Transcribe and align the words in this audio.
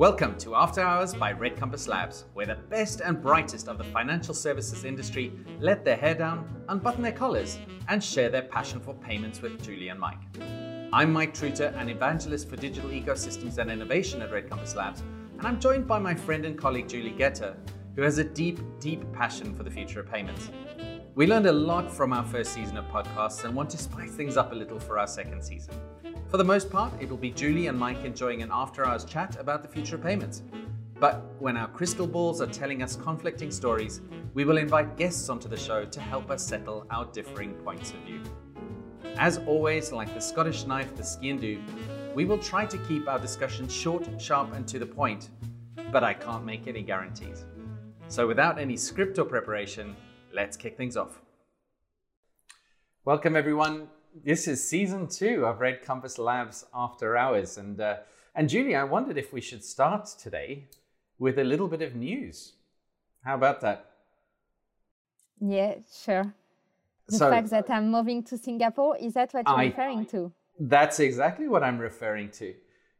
Welcome 0.00 0.38
to 0.38 0.54
After 0.54 0.80
Hours 0.80 1.12
by 1.12 1.32
Red 1.32 1.58
Compass 1.58 1.86
Labs, 1.86 2.24
where 2.32 2.46
the 2.46 2.54
best 2.54 3.02
and 3.02 3.20
brightest 3.20 3.68
of 3.68 3.76
the 3.76 3.84
financial 3.84 4.32
services 4.32 4.86
industry 4.86 5.30
let 5.58 5.84
their 5.84 5.98
hair 5.98 6.14
down, 6.14 6.64
unbutton 6.70 7.02
their 7.02 7.12
collars, 7.12 7.58
and 7.88 8.02
share 8.02 8.30
their 8.30 8.44
passion 8.44 8.80
for 8.80 8.94
payments 8.94 9.42
with 9.42 9.62
Julie 9.62 9.88
and 9.88 10.00
Mike. 10.00 10.16
I'm 10.94 11.12
Mike 11.12 11.34
Truter, 11.34 11.74
an 11.76 11.90
evangelist 11.90 12.48
for 12.48 12.56
digital 12.56 12.88
ecosystems 12.88 13.58
and 13.58 13.70
innovation 13.70 14.22
at 14.22 14.32
Red 14.32 14.48
Compass 14.48 14.74
Labs, 14.74 15.02
and 15.36 15.46
I'm 15.46 15.60
joined 15.60 15.86
by 15.86 15.98
my 15.98 16.14
friend 16.14 16.46
and 16.46 16.56
colleague 16.56 16.88
Julie 16.88 17.10
Getter, 17.10 17.54
who 17.94 18.00
has 18.00 18.16
a 18.16 18.24
deep, 18.24 18.58
deep 18.80 19.02
passion 19.12 19.54
for 19.54 19.64
the 19.64 19.70
future 19.70 20.00
of 20.00 20.10
payments. 20.10 20.50
We 21.14 21.26
learned 21.26 21.44
a 21.44 21.52
lot 21.52 21.92
from 21.92 22.14
our 22.14 22.24
first 22.24 22.54
season 22.54 22.78
of 22.78 22.86
podcasts 22.86 23.44
and 23.44 23.54
want 23.54 23.68
to 23.68 23.76
spice 23.76 24.12
things 24.12 24.38
up 24.38 24.52
a 24.52 24.54
little 24.54 24.80
for 24.80 24.98
our 24.98 25.06
second 25.06 25.42
season. 25.42 25.74
For 26.30 26.36
the 26.36 26.44
most 26.44 26.70
part, 26.70 26.92
it 27.00 27.10
will 27.10 27.16
be 27.16 27.32
Julie 27.32 27.66
and 27.66 27.76
Mike 27.76 28.04
enjoying 28.04 28.40
an 28.42 28.50
after 28.52 28.86
hours 28.86 29.04
chat 29.04 29.34
about 29.40 29.62
the 29.62 29.68
future 29.68 29.96
of 29.96 30.04
payments. 30.04 30.44
But 31.00 31.24
when 31.40 31.56
our 31.56 31.66
crystal 31.66 32.06
balls 32.06 32.40
are 32.40 32.46
telling 32.46 32.84
us 32.84 32.94
conflicting 32.94 33.50
stories, 33.50 34.00
we 34.32 34.44
will 34.44 34.58
invite 34.58 34.96
guests 34.96 35.28
onto 35.28 35.48
the 35.48 35.56
show 35.56 35.84
to 35.84 36.00
help 36.00 36.30
us 36.30 36.46
settle 36.46 36.86
our 36.88 37.06
differing 37.06 37.54
points 37.54 37.90
of 37.90 37.96
view. 38.02 38.22
As 39.16 39.38
always, 39.38 39.90
like 39.90 40.14
the 40.14 40.20
Scottish 40.20 40.66
knife, 40.66 40.94
the 40.94 41.02
sgian-dubh, 41.02 42.14
we 42.14 42.26
will 42.26 42.38
try 42.38 42.64
to 42.64 42.78
keep 42.86 43.08
our 43.08 43.18
discussion 43.18 43.66
short, 43.66 44.06
sharp, 44.22 44.52
and 44.52 44.68
to 44.68 44.78
the 44.78 44.86
point, 44.86 45.30
but 45.90 46.04
I 46.04 46.14
can't 46.14 46.44
make 46.44 46.68
any 46.68 46.82
guarantees. 46.82 47.44
So 48.06 48.28
without 48.28 48.56
any 48.56 48.76
script 48.76 49.18
or 49.18 49.24
preparation, 49.24 49.96
let's 50.32 50.56
kick 50.56 50.76
things 50.76 50.96
off. 50.96 51.20
Welcome, 53.04 53.34
everyone 53.34 53.88
this 54.24 54.48
is 54.48 54.66
season 54.66 55.08
two 55.08 55.46
of 55.46 55.60
Red 55.60 55.82
Compass 55.82 56.18
Labs 56.18 56.64
After 56.74 57.16
Hours. 57.16 57.58
And, 57.58 57.80
uh, 57.80 57.96
and 58.34 58.48
Julie, 58.48 58.76
I 58.76 58.84
wondered 58.84 59.16
if 59.16 59.32
we 59.32 59.40
should 59.40 59.64
start 59.64 60.06
today 60.18 60.66
with 61.18 61.38
a 61.38 61.44
little 61.44 61.68
bit 61.68 61.82
of 61.82 61.94
news. 61.94 62.54
How 63.24 63.34
about 63.34 63.60
that? 63.60 63.90
Yeah, 65.40 65.76
sure. 66.04 66.34
The 67.08 67.16
so, 67.16 67.30
fact 67.30 67.50
that 67.50 67.70
I'm 67.70 67.90
moving 67.90 68.22
to 68.24 68.38
Singapore, 68.38 68.96
is 68.98 69.14
that 69.14 69.32
what 69.32 69.46
you're 69.48 69.58
I, 69.58 69.64
referring 69.64 70.06
to? 70.06 70.32
That's 70.58 71.00
exactly 71.00 71.48
what 71.48 71.62
I'm 71.62 71.78
referring 71.78 72.30
to. 72.32 72.54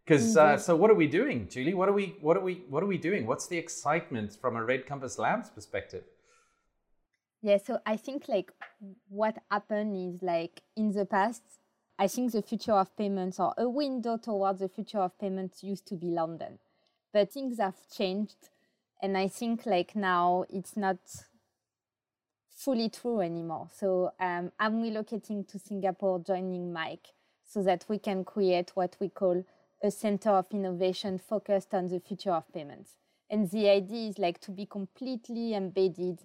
Because 0.04 0.36
uh, 0.36 0.56
so, 0.56 0.74
what 0.74 0.90
are 0.90 0.94
we 0.94 1.06
doing, 1.06 1.46
Julie? 1.48 1.74
What 1.74 1.88
are 1.88 1.92
we, 1.92 2.16
what 2.20 2.36
are 2.36 2.40
we, 2.40 2.64
what 2.68 2.82
are 2.82 2.86
we 2.86 2.98
doing? 2.98 3.26
What's 3.26 3.46
the 3.46 3.56
excitement 3.56 4.36
from 4.40 4.56
a 4.56 4.64
Red 4.64 4.86
Compass 4.86 5.18
Labs 5.18 5.50
perspective? 5.50 6.02
Yeah, 7.42 7.56
so 7.56 7.78
I 7.86 7.96
think 7.96 8.28
like 8.28 8.52
what 9.08 9.38
happened 9.50 9.96
is 9.96 10.22
like 10.22 10.62
in 10.76 10.92
the 10.92 11.06
past, 11.06 11.42
I 11.98 12.06
think 12.06 12.32
the 12.32 12.42
future 12.42 12.72
of 12.72 12.94
payments 12.96 13.38
or 13.38 13.54
a 13.56 13.68
window 13.68 14.18
towards 14.18 14.60
the 14.60 14.68
future 14.68 14.98
of 14.98 15.18
payments 15.18 15.62
used 15.62 15.86
to 15.88 15.94
be 15.94 16.08
London. 16.08 16.58
But 17.12 17.32
things 17.32 17.58
have 17.58 17.76
changed. 17.94 18.50
And 19.02 19.16
I 19.16 19.28
think 19.28 19.64
like 19.64 19.96
now 19.96 20.44
it's 20.50 20.76
not 20.76 20.98
fully 22.50 22.90
true 22.90 23.20
anymore. 23.20 23.68
So 23.74 24.12
um, 24.20 24.52
I'm 24.58 24.82
relocating 24.82 25.48
to 25.48 25.58
Singapore, 25.58 26.18
joining 26.18 26.72
Mike, 26.72 27.08
so 27.46 27.62
that 27.62 27.86
we 27.88 27.98
can 27.98 28.24
create 28.24 28.72
what 28.74 28.96
we 29.00 29.08
call 29.08 29.44
a 29.82 29.90
center 29.90 30.30
of 30.30 30.46
innovation 30.50 31.18
focused 31.18 31.72
on 31.72 31.88
the 31.88 32.00
future 32.00 32.32
of 32.32 32.52
payments. 32.52 32.96
And 33.30 33.50
the 33.50 33.70
idea 33.70 34.10
is 34.10 34.18
like 34.18 34.40
to 34.42 34.50
be 34.50 34.66
completely 34.66 35.54
embedded 35.54 36.18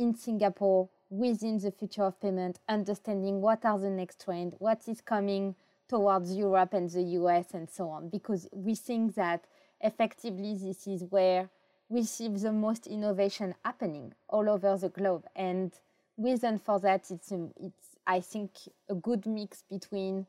in 0.00 0.14
Singapore 0.14 0.88
within 1.10 1.58
the 1.58 1.70
future 1.70 2.04
of 2.04 2.18
payment, 2.20 2.58
understanding 2.68 3.42
what 3.42 3.64
are 3.66 3.78
the 3.78 3.90
next 3.90 4.24
trends, 4.24 4.54
what 4.58 4.80
is 4.88 5.02
coming 5.02 5.54
towards 5.88 6.34
Europe 6.34 6.72
and 6.72 6.88
the 6.88 7.02
US 7.02 7.52
and 7.52 7.68
so 7.68 7.90
on, 7.90 8.08
because 8.08 8.48
we 8.52 8.74
think 8.74 9.14
that 9.16 9.44
effectively 9.82 10.54
this 10.54 10.86
is 10.86 11.04
where 11.10 11.50
we 11.90 12.04
see 12.04 12.28
the 12.28 12.52
most 12.52 12.86
innovation 12.86 13.54
happening 13.62 14.14
all 14.28 14.48
over 14.48 14.76
the 14.78 14.88
globe. 14.88 15.26
And 15.36 15.72
reason 16.16 16.58
for 16.58 16.80
that, 16.80 17.10
it's, 17.10 17.30
um, 17.30 17.50
it's 17.60 17.96
I 18.06 18.20
think, 18.20 18.52
a 18.88 18.94
good 18.94 19.26
mix 19.26 19.64
between 19.68 20.26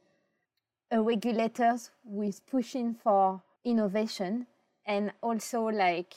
regulators 0.92 1.92
with 2.04 2.46
pushing 2.48 2.94
for 2.94 3.42
innovation 3.64 4.48
and 4.86 5.14
also 5.22 5.62
like 5.66 6.14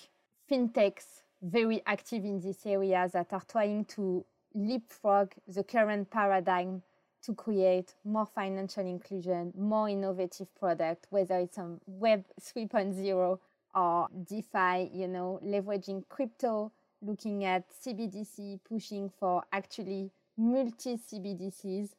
fintechs 0.50 1.23
very 1.44 1.82
active 1.86 2.24
in 2.24 2.40
this 2.40 2.64
area 2.64 3.08
that 3.12 3.32
are 3.32 3.42
trying 3.48 3.84
to 3.84 4.24
leapfrog 4.54 5.32
the 5.46 5.62
current 5.62 6.10
paradigm 6.10 6.82
to 7.22 7.34
create 7.34 7.94
more 8.04 8.26
financial 8.26 8.86
inclusion, 8.86 9.52
more 9.56 9.88
innovative 9.88 10.54
product, 10.54 11.06
whether 11.10 11.38
it's 11.38 11.58
on 11.58 11.80
Web 11.86 12.24
3.0 12.40 13.38
or 13.74 14.08
DeFi, 14.24 14.90
you 14.92 15.08
know, 15.08 15.40
leveraging 15.44 16.06
crypto, 16.08 16.70
looking 17.02 17.44
at 17.44 17.64
CBDC, 17.70 18.60
pushing 18.68 19.10
for 19.18 19.42
actually 19.52 20.10
multi 20.36 20.96
CBDCs. 20.96 21.90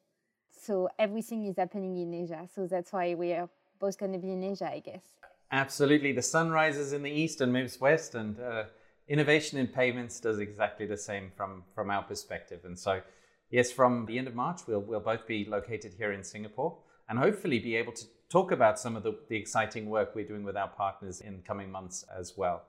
So 0.51 0.89
everything 0.97 1.45
is 1.45 1.57
happening 1.57 1.97
in 1.97 2.13
Asia. 2.13 2.47
So 2.53 2.65
that's 2.65 2.93
why 2.93 3.13
we 3.15 3.33
are 3.33 3.49
both 3.79 3.97
going 3.97 4.13
to 4.13 4.19
be 4.19 4.31
in 4.31 4.43
Asia, 4.43 4.71
I 4.71 4.79
guess. 4.79 5.03
Absolutely. 5.51 6.11
The 6.11 6.21
sun 6.21 6.49
rises 6.49 6.93
in 6.93 7.03
the 7.03 7.11
east 7.11 7.41
and 7.41 7.51
moves 7.51 7.79
west. 7.79 8.15
And 8.15 8.39
uh, 8.39 8.63
innovation 9.07 9.59
in 9.59 9.67
payments 9.67 10.19
does 10.19 10.39
exactly 10.39 10.85
the 10.85 10.97
same 10.97 11.31
from, 11.35 11.63
from 11.73 11.89
our 11.89 12.03
perspective. 12.03 12.61
And 12.63 12.77
so, 12.77 13.01
yes, 13.49 13.71
from 13.71 14.05
the 14.05 14.17
end 14.17 14.27
of 14.27 14.35
March, 14.35 14.61
we'll, 14.67 14.81
we'll 14.81 14.99
both 14.99 15.27
be 15.27 15.45
located 15.45 15.93
here 15.97 16.11
in 16.11 16.23
Singapore 16.23 16.77
and 17.07 17.19
hopefully 17.19 17.59
be 17.59 17.75
able 17.75 17.93
to 17.93 18.05
talk 18.29 18.51
about 18.51 18.79
some 18.79 18.95
of 18.95 19.03
the, 19.03 19.13
the 19.29 19.37
exciting 19.37 19.89
work 19.89 20.15
we're 20.15 20.27
doing 20.27 20.43
with 20.43 20.57
our 20.57 20.67
partners 20.67 21.21
in 21.21 21.41
coming 21.43 21.71
months 21.71 22.03
as 22.17 22.33
well. 22.35 22.63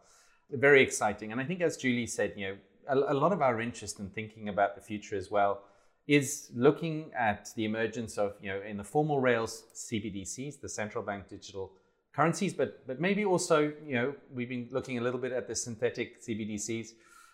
Very 0.51 0.83
exciting. 0.83 1.33
And 1.33 1.41
I 1.41 1.45
think, 1.45 1.61
as 1.61 1.77
Julie 1.77 2.07
said, 2.07 2.35
you 2.37 2.49
know, 2.49 2.57
a, 2.89 3.15
lot 3.15 3.33
of 3.33 3.43
our 3.43 3.61
interest 3.61 3.99
in 3.99 4.11
thinking 4.11 4.49
about 4.49 4.77
the 4.77 4.81
future 4.81 5.17
as 5.17 5.31
well 5.31 5.63
is 6.07 6.51
looking 6.55 7.11
at 7.19 7.49
the 7.57 7.65
emergence 7.65 8.17
of, 8.17 8.35
you 8.41 8.49
know, 8.49 8.61
in 8.63 8.77
the 8.77 8.85
formal 8.85 9.21
rails, 9.21 9.65
CBDCs, 9.75 10.61
the 10.61 10.69
central 10.69 11.03
bank 11.03 11.29
digital 11.29 11.73
currencies, 12.17 12.55
but 12.55 12.87
but 12.87 12.99
maybe 12.99 13.25
also 13.25 13.73
you 13.87 13.95
know 13.95 14.15
we've 14.35 14.49
been 14.49 14.69
looking 14.71 14.97
a 14.99 15.03
little 15.03 15.21
bit 15.21 15.33
at 15.33 15.47
the 15.47 15.55
synthetic 15.55 16.23
CBDCs 16.23 16.89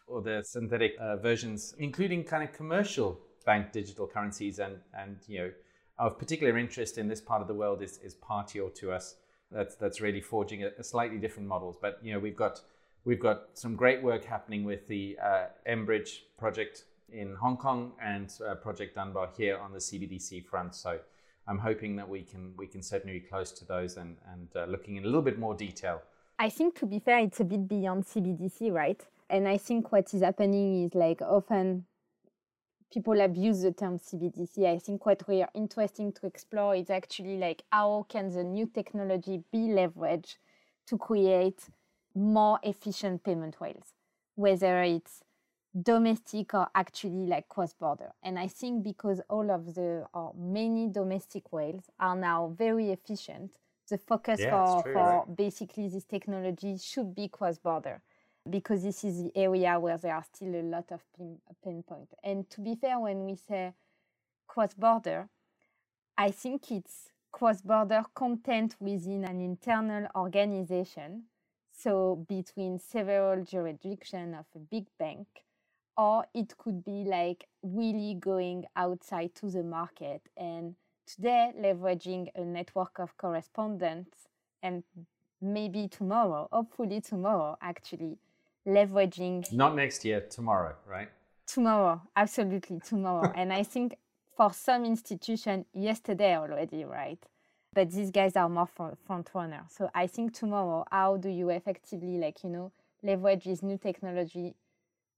or 0.09 0.21
the 0.21 0.43
synthetic 0.45 0.97
uh, 1.01 1.17
versions, 1.17 1.75
including 1.79 2.25
kind 2.25 2.43
of 2.43 2.53
commercial 2.53 3.19
bank 3.47 3.73
digital 3.73 4.07
currencies, 4.07 4.59
and 4.59 4.77
and 4.93 5.17
you 5.29 5.39
know 5.39 5.51
of 5.99 6.19
particular 6.19 6.59
interest 6.59 6.99
in 6.99 7.07
this 7.07 7.21
part 7.21 7.41
of 7.41 7.49
the 7.49 7.55
world 7.55 7.81
is 7.81 7.99
is 7.99 8.17
Partior 8.17 8.75
to 8.75 8.93
us. 8.93 9.15
That's 9.53 9.77
that's 9.77 10.01
really 10.01 10.21
forging 10.21 10.65
a, 10.65 10.71
a 10.79 10.85
slightly 10.85 11.19
different 11.19 11.49
models, 11.49 11.77
but 11.81 12.01
you 12.03 12.13
know 12.13 12.19
we've 12.19 12.37
got 12.37 12.61
we've 13.05 13.21
got 13.21 13.39
some 13.55 13.77
great 13.77 14.03
work 14.03 14.25
happening 14.25 14.65
with 14.65 14.89
the 14.89 15.17
uh, 15.23 15.47
mBridge 15.69 16.23
project 16.39 16.85
in 17.13 17.37
Hong 17.37 17.57
Kong 17.57 17.93
and 18.03 18.33
uh, 18.47 18.55
Project 18.55 18.95
Dunbar 18.97 19.29
here 19.37 19.59
on 19.59 19.73
the 19.73 19.79
CBDC 19.79 20.47
front. 20.47 20.75
So 20.75 20.99
I'm 21.47 21.59
hoping 21.59 21.97
that 21.97 22.09
we 22.09 22.23
can 22.23 22.55
we 22.57 22.67
can 22.67 22.83
certainly 22.83 23.19
be 23.19 23.27
close 23.27 23.53
to 23.53 23.65
those 23.65 23.97
and 23.97 24.17
and 24.33 24.49
uh, 24.55 24.65
looking 24.67 24.97
in 24.97 25.05
a 25.05 25.07
little 25.07 25.23
bit 25.23 25.39
more 25.39 25.55
detail. 25.55 26.03
I 26.39 26.49
think 26.49 26.79
to 26.81 26.87
be 26.87 26.99
fair, 26.99 27.19
it's 27.19 27.41
a 27.41 27.45
bit 27.45 27.69
beyond 27.69 28.05
CBDC, 28.05 28.73
right? 28.73 29.01
And 29.29 29.49
I 29.49 29.59
think 29.59 29.93
what 29.93 30.13
is 30.15 30.23
happening 30.23 30.85
is 30.85 30.95
like 30.95 31.23
often 31.23 31.85
people 32.93 33.21
abuse 33.21 33.63
the 33.63 33.73
term 33.73 33.99
CBDC. 33.99 34.67
I 34.67 34.79
think 34.79 35.07
what 35.07 35.27
we 35.27 35.43
are 35.43 35.49
interesting 35.55 36.13
to 36.13 36.27
explore 36.27 36.75
is 36.77 36.91
actually 36.91 37.39
like 37.39 37.63
how 37.73 38.07
can 38.09 38.33
the 38.33 38.45
new 38.45 38.67
technology 38.67 39.43
be 39.51 39.61
leveraged 39.61 40.37
to 40.89 40.99
create 40.99 41.63
more 42.15 42.59
efficient 42.63 43.25
payment 43.25 43.57
rails, 43.61 43.95
whether 44.35 44.83
it's 44.83 45.23
domestic 45.81 46.55
or 46.55 46.69
actually 46.75 47.27
like 47.27 47.49
cross 47.49 47.73
border. 47.75 48.13
And 48.23 48.39
I 48.39 48.47
think 48.47 48.83
because 48.83 49.21
all 49.29 49.51
of 49.51 49.75
the 49.75 50.07
or 50.13 50.35
many 50.37 50.89
domestic 50.89 51.45
rails 51.53 51.85
are 51.99 52.17
now 52.17 52.55
very 52.57 52.91
efficient, 52.91 53.53
the 53.89 53.99
focus 53.99 54.41
yeah, 54.41 54.51
for, 54.51 54.83
true, 54.83 54.93
for 54.93 55.25
right? 55.27 55.37
basically 55.37 55.89
this 55.89 56.05
technology 56.05 56.79
should 56.79 57.15
be 57.15 57.29
cross 57.29 57.59
border 57.59 58.03
because 58.49 58.83
this 58.83 59.05
is 59.05 59.23
the 59.23 59.33
area 59.37 59.79
where 59.79 59.97
there 59.99 60.15
are 60.15 60.25
still 60.25 60.55
a 60.55 60.63
lot 60.63 60.91
of 60.91 61.01
pin, 61.17 61.39
pinpoint. 61.63 62.09
And 62.23 62.49
to 62.51 62.61
be 62.61 62.75
fair, 62.75 62.99
when 62.99 63.25
we 63.25 63.37
say 63.37 63.73
cross 64.47 64.75
border, 64.75 65.29
I 66.19 66.31
think 66.31 66.71
it's 66.71 67.11
cross 67.31 67.63
border 67.63 68.05
content 68.15 68.77
within 68.81 69.25
an 69.25 69.41
internal 69.41 70.09
organization. 70.15 71.25
So 71.71 72.25
between 72.29 72.79
several 72.79 73.45
jurisdictions 73.45 74.37
of 74.39 74.47
a 74.55 74.59
big 74.59 74.87
bank 74.99 75.27
or 75.97 76.25
it 76.35 76.57
could 76.57 76.85
be 76.85 77.05
like 77.05 77.47
really 77.63 78.15
going 78.15 78.65
outside 78.77 79.35
to 79.37 79.51
the 79.51 79.63
market. 79.63 80.23
And 80.37 80.75
today 81.07 81.53
leveraging 81.59 82.29
a 82.35 82.45
network 82.45 82.99
of 82.99 83.17
correspondents 83.17 84.29
and 84.63 84.85
maybe 85.41 85.89
tomorrow 85.89 86.49
hopefully 86.53 87.01
tomorrow 87.01 87.57
actually 87.61 88.17
leveraging 88.67 89.51
not 89.53 89.75
next 89.75 90.05
year 90.05 90.21
tomorrow 90.21 90.75
right? 90.87 91.09
Tomorrow 91.47 92.01
absolutely 92.17 92.81
tomorrow. 92.81 93.33
And 93.37 93.53
i 93.53 93.63
think 93.63 93.97
for 94.37 94.53
some 94.53 94.85
institution 94.85 95.67
yesterday 95.75 96.37
already 96.37 96.85
right? 96.85 97.19
But 97.75 97.91
these 97.91 98.11
guys 98.11 98.37
are 98.37 98.49
more 98.49 98.67
front 98.67 99.31
runner. 99.35 99.65
So 99.71 99.89
I 99.95 100.07
think 100.07 100.35
tomorrow, 100.35 100.85
how 100.91 101.17
do 101.17 101.31
you 101.31 101.49
effectively 101.49 102.19
like, 102.19 102.45
you 102.45 102.51
know, 102.51 102.71
leverage 103.03 103.45
this 103.45 103.63
new 103.63 103.79
technology 103.79 104.55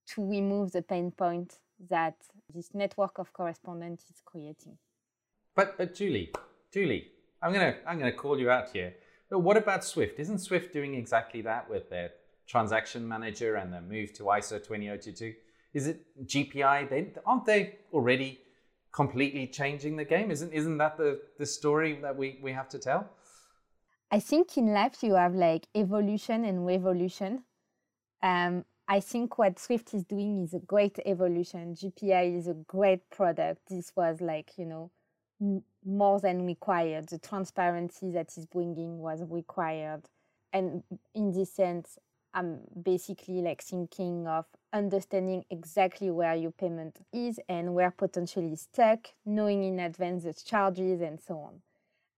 to 0.07 0.29
remove 0.29 0.73
the 0.73 0.83
pain 0.83 1.11
point 1.11 1.59
that 1.91 2.17
this 2.55 2.71
network 2.75 3.19
of 3.19 3.33
correspondents 3.33 4.05
is 4.11 4.23
creating? 4.25 4.79
But 5.55 5.79
but 5.79 5.95
Julie, 5.95 6.33
Julie, 6.73 7.09
I'm 7.43 7.53
gonna 7.53 7.77
I'm 7.87 7.99
gonna 7.99 8.13
call 8.13 8.39
you 8.39 8.51
out 8.51 8.71
here. 8.71 8.95
But 9.31 9.41
what 9.41 9.57
about 9.57 9.85
Swift? 9.85 10.19
Isn't 10.19 10.39
Swift 10.39 10.73
doing 10.73 10.95
exactly 10.95 11.43
that 11.43 11.69
with 11.69 11.91
their 11.91 12.11
transaction 12.47 13.07
manager 13.09 13.57
and 13.57 13.73
their 13.73 13.81
move 13.81 14.13
to 14.15 14.25
ISO 14.25 14.63
20022? 14.63 15.35
Is 15.73 15.87
it 15.89 16.27
GPI? 16.27 16.89
They 16.89 17.13
aren't 17.27 17.47
they 17.47 17.79
already 17.93 18.41
completely 18.93 19.47
changing 19.47 19.97
the 19.97 20.05
game? 20.05 20.31
Isn't 20.31 20.53
isn't 20.53 20.79
that 20.79 20.97
the, 20.97 21.21
the 21.39 21.47
story 21.47 21.99
that 22.03 22.17
we, 22.17 22.39
we 22.43 22.53
have 22.53 22.69
to 22.71 22.79
tell? 22.79 23.11
I 24.11 24.21
think 24.21 24.57
in 24.57 24.73
life 24.73 25.03
you 25.03 25.15
have 25.15 25.35
like 25.35 25.67
evolution 25.75 26.45
and 26.45 26.65
revolution. 26.65 27.43
Um, 28.23 28.65
I 28.87 29.01
think 29.01 29.39
what 29.39 29.59
Swift 29.59 29.95
is 29.95 30.05
doing 30.05 30.43
is 30.43 30.53
a 30.53 30.59
great 30.59 30.99
evolution. 31.07 31.75
GPI 31.75 32.37
is 32.37 32.47
a 32.47 32.55
great 32.55 33.09
product. 33.11 33.63
This 33.69 33.93
was 33.97 34.21
like, 34.21 34.53
you 34.59 34.67
know, 34.67 34.91
m- 35.41 35.65
more 35.85 36.21
than 36.21 36.45
required. 36.45 37.09
The 37.09 37.19
transparency 37.19 38.11
that 38.11 38.37
is 38.37 38.47
bringing 38.47 38.99
was 38.99 39.23
required. 39.29 40.03
And 40.53 40.83
in 41.15 41.33
this 41.33 41.53
sense, 41.53 41.99
I'm 42.35 42.61
basically 42.83 43.41
like 43.41 43.63
thinking 43.63 44.27
of 44.27 44.45
understanding 44.73 45.45
exactly 45.51 46.11
where 46.11 46.35
your 46.35 46.51
payment 46.51 46.99
is 47.13 47.39
and 47.49 47.75
where 47.75 47.91
potentially 47.91 48.57
stuck, 48.57 49.09
knowing 49.25 49.65
in 49.65 49.79
advance 49.81 50.25
the 50.25 50.35
charges 50.35 51.01
and 51.01 51.21
so 51.21 51.39
on. 51.39 51.63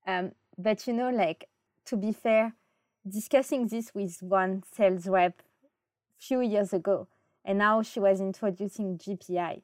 Um, 0.07 0.33
but 0.59 0.87
you 0.87 0.95
know, 0.95 1.11
like 1.11 1.49
to 1.87 1.97
be 1.97 2.12
fair, 2.12 2.55
discussing 3.07 3.69
this 3.69 3.95
with 3.95 4.23
one 4.23 4.62
sales 4.75 5.07
rep 5.07 5.43
few 6.19 6.41
years 6.41 6.73
ago, 6.73 7.09
and 7.45 7.59
now 7.59 7.83
she 7.83 8.01
was 8.01 8.21
introducing 8.21 8.99
GPI. 8.99 9.63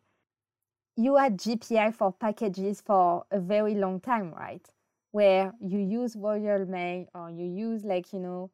You 0.97 1.17
had 1.17 1.39
GPI 1.39 1.95
for 1.95 2.13
packages 2.13 2.81
for 2.81 3.25
a 3.31 3.41
very 3.41 3.75
long 3.75 4.01
time, 4.01 4.33
right? 4.33 4.67
Where 5.11 5.53
you 5.61 5.79
use 5.79 6.17
Royal 6.17 6.67
Mail 6.67 7.07
or 7.15 7.31
you 7.31 7.47
use 7.47 7.85
like, 7.85 8.13
you 8.13 8.21
know, 8.21 8.51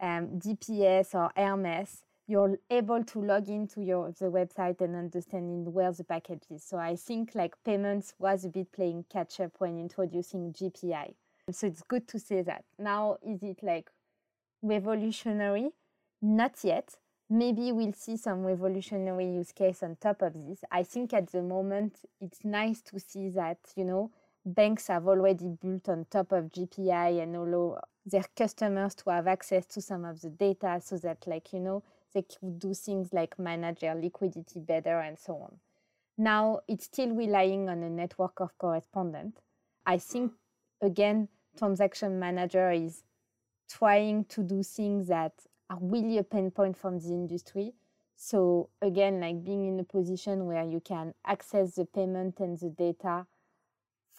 um, 0.00 0.38
DPD 0.38 1.14
or 1.14 1.30
Hermes, 1.36 2.04
you're 2.26 2.58
able 2.70 3.02
to 3.02 3.20
log 3.20 3.48
into 3.48 3.80
your 3.82 4.12
the 4.12 4.26
website 4.26 4.80
and 4.82 4.94
understanding 4.94 5.72
where 5.72 5.90
the 5.92 6.04
package 6.04 6.42
is. 6.50 6.62
So 6.62 6.76
I 6.76 6.94
think 6.94 7.34
like 7.34 7.54
payments 7.64 8.14
was 8.18 8.44
a 8.44 8.48
bit 8.48 8.70
playing 8.70 9.06
catch 9.10 9.40
up 9.40 9.52
when 9.58 9.78
introducing 9.78 10.52
GPI. 10.52 11.14
So 11.50 11.66
it's 11.66 11.82
good 11.82 12.06
to 12.08 12.18
say 12.18 12.42
that. 12.42 12.64
Now 12.78 13.16
is 13.26 13.42
it 13.42 13.60
like 13.62 13.90
revolutionary? 14.62 15.70
Not 16.20 16.62
yet. 16.62 16.96
Maybe 17.30 17.72
we'll 17.72 17.92
see 17.92 18.16
some 18.16 18.44
revolutionary 18.44 19.26
use 19.26 19.52
case 19.52 19.82
on 19.82 19.96
top 19.96 20.22
of 20.22 20.32
this. 20.32 20.64
I 20.70 20.82
think 20.82 21.12
at 21.12 21.30
the 21.30 21.42
moment 21.42 21.98
it's 22.20 22.44
nice 22.44 22.80
to 22.82 22.98
see 22.98 23.28
that, 23.30 23.58
you 23.76 23.84
know, 23.84 24.10
banks 24.46 24.86
have 24.86 25.06
already 25.06 25.48
built 25.48 25.88
on 25.90 26.06
top 26.10 26.32
of 26.32 26.50
GPI 26.50 27.22
and 27.22 27.36
allow 27.36 27.80
their 28.06 28.24
customers 28.34 28.94
to 28.96 29.10
have 29.10 29.26
access 29.26 29.66
to 29.66 29.82
some 29.82 30.06
of 30.06 30.22
the 30.22 30.30
data 30.30 30.80
so 30.82 30.96
that 30.98 31.26
like, 31.26 31.52
you 31.52 31.60
know, 31.60 31.82
they 32.14 32.22
could 32.22 32.58
do 32.58 32.72
things 32.72 33.12
like 33.12 33.38
manage 33.38 33.80
their 33.80 33.94
liquidity 33.94 34.60
better 34.60 34.98
and 35.00 35.18
so 35.18 35.34
on. 35.34 35.56
Now 36.16 36.60
it's 36.66 36.86
still 36.86 37.10
relying 37.10 37.68
on 37.68 37.82
a 37.82 37.90
network 37.90 38.40
of 38.40 38.56
correspondents. 38.56 39.42
I 39.84 39.98
think 39.98 40.32
again, 40.80 41.28
transaction 41.58 42.18
manager 42.18 42.70
is 42.70 43.04
trying 43.68 44.24
to 44.24 44.42
do 44.42 44.62
things 44.62 45.08
that 45.08 45.32
are 45.70 45.78
really 45.80 46.18
a 46.18 46.24
pain 46.24 46.50
point 46.50 46.76
from 46.76 46.98
the 46.98 47.08
industry. 47.08 47.72
So 48.16 48.70
again, 48.82 49.20
like 49.20 49.44
being 49.44 49.66
in 49.66 49.78
a 49.80 49.84
position 49.84 50.46
where 50.46 50.64
you 50.64 50.80
can 50.80 51.14
access 51.24 51.74
the 51.74 51.84
payment 51.84 52.40
and 52.40 52.58
the 52.58 52.70
data 52.70 53.26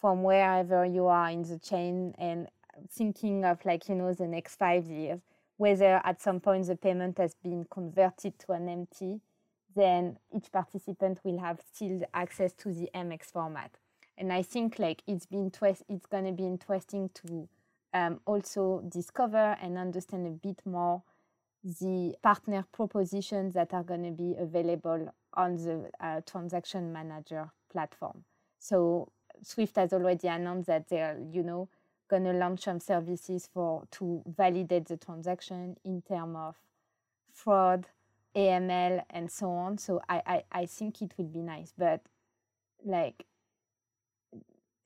from 0.00 0.22
wherever 0.22 0.84
you 0.84 1.06
are 1.06 1.28
in 1.30 1.42
the 1.42 1.58
chain 1.58 2.14
and 2.18 2.48
thinking 2.90 3.44
of 3.44 3.64
like, 3.64 3.88
you 3.88 3.94
know, 3.94 4.14
the 4.14 4.26
next 4.26 4.56
five 4.56 4.86
years, 4.86 5.20
whether 5.58 6.00
at 6.04 6.22
some 6.22 6.40
point 6.40 6.66
the 6.66 6.76
payment 6.76 7.18
has 7.18 7.34
been 7.34 7.66
converted 7.70 8.38
to 8.38 8.52
an 8.52 8.68
MT, 8.68 9.20
then 9.76 10.18
each 10.34 10.50
participant 10.50 11.18
will 11.22 11.38
have 11.38 11.60
still 11.72 12.00
access 12.14 12.52
to 12.54 12.72
the 12.72 12.88
MX 12.94 13.24
format. 13.32 13.72
And 14.16 14.32
I 14.32 14.42
think 14.42 14.78
like 14.78 15.02
it's 15.06 15.26
been 15.26 15.50
twi- 15.50 15.76
it's 15.88 16.06
going 16.06 16.24
to 16.24 16.32
be 16.32 16.46
interesting 16.46 17.10
to 17.14 17.48
um, 17.92 18.20
also 18.26 18.82
discover 18.88 19.56
and 19.60 19.76
understand 19.76 20.26
a 20.26 20.30
bit 20.30 20.60
more 20.64 21.02
the 21.62 22.14
partner 22.22 22.64
propositions 22.72 23.54
that 23.54 23.74
are 23.74 23.82
going 23.82 24.04
to 24.04 24.10
be 24.10 24.34
available 24.38 25.12
on 25.34 25.56
the 25.56 25.90
uh, 26.00 26.20
transaction 26.26 26.92
manager 26.92 27.50
platform. 27.70 28.24
So 28.58 29.12
Swift 29.42 29.76
has 29.76 29.92
already 29.92 30.28
announced 30.28 30.66
that 30.68 30.88
they're, 30.88 31.18
you 31.30 31.42
know, 31.42 31.68
going 32.08 32.24
to 32.24 32.32
launch 32.32 32.64
some 32.64 32.80
services 32.80 33.48
for 33.52 33.84
to 33.92 34.22
validate 34.26 34.86
the 34.86 34.96
transaction 34.96 35.76
in 35.84 36.02
terms 36.02 36.36
of 36.36 36.56
fraud, 37.32 37.86
AML, 38.34 39.02
and 39.10 39.30
so 39.30 39.50
on. 39.50 39.78
So 39.78 40.02
I, 40.08 40.22
I, 40.26 40.42
I 40.52 40.66
think 40.66 41.02
it 41.02 41.12
will 41.16 41.26
be 41.26 41.40
nice, 41.40 41.72
but 41.76 42.02
like 42.84 43.26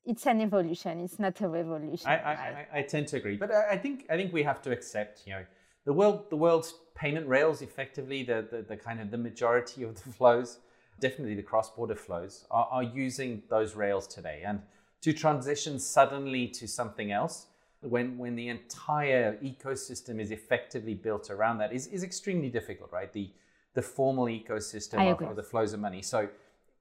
it's 0.05 0.27
an 0.27 0.41
evolution. 0.41 0.99
It's 0.99 1.17
not 1.17 1.41
a 1.41 1.47
revolution. 1.47 2.07
I, 2.07 2.17
I, 2.17 2.31
I, 2.31 2.67
I 2.73 2.81
tend 2.83 3.07
to 3.07 3.17
agree, 3.17 3.37
but 3.37 3.51
I, 3.51 3.71
I 3.71 3.77
think 3.77 4.05
I 4.09 4.15
think 4.15 4.31
we 4.31 4.43
have 4.43 4.61
to 4.63 4.71
accept, 4.71 5.23
you 5.25 5.33
know, 5.33 5.45
the 5.85 5.93
world 5.93 6.29
the 6.29 6.35
world's 6.35 6.73
payment 6.95 7.27
rails 7.27 7.61
effectively 7.61 8.23
the, 8.23 8.45
the, 8.51 8.61
the 8.61 8.77
kind 8.77 8.99
of 8.99 9.11
the 9.11 9.17
majority 9.17 9.83
of 9.83 9.95
the 10.03 10.09
flows 10.17 10.59
definitely 10.99 11.35
the 11.35 11.43
cross-border 11.43 11.95
flows, 11.95 12.45
are, 12.51 12.67
are 12.71 12.83
using 12.83 13.43
those 13.49 13.75
rails 13.75 14.07
today. 14.07 14.43
And 14.45 14.61
to 15.01 15.13
transition 15.13 15.79
suddenly 15.79 16.47
to 16.49 16.67
something 16.67 17.11
else, 17.11 17.47
when, 17.81 18.17
when 18.17 18.35
the 18.35 18.47
entire 18.47 19.37
ecosystem 19.37 20.19
is 20.19 20.31
effectively 20.31 20.93
built 20.93 21.29
around 21.29 21.59
that, 21.59 21.73
is, 21.73 21.87
is 21.87 22.03
extremely 22.03 22.49
difficult, 22.49 22.91
right? 22.91 23.11
The, 23.11 23.29
the 23.73 23.81
formal 23.81 24.25
ecosystem 24.25 25.11
of, 25.11 25.21
of, 25.21 25.35
the 25.35 25.43
flows 25.43 25.73
of 25.73 25.79
money. 25.79 26.01
So 26.01 26.27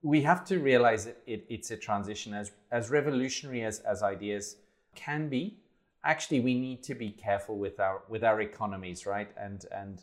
we 0.03 0.23
have 0.23 0.45
to 0.47 0.59
realize 0.59 1.05
that 1.07 1.19
it, 1.27 1.45
it's 1.49 1.71
a 1.71 1.77
transition 1.77 2.33
as, 2.33 2.53
as 2.71 2.91
revolutionary 2.91 3.65
as, 3.65 3.81
as 3.81 4.03
ideas 4.03 4.57
can 4.95 5.29
be. 5.29 5.59
Actually, 6.05 6.41
we 6.41 6.55
need 6.55 6.83
to 6.85 6.95
be 6.95 7.11
careful 7.11 7.57
with 7.59 7.81
our 7.81 8.03
with 8.09 8.23
our 8.23 8.41
economies, 8.41 9.07
right? 9.07 9.31
And 9.37 9.65
and 9.73 10.03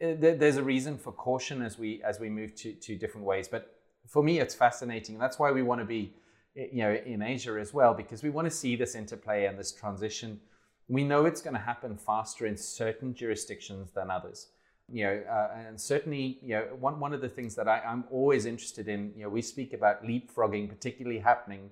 uh, 0.00 0.14
there's 0.20 0.56
a 0.56 0.62
reason 0.62 0.96
for 0.96 1.12
caution 1.12 1.60
as 1.62 1.78
we 1.78 2.02
as 2.04 2.20
we 2.20 2.28
move 2.28 2.54
to, 2.56 2.72
to 2.72 2.96
different 2.96 3.26
ways. 3.26 3.48
But 3.48 3.74
for 4.06 4.22
me, 4.22 4.38
it's 4.38 4.54
fascinating. 4.54 5.18
That's 5.18 5.38
why 5.38 5.50
we 5.50 5.62
want 5.62 5.80
to 5.80 5.84
be, 5.84 6.14
you 6.54 6.82
know, 6.82 6.94
in 7.04 7.20
Asia 7.22 7.58
as 7.60 7.74
well 7.74 7.94
because 7.94 8.22
we 8.22 8.30
want 8.30 8.46
to 8.46 8.50
see 8.50 8.76
this 8.76 8.94
interplay 8.94 9.46
and 9.46 9.58
this 9.58 9.72
transition. 9.72 10.40
We 10.88 11.04
know 11.04 11.26
it's 11.26 11.42
going 11.42 11.54
to 11.54 11.60
happen 11.60 11.96
faster 11.96 12.46
in 12.46 12.56
certain 12.56 13.12
jurisdictions 13.12 13.90
than 13.90 14.10
others. 14.10 14.48
You 14.90 15.04
know, 15.04 15.22
uh, 15.30 15.50
and 15.66 15.78
certainly, 15.78 16.38
you 16.42 16.54
know, 16.54 16.62
one 16.78 17.00
one 17.00 17.12
of 17.12 17.20
the 17.20 17.28
things 17.28 17.54
that 17.56 17.68
I, 17.68 17.80
I'm 17.80 18.04
always 18.10 18.46
interested 18.46 18.88
in. 18.88 19.12
You 19.16 19.24
know, 19.24 19.30
we 19.30 19.42
speak 19.42 19.72
about 19.72 20.04
leapfrogging, 20.04 20.68
particularly 20.68 21.18
happening 21.18 21.70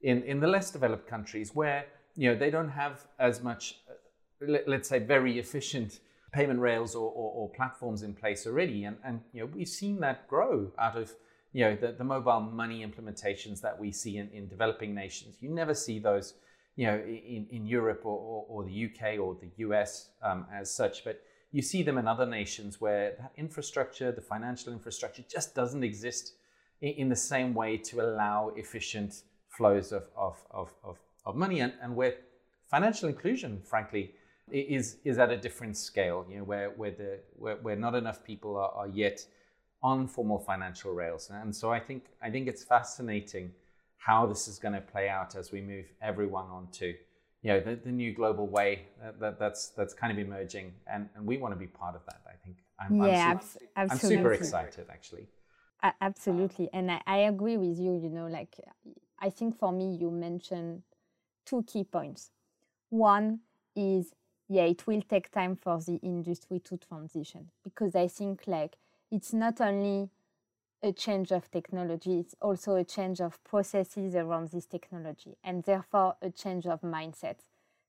in 0.00 0.22
in 0.22 0.40
the 0.40 0.48
less 0.48 0.70
developed 0.70 1.06
countries 1.06 1.54
where 1.54 1.84
you 2.16 2.28
know 2.30 2.36
they 2.36 2.50
don't 2.50 2.68
have 2.68 3.06
as 3.18 3.42
much, 3.42 3.76
uh, 3.88 4.46
let, 4.46 4.68
let's 4.68 4.88
say, 4.88 4.98
very 4.98 5.38
efficient 5.38 6.00
payment 6.32 6.60
rails 6.60 6.94
or, 6.94 7.10
or, 7.10 7.32
or, 7.32 7.50
platforms 7.50 8.02
in 8.02 8.12
place 8.12 8.46
already. 8.46 8.84
And, 8.84 8.96
and 9.04 9.20
you 9.32 9.40
know, 9.40 9.46
we've 9.54 9.68
seen 9.68 10.00
that 10.00 10.28
grow 10.28 10.70
out 10.78 10.96
of 10.96 11.14
you 11.52 11.64
know, 11.64 11.74
the, 11.74 11.92
the 11.92 12.04
mobile 12.04 12.40
money 12.40 12.84
implementations 12.84 13.62
that 13.62 13.78
we 13.78 13.90
see 13.90 14.18
in, 14.18 14.28
in 14.30 14.46
developing 14.46 14.94
nations. 14.94 15.36
You 15.40 15.48
never 15.48 15.72
see 15.72 15.98
those 15.98 16.34
you 16.76 16.86
know, 16.86 16.96
in, 16.96 17.46
in 17.50 17.66
Europe 17.66 18.02
or, 18.04 18.18
or, 18.18 18.46
or 18.48 18.64
the 18.64 18.84
UK 18.84 19.18
or 19.18 19.34
the 19.40 19.50
US 19.64 20.10
um, 20.22 20.46
as 20.52 20.70
such, 20.70 21.04
but 21.04 21.22
you 21.52 21.62
see 21.62 21.82
them 21.82 21.96
in 21.96 22.06
other 22.06 22.26
nations 22.26 22.80
where 22.80 23.14
that 23.18 23.32
infrastructure, 23.38 24.12
the 24.12 24.20
financial 24.20 24.72
infrastructure, 24.72 25.24
just 25.28 25.54
doesn't 25.54 25.82
exist 25.82 26.34
in, 26.82 26.90
in 26.90 27.08
the 27.08 27.16
same 27.16 27.54
way 27.54 27.78
to 27.78 28.02
allow 28.02 28.52
efficient 28.56 29.22
flows 29.48 29.92
of, 29.92 30.08
of, 30.14 30.36
of, 30.50 30.74
of, 30.84 30.98
of 31.26 31.36
money 31.36 31.60
and, 31.60 31.72
and 31.82 31.94
where 31.94 32.14
financial 32.70 33.08
inclusion, 33.08 33.60
frankly, 33.62 34.14
is 34.50 34.98
is 35.04 35.18
at 35.18 35.30
a 35.30 35.36
different 35.36 35.76
scale. 35.76 36.24
You 36.30 36.38
know, 36.38 36.44
where 36.44 36.70
where 36.70 36.92
the 36.92 37.18
where, 37.36 37.56
where 37.56 37.76
not 37.76 37.94
enough 37.94 38.24
people 38.24 38.56
are, 38.56 38.70
are 38.70 38.88
yet 38.88 39.26
on 39.82 40.08
formal 40.08 40.38
financial 40.38 40.92
rails. 40.92 41.30
And 41.30 41.54
so 41.54 41.72
I 41.72 41.80
think 41.80 42.04
I 42.22 42.30
think 42.30 42.48
it's 42.48 42.64
fascinating 42.64 43.52
how 43.96 44.24
this 44.26 44.46
is 44.46 44.58
going 44.58 44.74
to 44.74 44.80
play 44.80 45.08
out 45.08 45.34
as 45.34 45.50
we 45.50 45.60
move 45.60 45.86
everyone 46.00 46.46
onto 46.46 46.94
you 47.42 47.52
know 47.52 47.60
the, 47.60 47.76
the 47.76 47.90
new 47.90 48.12
global 48.12 48.46
way 48.46 48.82
that, 49.00 49.20
that, 49.20 49.38
that's 49.38 49.68
that's 49.76 49.94
kind 49.94 50.12
of 50.12 50.18
emerging 50.18 50.72
and, 50.92 51.08
and 51.14 51.26
we 51.26 51.38
want 51.38 51.52
to 51.52 51.58
be 51.58 51.66
part 51.66 51.94
of 51.94 52.02
that 52.06 52.20
i 52.26 52.36
think 52.44 52.56
i'm, 52.80 52.96
yeah, 52.96 53.32
I'm, 53.32 53.40
super, 53.40 53.68
I'm 53.76 53.98
super 53.98 54.32
excited 54.32 54.86
actually 54.90 55.28
absolutely 56.00 56.68
and 56.72 56.90
I, 56.90 57.00
I 57.06 57.18
agree 57.32 57.56
with 57.56 57.78
you 57.78 57.92
you 58.02 58.10
know 58.10 58.26
like 58.26 58.56
i 59.20 59.30
think 59.30 59.58
for 59.58 59.70
me 59.72 59.96
you 59.96 60.10
mentioned 60.10 60.82
two 61.46 61.62
key 61.64 61.84
points 61.84 62.30
One 62.90 63.40
is 63.76 64.14
yeah, 64.48 64.64
it 64.64 64.86
will 64.86 65.02
take 65.02 65.30
time 65.32 65.56
for 65.56 65.80
the 65.80 65.96
industry 66.02 66.60
to 66.60 66.76
transition 66.78 67.50
because 67.64 67.96
I 67.96 68.08
think 68.08 68.44
like 68.46 68.76
it's 69.10 69.32
not 69.32 69.60
only 69.60 70.10
a 70.82 70.92
change 70.92 71.32
of 71.32 71.50
technology, 71.50 72.20
it's 72.20 72.34
also 72.40 72.76
a 72.76 72.84
change 72.84 73.20
of 73.20 73.42
processes 73.44 74.14
around 74.14 74.50
this 74.50 74.66
technology 74.66 75.36
and 75.44 75.64
therefore 75.64 76.16
a 76.22 76.30
change 76.30 76.66
of 76.66 76.80
mindset. 76.82 77.38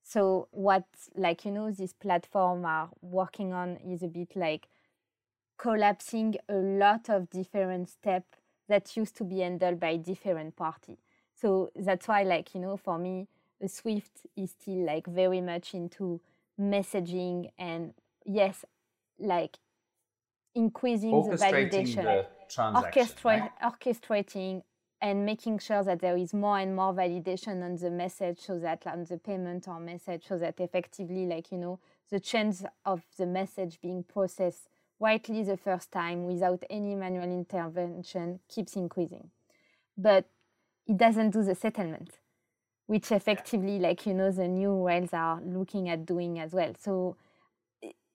So 0.03 0.47
what 0.51 0.85
like 1.15 1.45
you 1.45 1.51
know 1.51 1.71
this 1.71 1.93
platform 1.93 2.65
are 2.65 2.89
working 3.01 3.53
on 3.53 3.77
is 3.77 4.03
a 4.03 4.07
bit 4.07 4.35
like 4.35 4.67
collapsing 5.57 6.35
a 6.49 6.55
lot 6.55 7.09
of 7.09 7.29
different 7.29 7.89
steps 7.89 8.39
that 8.69 8.95
used 8.97 9.15
to 9.17 9.23
be 9.23 9.39
handled 9.39 9.79
by 9.79 9.97
different 9.97 10.55
parties. 10.55 10.99
So 11.33 11.71
that's 11.75 12.07
why 12.07 12.23
like 12.23 12.53
you 12.55 12.61
know 12.61 12.77
for 12.77 12.97
me 12.97 13.27
Swift 13.65 14.21
is 14.35 14.51
still 14.51 14.85
like 14.85 15.07
very 15.07 15.41
much 15.41 15.73
into 15.73 16.21
messaging 16.59 17.49
and 17.57 17.93
yes 18.25 18.65
like 19.19 19.57
increasing 20.55 21.11
the 21.29 21.35
validation 21.37 22.03
the 22.03 22.25
Orchestra- 22.85 23.31
right? 23.31 23.51
orchestrating 23.61 24.63
and 25.01 25.25
making 25.25 25.59
sure 25.59 25.83
that 25.83 25.99
there 25.99 26.17
is 26.17 26.33
more 26.33 26.57
and 26.57 26.75
more 26.75 26.93
validation 26.93 27.63
on 27.63 27.75
the 27.75 27.91
message 27.91 28.39
so 28.39 28.57
that 28.57 28.85
on 28.87 29.03
the 29.03 29.17
payment 29.17 29.67
or 29.67 29.79
message 29.79 30.23
so 30.27 30.37
that 30.37 30.59
effectively 30.59 31.25
like 31.25 31.51
you 31.51 31.57
know 31.57 31.79
the 32.09 32.19
chance 32.19 32.63
of 32.85 33.03
the 33.17 33.25
message 33.25 33.79
being 33.81 34.03
processed 34.03 34.69
rightly 34.99 35.43
the 35.43 35.57
first 35.57 35.91
time 35.91 36.25
without 36.25 36.63
any 36.69 36.95
manual 36.95 37.31
intervention 37.31 38.39
keeps 38.47 38.75
increasing 38.75 39.29
but 39.97 40.25
it 40.87 40.97
doesn't 40.97 41.29
do 41.31 41.43
the 41.43 41.53
settlement 41.53 42.17
which 42.87 43.11
effectively 43.11 43.79
like 43.79 44.05
you 44.05 44.13
know 44.13 44.31
the 44.31 44.47
new 44.47 44.85
rails 44.85 45.13
are 45.13 45.39
looking 45.41 45.89
at 45.89 46.05
doing 46.05 46.39
as 46.39 46.53
well. 46.53 46.73
So 46.79 47.15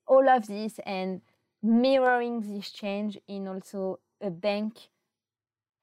all 0.07 0.29
of 0.29 0.47
this 0.47 0.81
and 0.85 1.23
mirroring 1.63 2.41
this 2.41 2.71
change 2.71 3.19
in 3.29 3.47
also 3.47 4.01
a 4.21 4.31
bank 4.31 4.89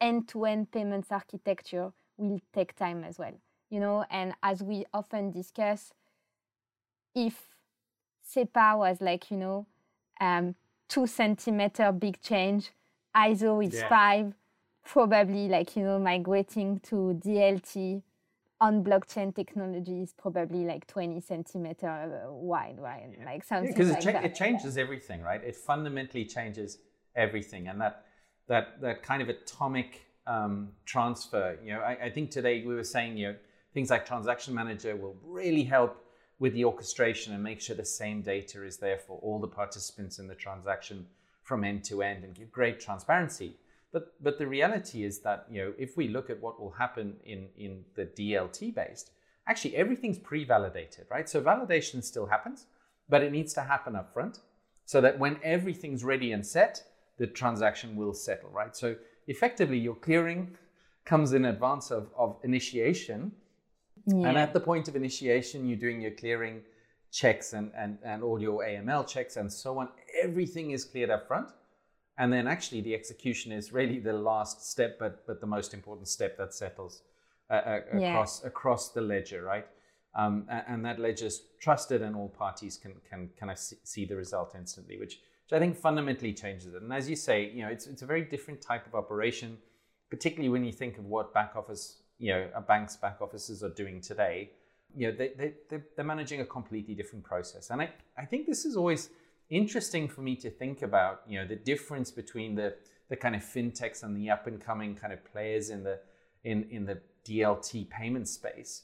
end-to-end 0.01 0.71
payments 0.71 1.11
architecture 1.11 1.91
will 2.17 2.41
take 2.53 2.75
time 2.75 3.03
as 3.03 3.17
well 3.17 3.33
you 3.69 3.79
know? 3.79 4.05
And 4.09 4.33
as 4.41 4.61
we 4.61 4.85
often 4.93 5.31
discuss 5.31 5.93
if 7.15 7.49
SEPA 8.27 8.77
was 8.77 9.01
like 9.01 9.31
you 9.31 9.37
know 9.37 9.65
um, 10.21 10.55
two 10.87 11.07
centimeter 11.07 11.91
big 11.91 12.21
change 12.21 12.71
ISO 13.15 13.65
is 13.65 13.75
yeah. 13.75 13.89
five 13.89 14.33
probably 14.85 15.47
like 15.47 15.75
you 15.75 15.83
know 15.83 15.99
migrating 15.99 16.79
to 16.81 17.19
DLT 17.23 18.03
on 18.61 18.83
blockchain 18.83 19.33
technology 19.33 20.01
is 20.01 20.13
probably 20.13 20.65
like 20.65 20.85
20 20.87 21.21
centimeter 21.21 22.25
wide, 22.27 22.75
right? 22.79 23.09
Yeah. 23.17 23.25
Like 23.25 23.43
something 23.43 23.71
because 23.71 23.89
like 23.89 24.05
it, 24.05 24.11
cha- 24.11 24.19
it 24.19 24.35
changes 24.35 24.77
everything, 24.77 25.21
right? 25.21 25.41
It 25.43 25.55
fundamentally 25.55 26.25
changes 26.25 26.79
everything, 27.15 27.67
and 27.67 27.79
that 27.79 28.05
that 28.47 28.81
that 28.81 29.03
kind 29.03 29.21
of 29.21 29.29
atomic 29.29 30.05
um, 30.27 30.69
transfer. 30.85 31.57
You 31.63 31.73
know, 31.73 31.79
I, 31.79 32.05
I, 32.05 32.09
think 32.09 32.31
today 32.31 32.63
we 32.65 32.75
were 32.75 32.83
saying, 32.83 33.17
you 33.17 33.29
know, 33.29 33.35
things 33.73 33.89
like 33.89 34.05
transaction 34.05 34.53
manager 34.53 34.95
will 34.95 35.15
really 35.23 35.63
help 35.63 36.05
with 36.37 36.53
the 36.53 36.65
orchestration 36.65 37.33
and 37.33 37.43
make 37.43 37.59
sure 37.59 37.75
the 37.75 37.85
same 37.85 38.21
data 38.21 38.63
is 38.63 38.77
there 38.77 38.97
for 38.97 39.17
all 39.23 39.39
the 39.39 39.47
participants 39.47 40.19
in 40.19 40.27
the 40.27 40.35
transaction 40.35 41.05
from 41.43 41.63
end 41.63 41.83
to 41.85 42.01
end 42.01 42.23
and 42.23 42.35
give 42.35 42.51
great 42.51 42.79
transparency. 42.79 43.55
But 43.91 44.13
but 44.21 44.37
the 44.37 44.47
reality 44.47 45.03
is 45.03 45.21
that 45.21 45.47
you 45.49 45.61
know 45.61 45.73
if 45.77 45.97
we 45.97 46.07
look 46.07 46.29
at 46.29 46.41
what 46.41 46.59
will 46.59 46.71
happen 46.71 47.15
in 47.23 47.49
in 47.57 47.83
the 47.95 48.05
DLT 48.05 48.75
based, 48.75 49.11
actually 49.47 49.75
everything's 49.75 50.19
pre-validated, 50.19 51.07
right? 51.09 51.27
So 51.27 51.41
validation 51.41 52.03
still 52.03 52.27
happens, 52.27 52.67
but 53.07 53.23
it 53.23 53.31
needs 53.31 53.53
to 53.53 53.61
happen 53.61 53.95
up 53.95 54.13
front 54.13 54.39
so 54.85 55.01
that 55.01 55.19
when 55.19 55.39
everything's 55.43 56.03
ready 56.03 56.31
and 56.31 56.45
set, 56.45 56.83
the 57.17 57.27
transaction 57.27 57.95
will 57.95 58.13
settle, 58.13 58.49
right? 58.49 58.75
So 58.75 58.95
effectively 59.27 59.77
your 59.77 59.95
clearing 59.95 60.55
comes 61.05 61.33
in 61.33 61.45
advance 61.45 61.91
of, 61.91 62.09
of 62.17 62.37
initiation. 62.43 63.31
Yeah. 64.05 64.29
And 64.29 64.37
at 64.37 64.53
the 64.53 64.59
point 64.59 64.87
of 64.87 64.95
initiation, 64.95 65.67
you're 65.67 65.77
doing 65.77 66.01
your 66.01 66.11
clearing 66.11 66.61
checks 67.11 67.53
and, 67.53 67.71
and, 67.77 67.97
and 68.03 68.23
all 68.23 68.41
your 68.41 68.63
AML 68.63 69.07
checks 69.07 69.37
and 69.37 69.51
so 69.51 69.77
on. 69.79 69.89
Everything 70.23 70.71
is 70.71 70.85
cleared 70.85 71.09
up 71.09 71.27
front 71.27 71.49
and 72.19 72.31
then 72.31 72.47
actually 72.47 72.81
the 72.81 72.93
execution 72.93 73.51
is 73.51 73.73
really 73.73 73.97
the 73.97 74.13
last 74.13 74.69
step 74.69 74.99
but 74.99 75.25
but 75.25 75.39
the 75.41 75.47
most 75.47 75.73
important 75.73 76.07
step 76.07 76.37
that 76.37 76.53
settles 76.53 77.01
uh, 77.49 77.53
uh, 77.53 77.79
across 77.93 78.43
across 78.43 78.89
the 78.89 79.01
ledger 79.01 79.41
right? 79.41 79.65
Um, 80.15 80.47
and, 80.49 80.63
and, 80.67 80.85
that 80.85 80.99
ledger 80.99 81.27
is 81.27 81.43
trusted 81.59 82.01
and 82.01 82.15
all 82.15 82.29
parties 82.29 82.77
can 82.77 82.95
can 83.09 83.29
kind 83.39 83.51
of 83.51 83.57
see 83.59 84.05
the 84.05 84.15
result 84.15 84.53
instantly 84.55 84.97
which 84.97 85.21
which 85.45 85.53
I 85.53 85.59
think 85.59 85.75
fundamentally 85.77 86.33
changes 86.33 86.73
it. 86.73 86.81
And 86.81 86.93
as 86.93 87.09
you 87.09 87.15
say 87.15 87.49
you 87.49 87.63
know 87.63 87.69
it's 87.69 87.87
it's 87.87 88.01
a 88.01 88.05
very 88.05 88.23
different 88.23 88.61
type 88.61 88.85
of 88.85 88.93
operation 88.93 89.57
particularly 90.09 90.49
when 90.49 90.63
you 90.65 90.73
think 90.73 90.97
of 90.97 91.05
what 91.05 91.33
back 91.33 91.55
office 91.55 92.01
you 92.17 92.31
know 92.33 92.49
a 92.53 92.61
bank's 92.61 92.97
back 92.97 93.17
offices 93.21 93.63
are 93.63 93.73
doing 93.73 94.01
today. 94.01 94.51
You 94.95 95.07
know 95.07 95.17
they, 95.17 95.53
they, 95.69 95.79
they're 95.95 96.05
managing 96.05 96.41
a 96.41 96.45
completely 96.45 96.95
different 96.95 97.23
process. 97.23 97.69
And 97.69 97.81
I, 97.81 97.89
I 98.17 98.25
think 98.25 98.47
this 98.47 98.65
is 98.65 98.75
always 98.75 99.09
interesting 99.49 100.07
for 100.07 100.21
me 100.21 100.35
to 100.37 100.49
think 100.49 100.81
about, 100.81 101.21
you 101.27 101.39
know, 101.39 101.47
the 101.47 101.55
difference 101.55 102.11
between 102.11 102.55
the 102.55 102.75
the 103.09 103.15
kind 103.15 103.35
of 103.35 103.41
fintechs 103.41 104.03
and 104.03 104.15
the 104.15 104.29
up 104.29 104.45
and 104.45 104.61
coming 104.61 104.95
kind 104.95 105.11
of 105.11 105.23
players 105.25 105.69
in 105.69 105.83
the 105.83 105.99
in 106.43 106.67
in 106.69 106.85
the 106.85 106.99
DLT 107.25 107.89
payment 107.89 108.27
space. 108.27 108.83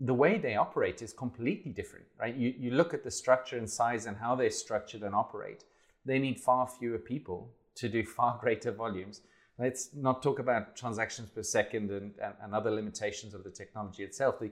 The 0.00 0.14
way 0.14 0.38
they 0.38 0.56
operate 0.56 1.00
is 1.00 1.12
completely 1.12 1.72
different, 1.72 2.06
right? 2.18 2.34
You 2.34 2.54
you 2.56 2.70
look 2.72 2.92
at 2.94 3.04
the 3.04 3.10
structure 3.10 3.56
and 3.56 3.68
size 3.68 4.06
and 4.06 4.16
how 4.16 4.34
they're 4.34 4.50
structured 4.50 5.02
and 5.02 5.14
operate. 5.14 5.64
They 6.04 6.18
need 6.18 6.40
far 6.40 6.66
fewer 6.66 6.98
people 6.98 7.52
to 7.76 7.88
do 7.88 8.04
far 8.18 8.38
greater 8.40 8.72
volumes. 8.72 9.22
Let's 9.58 9.90
not 9.94 10.22
talk 10.22 10.38
about 10.38 10.76
transactions 10.76 11.30
per 11.30 11.42
second 11.42 11.90
and, 11.90 12.14
and, 12.20 12.34
and 12.42 12.54
other 12.54 12.70
limitations 12.70 13.34
of 13.34 13.44
the 13.44 13.50
technology 13.50 14.02
itself. 14.02 14.40
The, 14.40 14.50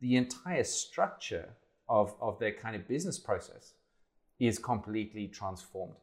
the 0.00 0.16
entire 0.16 0.62
structure 0.62 1.48
of, 1.88 2.14
of 2.20 2.38
their 2.38 2.52
kind 2.52 2.76
of 2.76 2.86
business 2.86 3.18
process 3.18 3.72
is 4.48 4.58
completely 4.58 5.28
transformed. 5.28 5.94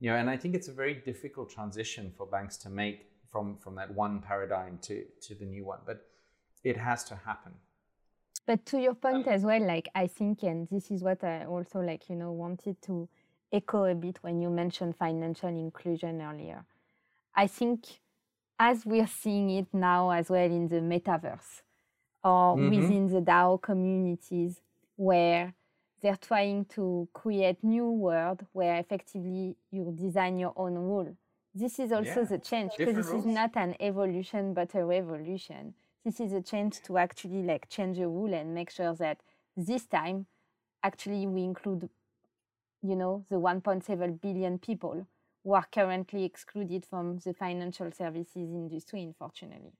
You 0.00 0.10
know, 0.10 0.16
and 0.16 0.28
I 0.28 0.36
think 0.36 0.54
it's 0.54 0.68
a 0.68 0.72
very 0.72 0.94
difficult 0.94 1.48
transition 1.50 2.12
for 2.16 2.26
banks 2.26 2.58
to 2.58 2.68
make 2.68 3.06
from 3.32 3.56
from 3.56 3.74
that 3.76 3.94
one 3.94 4.20
paradigm 4.20 4.78
to 4.82 5.04
to 5.22 5.34
the 5.34 5.46
new 5.46 5.64
one, 5.64 5.80
but 5.86 5.98
it 6.62 6.76
has 6.76 7.04
to 7.04 7.14
happen. 7.16 7.52
But 8.46 8.66
to 8.66 8.78
your 8.78 8.94
point 8.94 9.26
um, 9.26 9.32
as 9.32 9.42
well, 9.42 9.66
like 9.66 9.88
I 9.94 10.06
think, 10.06 10.42
and 10.42 10.68
this 10.70 10.90
is 10.90 11.02
what 11.02 11.24
I 11.24 11.46
also 11.46 11.80
like, 11.80 12.10
you 12.10 12.16
know, 12.16 12.32
wanted 12.32 12.80
to 12.82 13.08
echo 13.50 13.84
a 13.84 13.94
bit 13.94 14.18
when 14.20 14.40
you 14.42 14.50
mentioned 14.50 14.94
financial 14.96 15.48
inclusion 15.48 16.20
earlier. 16.20 16.64
I 17.34 17.46
think 17.46 17.86
as 18.58 18.84
we're 18.84 19.06
seeing 19.22 19.50
it 19.50 19.68
now 19.72 20.10
as 20.10 20.28
well 20.28 20.50
in 20.58 20.68
the 20.68 20.80
metaverse 20.92 21.62
or 22.22 22.56
mm-hmm. 22.56 22.70
within 22.70 23.08
the 23.08 23.20
DAO 23.20 23.60
communities 23.60 24.60
where 24.96 25.54
they're 26.06 26.14
trying 26.14 26.64
to 26.64 27.08
create 27.12 27.64
new 27.64 27.90
world 27.90 28.46
where 28.52 28.76
effectively 28.76 29.56
you 29.72 29.92
design 29.92 30.38
your 30.38 30.52
own 30.54 30.74
rule. 30.74 31.16
This 31.52 31.80
is 31.80 31.90
also 31.90 32.20
yeah. 32.20 32.26
the 32.26 32.38
change 32.38 32.70
because 32.78 32.94
this 32.94 33.08
rules. 33.08 33.26
is 33.26 33.34
not 33.34 33.56
an 33.56 33.74
evolution 33.80 34.54
but 34.54 34.72
a 34.76 34.84
revolution. 34.84 35.74
This 36.04 36.20
is 36.20 36.32
a 36.32 36.40
change 36.40 36.80
to 36.84 36.98
actually 36.98 37.42
like 37.42 37.68
change 37.68 37.98
a 37.98 38.06
rule 38.06 38.32
and 38.32 38.54
make 38.54 38.70
sure 38.70 38.94
that 38.94 39.18
this 39.56 39.84
time 39.86 40.26
actually 40.84 41.26
we 41.26 41.42
include 41.42 41.90
you 42.84 42.94
know 42.94 43.24
the 43.28 43.40
1.7 43.40 44.20
billion 44.20 44.60
people 44.60 45.08
who 45.42 45.54
are 45.54 45.66
currently 45.72 46.22
excluded 46.22 46.86
from 46.86 47.18
the 47.24 47.34
financial 47.34 47.90
services 47.90 48.48
industry 48.62 49.02
unfortunately. 49.02 49.72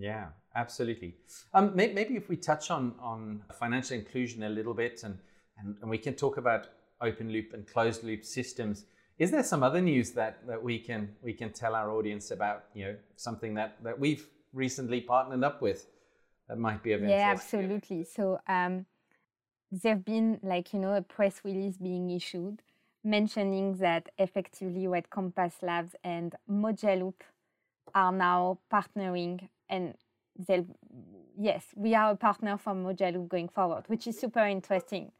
Yeah, 0.00 0.28
absolutely. 0.54 1.16
Um, 1.52 1.72
maybe, 1.74 1.92
maybe 1.92 2.16
if 2.16 2.28
we 2.28 2.36
touch 2.36 2.70
on, 2.70 2.94
on 3.00 3.42
financial 3.58 3.96
inclusion 3.96 4.42
a 4.44 4.48
little 4.48 4.74
bit 4.74 5.02
and, 5.04 5.18
and, 5.58 5.76
and 5.82 5.90
we 5.90 5.98
can 5.98 6.14
talk 6.14 6.38
about 6.38 6.68
open 7.00 7.30
loop 7.30 7.52
and 7.52 7.66
closed 7.66 8.02
loop 8.02 8.24
systems. 8.24 8.84
Is 9.18 9.30
there 9.30 9.42
some 9.42 9.62
other 9.62 9.80
news 9.80 10.12
that, 10.12 10.46
that 10.46 10.62
we 10.62 10.78
can 10.78 11.10
we 11.22 11.34
can 11.34 11.52
tell 11.52 11.74
our 11.74 11.90
audience 11.90 12.30
about? 12.30 12.64
You 12.74 12.84
know, 12.84 12.96
something 13.16 13.52
that, 13.54 13.76
that 13.84 13.98
we've 13.98 14.26
recently 14.54 15.02
partnered 15.02 15.44
up 15.44 15.60
with 15.60 15.86
that 16.48 16.58
might 16.58 16.82
be 16.82 16.92
of 16.94 17.02
interest. 17.02 17.18
Yeah, 17.18 17.30
absolutely. 17.30 18.04
So 18.04 18.40
um, 18.48 18.86
there've 19.70 20.04
been 20.04 20.40
like 20.42 20.72
you 20.72 20.80
know 20.80 20.94
a 20.94 21.02
press 21.02 21.42
release 21.44 21.76
being 21.76 22.10
issued 22.10 22.62
mentioning 23.02 23.76
that 23.76 24.08
effectively 24.18 24.86
what 24.86 25.10
Compass 25.10 25.54
Labs 25.62 25.94
and 26.04 26.34
Mojaloop 26.50 27.14
are 27.94 28.12
now 28.12 28.58
partnering 28.72 29.48
and 29.70 29.94
they'll 30.46 30.66
yes 31.38 31.64
we 31.76 31.94
are 31.94 32.10
a 32.10 32.16
partner 32.16 32.58
for 32.58 32.74
Mojaloop 32.74 33.28
going 33.28 33.48
forward 33.48 33.84
which 33.86 34.06
is 34.06 34.18
super 34.18 34.46
interesting 34.46 35.10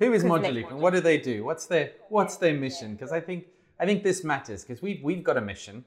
who 0.00 0.12
is 0.12 0.24
like, 0.24 0.44
and 0.70 0.80
what 0.80 0.92
do 0.92 1.00
they 1.00 1.18
do 1.18 1.44
what's 1.44 1.66
their 1.66 1.92
what's 2.08 2.36
their 2.36 2.54
mission 2.54 2.94
because 2.94 3.12
i 3.12 3.20
think 3.20 3.46
i 3.78 3.86
think 3.86 4.02
this 4.02 4.24
matters 4.24 4.64
because 4.64 4.82
we've 4.82 5.02
we've 5.02 5.22
got 5.22 5.36
a 5.36 5.40
mission 5.40 5.84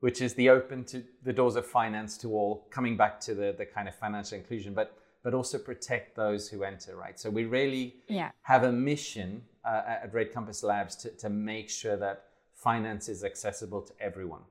which 0.00 0.20
is 0.20 0.34
the 0.34 0.48
open 0.50 0.84
to 0.84 1.02
the 1.22 1.32
doors 1.32 1.56
of 1.56 1.66
finance 1.66 2.16
to 2.18 2.28
all 2.32 2.66
coming 2.70 2.96
back 2.96 3.20
to 3.20 3.34
the 3.34 3.54
the 3.56 3.66
kind 3.66 3.88
of 3.88 3.94
financial 3.94 4.36
inclusion 4.38 4.72
but 4.74 4.96
but 5.26 5.34
also 5.34 5.58
protect 5.58 6.14
those 6.14 6.48
who 6.48 6.62
enter, 6.62 6.94
right? 6.94 7.18
So 7.18 7.30
we 7.30 7.46
really 7.46 7.96
Yeah. 8.06 8.30
have 8.42 8.62
a 8.62 8.70
mission 8.70 9.42
uh, 9.64 9.82
at 10.04 10.14
Red 10.14 10.32
Compass 10.32 10.62
Labs 10.62 10.94
to, 11.02 11.10
to 11.16 11.28
make 11.28 11.68
sure 11.68 11.96
that 11.96 12.26
finance 12.54 13.08
is 13.08 13.24
accessible 13.24 13.82
to 13.82 13.92
everyone. 13.98 14.42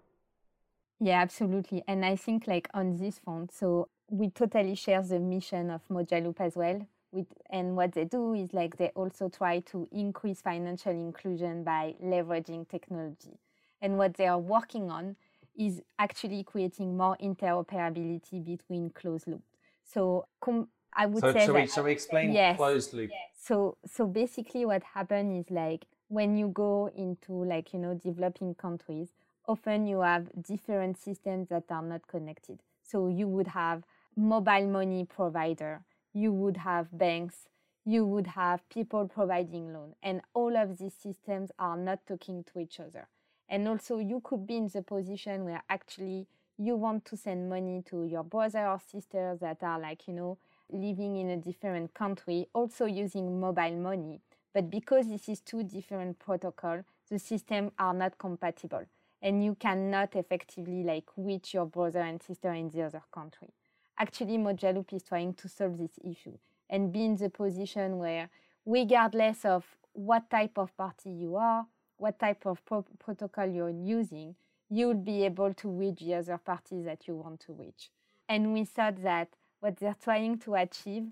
Yeah, 0.99 1.21
absolutely. 1.21 1.83
And 1.87 2.05
I 2.05 2.15
think 2.15 2.47
like 2.47 2.69
on 2.73 2.97
this 2.97 3.19
front, 3.19 3.51
so 3.53 3.89
we 4.09 4.29
totally 4.29 4.75
share 4.75 5.01
the 5.01 5.19
mission 5.19 5.69
of 5.69 5.81
Mojaloop 5.89 6.39
as 6.39 6.55
well. 6.55 6.87
With, 7.11 7.27
and 7.49 7.75
what 7.75 7.93
they 7.93 8.05
do 8.05 8.33
is 8.33 8.53
like 8.53 8.77
they 8.77 8.89
also 8.89 9.29
try 9.29 9.59
to 9.71 9.87
increase 9.91 10.41
financial 10.41 10.91
inclusion 10.91 11.63
by 11.63 11.95
leveraging 12.03 12.67
technology. 12.67 13.39
And 13.81 13.97
what 13.97 14.15
they 14.15 14.27
are 14.27 14.39
working 14.39 14.89
on 14.89 15.15
is 15.57 15.81
actually 15.97 16.43
creating 16.43 16.97
more 16.97 17.15
interoperability 17.21 18.43
between 18.43 18.89
closed 18.89 19.27
loop. 19.27 19.43
So 19.85 20.27
com- 20.41 20.67
I 20.93 21.05
would 21.05 21.21
So, 21.21 21.31
say 21.33 21.45
so, 21.45 21.53
that 21.53 21.61
we, 21.61 21.67
so 21.67 21.83
we 21.83 21.91
explain 21.91 22.31
Yes. 22.33 22.57
closed 22.57 22.93
loop. 22.93 23.11
so 23.37 23.77
so 23.85 24.07
basically 24.07 24.65
what 24.65 24.81
happens 24.83 25.45
is 25.45 25.51
like 25.51 25.85
when 26.07 26.35
you 26.37 26.47
go 26.47 26.89
into 26.95 27.33
like 27.43 27.73
you 27.73 27.79
know 27.79 27.93
developing 27.93 28.55
countries 28.55 29.09
often 29.47 29.87
you 29.87 30.01
have 30.01 30.29
different 30.41 30.97
systems 30.97 31.49
that 31.49 31.65
are 31.69 31.81
not 31.81 32.07
connected. 32.07 32.59
So 32.81 33.07
you 33.07 33.27
would 33.27 33.47
have 33.47 33.83
mobile 34.15 34.67
money 34.67 35.05
provider 35.05 35.81
you 36.13 36.31
would 36.31 36.55
have 36.55 36.97
banks 36.97 37.49
you 37.83 38.05
would 38.05 38.25
have 38.25 38.67
people 38.69 39.07
providing 39.07 39.71
loan 39.73 39.93
and 40.01 40.21
all 40.33 40.55
of 40.57 40.77
these 40.77 40.93
systems 40.93 41.51
are 41.59 41.77
not 41.77 41.99
talking 42.07 42.43
to 42.43 42.59
each 42.59 42.79
other. 42.79 43.07
And 43.47 43.67
also 43.67 43.99
you 43.99 44.21
could 44.23 44.47
be 44.47 44.57
in 44.57 44.69
the 44.69 44.81
position 44.81 45.45
where 45.45 45.61
actually 45.69 46.25
you 46.57 46.75
want 46.77 47.05
to 47.05 47.17
send 47.17 47.47
money 47.47 47.83
to 47.89 48.05
your 48.05 48.23
brother 48.23 48.65
or 48.65 48.79
sister 48.79 49.37
that 49.39 49.61
are 49.61 49.79
like 49.79 50.07
you 50.07 50.13
know 50.13 50.37
living 50.71 51.17
in 51.17 51.29
a 51.29 51.37
different 51.37 51.93
country 51.93 52.47
also 52.53 52.85
using 52.85 53.39
mobile 53.39 53.75
money. 53.75 54.21
But 54.53 54.71
because 54.71 55.09
this 55.09 55.27
is 55.27 55.41
two 55.41 55.63
different 55.63 56.17
protocol 56.17 56.83
the 57.11 57.19
systems 57.19 57.71
are 57.77 57.93
not 57.93 58.17
compatible 58.17 58.85
and 59.25 59.43
you 59.43 59.55
cannot 59.55 60.15
effectively 60.15 60.83
like 60.83 61.09
reach 61.17 61.53
your 61.53 61.65
brother 61.65 61.99
and 61.99 62.21
sister 62.21 62.53
in 62.53 62.69
the 62.69 62.83
other 62.83 63.01
country. 63.11 63.49
Actually 63.97 64.37
mojaloop 64.37 64.93
is 64.93 65.03
trying 65.03 65.33
to 65.33 65.49
solve 65.49 65.77
this 65.77 65.99
issue 66.03 66.37
and 66.69 66.93
be 66.93 67.03
in 67.03 67.17
the 67.17 67.29
position 67.29 67.97
where 67.97 68.29
regardless 68.65 69.43
of 69.43 69.65
what 69.93 70.29
type 70.29 70.57
of 70.57 70.75
party 70.77 71.09
you 71.09 71.35
are 71.35 71.65
what 71.97 72.19
type 72.19 72.45
of 72.45 72.63
pro- 72.65 72.85
protocol 72.99 73.47
you're 73.47 73.69
using 73.69 74.35
you'll 74.69 74.93
be 74.93 75.23
able 75.25 75.53
to 75.53 75.69
reach 75.69 75.99
the 75.99 76.13
other 76.13 76.37
parties 76.37 76.85
that 76.85 77.07
you 77.07 77.15
want 77.15 77.39
to 77.39 77.53
reach. 77.53 77.91
And 78.27 78.53
we 78.53 78.65
thought 78.65 79.01
that 79.03 79.29
what 79.59 79.77
they're 79.77 79.95
trying 80.01 80.39
to 80.39 80.55
achieve 80.55 81.07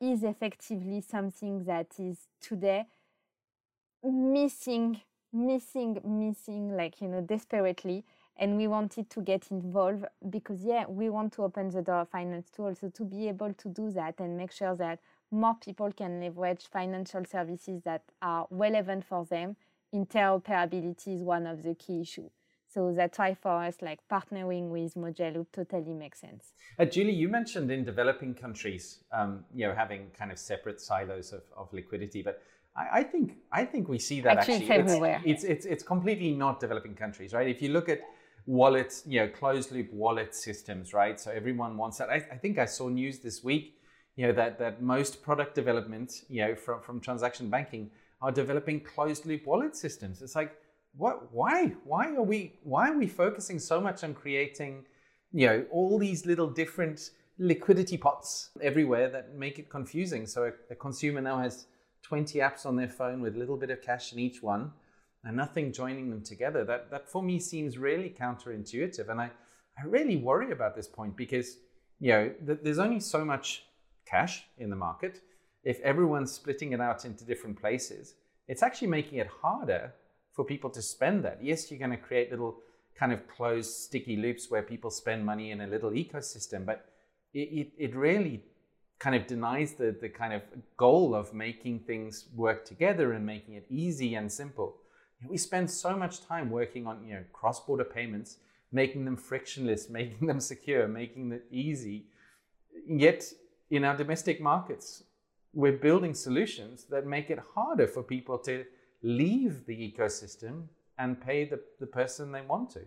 is 0.00 0.22
effectively 0.22 1.00
something 1.00 1.64
that 1.64 1.88
is 1.98 2.28
today 2.40 2.86
missing 4.02 5.00
missing 5.32 6.00
missing 6.04 6.76
like 6.76 7.00
you 7.00 7.08
know 7.08 7.20
desperately 7.20 8.04
and 8.36 8.56
we 8.56 8.66
wanted 8.66 9.08
to 9.10 9.20
get 9.20 9.50
involved 9.50 10.04
because 10.28 10.64
yeah 10.64 10.84
we 10.88 11.08
want 11.08 11.32
to 11.32 11.42
open 11.42 11.68
the 11.70 11.82
door 11.82 12.00
of 12.00 12.08
finance 12.08 12.50
to 12.50 12.62
also 12.62 12.88
to 12.88 13.04
be 13.04 13.28
able 13.28 13.52
to 13.54 13.68
do 13.68 13.90
that 13.90 14.18
and 14.18 14.36
make 14.36 14.50
sure 14.50 14.74
that 14.74 14.98
more 15.30 15.54
people 15.64 15.92
can 15.92 16.20
leverage 16.20 16.66
financial 16.72 17.24
services 17.24 17.80
that 17.84 18.02
are 18.20 18.48
relevant 18.50 19.04
for 19.04 19.24
them. 19.26 19.54
Interoperability 19.94 21.14
is 21.14 21.22
one 21.22 21.46
of 21.46 21.62
the 21.62 21.74
key 21.76 22.00
issues 22.00 22.32
so 22.72 22.92
that's 22.92 23.18
why 23.18 23.34
for 23.34 23.64
us 23.64 23.76
like 23.82 23.98
partnering 24.08 24.68
with 24.68 24.94
mojaloop 24.94 25.46
totally 25.52 25.92
makes 25.92 26.20
sense. 26.20 26.52
Uh, 26.78 26.84
Julie, 26.84 27.12
you 27.12 27.28
mentioned 27.28 27.70
in 27.70 27.84
developing 27.84 28.32
countries, 28.32 29.00
um, 29.12 29.44
you 29.52 29.66
know, 29.66 29.74
having 29.74 30.10
kind 30.16 30.30
of 30.30 30.38
separate 30.38 30.80
silos 30.80 31.32
of, 31.32 31.42
of 31.56 31.72
liquidity, 31.72 32.22
but 32.22 32.42
I, 32.76 33.00
I 33.00 33.02
think 33.02 33.36
I 33.52 33.64
think 33.64 33.88
we 33.88 33.98
see 33.98 34.20
that 34.20 34.38
Actually, 34.38 34.54
actually, 34.54 34.74
it's 34.76 34.92
everywhere. 34.92 35.22
It's, 35.24 35.44
it's 35.44 35.66
it's 35.66 35.82
completely 35.82 36.32
not 36.32 36.60
developing 36.60 36.94
countries, 36.94 37.32
right? 37.32 37.48
If 37.48 37.60
you 37.62 37.70
look 37.70 37.88
at 37.88 38.00
wallets, 38.46 39.02
you 39.06 39.20
know, 39.20 39.28
closed 39.28 39.72
loop 39.72 39.92
wallet 39.92 40.34
systems, 40.34 40.92
right? 40.92 41.18
So 41.20 41.30
everyone 41.30 41.76
wants 41.76 41.98
that. 41.98 42.10
I, 42.10 42.16
I 42.32 42.36
think 42.36 42.58
I 42.58 42.64
saw 42.64 42.88
news 42.88 43.18
this 43.18 43.44
week, 43.44 43.78
you 44.16 44.26
know, 44.26 44.32
that 44.32 44.58
that 44.58 44.82
most 44.82 45.22
product 45.22 45.54
development, 45.54 46.12
you 46.28 46.46
know, 46.46 46.54
from 46.54 46.80
from 46.80 47.00
transaction 47.00 47.50
banking 47.50 47.90
are 48.22 48.32
developing 48.32 48.80
closed 48.80 49.26
loop 49.26 49.46
wallet 49.46 49.76
systems. 49.76 50.22
It's 50.22 50.36
like, 50.36 50.54
what? 50.96 51.32
Why? 51.32 51.74
Why 51.84 52.14
are 52.14 52.22
we? 52.22 52.58
Why 52.62 52.90
are 52.90 52.98
we 52.98 53.06
focusing 53.06 53.58
so 53.58 53.80
much 53.80 54.04
on 54.04 54.14
creating? 54.14 54.84
you 55.32 55.46
know 55.46 55.64
all 55.70 55.98
these 55.98 56.26
little 56.26 56.48
different 56.48 57.10
liquidity 57.38 57.96
pots 57.96 58.50
everywhere 58.60 59.08
that 59.08 59.34
make 59.34 59.58
it 59.58 59.70
confusing 59.70 60.26
so 60.26 60.44
a, 60.44 60.72
a, 60.72 60.74
consumer 60.74 61.20
now 61.20 61.38
has 61.38 61.66
20 62.02 62.38
apps 62.38 62.66
on 62.66 62.76
their 62.76 62.88
phone 62.88 63.20
with 63.20 63.36
a 63.36 63.38
little 63.38 63.56
bit 63.56 63.70
of 63.70 63.82
cash 63.82 64.12
in 64.12 64.18
each 64.18 64.42
one 64.42 64.72
and 65.24 65.36
nothing 65.36 65.72
joining 65.72 66.10
them 66.10 66.22
together 66.22 66.64
that 66.64 66.90
that 66.90 67.08
for 67.08 67.22
me 67.22 67.38
seems 67.38 67.78
really 67.78 68.14
counterintuitive. 68.18 69.08
And 69.08 69.20
i 69.20 69.30
i 69.78 69.84
really 69.84 70.16
worry 70.16 70.52
about 70.52 70.74
this 70.74 70.88
point 70.88 71.16
because 71.16 71.58
you 71.98 72.12
know 72.12 72.32
th- 72.46 72.60
there's 72.62 72.78
only 72.78 73.00
so 73.00 73.24
much 73.24 73.64
cash 74.06 74.44
in 74.58 74.70
the 74.70 74.76
market. 74.76 75.20
If 75.62 75.78
everyone's 75.80 76.32
splitting 76.32 76.72
it 76.72 76.80
out 76.80 77.04
into 77.04 77.24
different 77.24 77.60
places 77.60 78.14
it's 78.48 78.64
actually 78.64 78.88
making 78.88 79.18
it 79.18 79.28
harder 79.42 79.94
for 80.32 80.44
people 80.44 80.70
to 80.70 80.82
spend 80.82 81.24
that. 81.24 81.38
Yes 81.42 81.70
you're 81.70 81.78
going 81.78 81.90
to 81.90 81.96
create 82.08 82.30
little 82.30 82.56
kind 82.98 83.12
of 83.12 83.28
closed 83.28 83.70
sticky 83.70 84.16
loops 84.16 84.50
where 84.50 84.62
people 84.62 84.90
spend 84.90 85.24
money 85.24 85.52
in 85.52 85.60
a 85.60 85.66
little 85.66 85.90
ecosystem 85.90 86.66
but 86.66 86.86
it, 87.32 87.48
it, 87.60 87.72
it 87.78 87.94
really 87.94 88.42
kind 89.00 89.16
of 89.16 89.26
denies 89.26 89.72
the, 89.74 89.96
the 90.00 90.08
kind 90.08 90.32
of 90.32 90.42
goal 90.76 91.14
of 91.14 91.34
making 91.34 91.80
things 91.80 92.26
work 92.34 92.64
together 92.64 93.12
and 93.12 93.26
making 93.26 93.54
it 93.54 93.66
easy 93.68 94.14
and 94.14 94.30
simple 94.30 94.76
we 95.28 95.36
spend 95.36 95.70
so 95.70 95.96
much 95.96 96.24
time 96.26 96.48
working 96.50 96.86
on 96.86 97.04
you 97.04 97.14
know 97.14 97.24
cross-border 97.32 97.84
payments 97.84 98.36
making 98.70 99.04
them 99.04 99.16
frictionless 99.16 99.90
making 100.00 100.26
them 100.28 100.40
secure 100.40 100.86
making 100.86 101.32
it 101.32 101.44
easy 101.50 102.04
yet 102.86 103.24
in 103.70 103.84
our 103.84 103.96
domestic 103.96 104.40
markets 104.40 105.04
we're 105.52 105.72
building 105.72 106.14
solutions 106.14 106.84
that 106.90 107.06
make 107.06 107.30
it 107.30 107.38
harder 107.54 107.86
for 107.86 108.02
people 108.02 108.38
to 108.38 108.64
leave 109.02 109.66
the 109.66 109.74
ecosystem 109.74 110.64
and 110.98 111.20
pay 111.20 111.44
the, 111.44 111.60
the 111.80 111.86
person 111.86 112.30
they 112.30 112.42
want 112.42 112.70
to. 112.70 112.80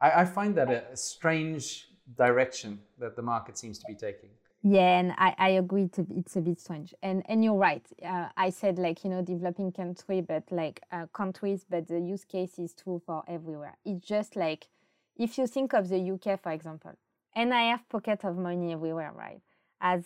I, 0.00 0.22
I 0.22 0.24
find 0.24 0.54
that 0.56 0.70
a, 0.70 0.92
a, 0.92 0.96
strange 0.96 1.88
direction 2.16 2.80
that 2.98 3.14
the 3.14 3.22
market 3.22 3.58
seems 3.58 3.78
to 3.78 3.84
be 3.86 3.94
taking. 3.94 4.30
Yeah, 4.64 5.00
and 5.00 5.12
I, 5.18 5.34
I 5.38 5.48
agree. 5.50 5.84
It's 5.84 5.98
a, 5.98 6.06
it's 6.16 6.36
a 6.36 6.40
bit 6.40 6.60
strange, 6.60 6.94
and 7.02 7.24
and 7.26 7.44
you're 7.44 7.54
right. 7.54 7.84
Uh, 8.04 8.28
I 8.36 8.50
said 8.50 8.78
like 8.78 9.02
you 9.02 9.10
know 9.10 9.20
developing 9.20 9.72
country, 9.72 10.20
but 10.20 10.44
like 10.52 10.80
uh, 10.92 11.06
countries, 11.06 11.66
but 11.68 11.88
the 11.88 11.98
use 11.98 12.24
case 12.24 12.58
is 12.60 12.72
true 12.72 13.02
for 13.04 13.24
everywhere. 13.26 13.76
It's 13.84 14.06
just 14.06 14.36
like 14.36 14.68
if 15.16 15.36
you 15.36 15.48
think 15.48 15.72
of 15.72 15.88
the 15.88 15.98
UK, 16.12 16.40
for 16.40 16.52
example, 16.52 16.92
and 17.34 17.52
I 17.52 17.62
have 17.62 17.88
pocket 17.88 18.24
of 18.24 18.36
money 18.36 18.72
everywhere, 18.72 19.12
right? 19.12 19.40
As 19.80 20.04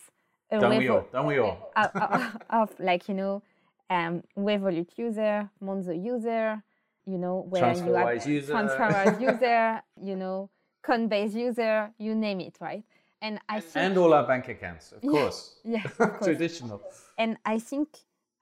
a 0.51 0.59
don't 0.59 0.79
we 0.79 0.89
all? 0.89 1.07
Don't 1.13 1.27
we 1.27 1.39
all? 1.39 1.73
of, 1.77 1.91
of, 1.95 2.37
of 2.49 2.81
like 2.81 3.09
you 3.09 3.15
know, 3.15 3.43
um, 3.91 4.23
Revolut 4.39 4.89
user, 4.97 5.51
Monzo 5.63 6.03
user, 6.03 6.63
you 7.05 7.19
know, 7.19 7.45
where 7.49 7.75
you 7.75 7.95
have 7.95 8.27
user. 8.27 8.55
TransferWise 8.55 9.21
user, 9.33 9.83
you 10.03 10.17
know, 10.17 10.49
Coinbase 10.83 11.35
user, 11.35 11.91
you 11.99 12.15
name 12.15 12.41
it, 12.41 12.57
right? 12.61 12.85
And 13.27 13.41
I 13.49 13.61
think, 13.61 13.87
and 13.87 13.99
all 13.99 14.15
our 14.15 14.27
bank 14.27 14.49
accounts, 14.49 14.93
of 14.93 15.03
Yeah, 15.03 15.11
course. 15.11 15.57
yeah, 15.65 15.85
of 15.85 15.99
course. 15.99 16.25
Traditional. 16.25 16.81
and 17.19 17.37
I 17.45 17.59
think 17.59 17.89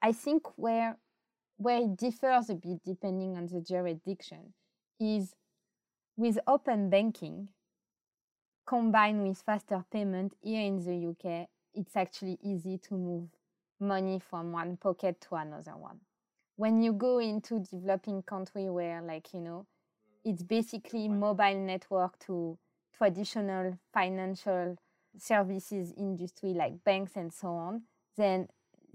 I 0.01 0.11
think 0.11 0.43
where 0.57 0.97
where 1.57 1.77
it 1.81 1.97
differs 1.97 2.49
a 2.49 2.55
bit 2.55 2.83
depending 2.85 3.35
on 3.37 3.47
the 3.47 3.61
jurisdiction 3.61 4.53
is 4.99 5.33
with 6.17 6.37
open 6.47 6.89
banking 6.89 7.49
combined 8.67 9.27
with 9.27 9.37
faster 9.41 9.83
payment 9.91 10.35
here 10.41 10.61
in 10.65 10.83
the 10.83 10.95
UK, 11.09 11.47
it's 11.73 11.95
actually 11.95 12.37
easy 12.43 12.77
to 12.77 12.93
move 12.95 13.29
money 13.79 14.19
from 14.19 14.51
one 14.51 14.77
pocket 14.77 15.19
to 15.21 15.35
another 15.35 15.75
one. 15.77 15.99
When 16.57 16.81
you 16.81 16.93
go 16.93 17.19
into 17.19 17.59
developing 17.59 18.23
country 18.23 18.69
where 18.69 19.01
like, 19.01 19.33
you 19.33 19.41
know, 19.41 19.65
it's 20.23 20.43
basically 20.43 21.07
mobile 21.07 21.59
network 21.59 22.17
to 22.19 22.57
traditional 22.97 23.77
financial 23.93 24.77
services 25.17 25.93
industry 25.97 26.53
like 26.53 26.83
banks 26.83 27.13
and 27.15 27.33
so 27.33 27.47
on, 27.47 27.83
then 28.17 28.47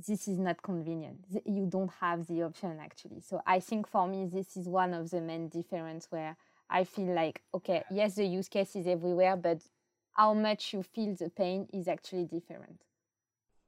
this 0.06 0.28
is 0.28 0.38
not 0.38 0.62
convenient. 0.62 1.18
You 1.44 1.66
don't 1.66 1.90
have 2.00 2.26
the 2.26 2.42
option 2.42 2.78
actually. 2.80 3.20
So 3.20 3.42
I 3.46 3.60
think 3.60 3.86
for 3.86 4.06
me, 4.06 4.26
this 4.32 4.56
is 4.56 4.68
one 4.68 4.94
of 4.94 5.10
the 5.10 5.20
main 5.20 5.48
difference 5.48 6.06
where 6.10 6.36
I 6.68 6.84
feel 6.84 7.14
like, 7.14 7.42
okay, 7.54 7.82
yes, 7.90 8.14
the 8.14 8.24
use 8.24 8.48
case 8.48 8.76
is 8.76 8.86
everywhere, 8.86 9.36
but 9.36 9.62
how 10.12 10.34
much 10.34 10.72
you 10.72 10.82
feel 10.82 11.14
the 11.14 11.30
pain 11.30 11.66
is 11.72 11.88
actually 11.88 12.24
different. 12.24 12.80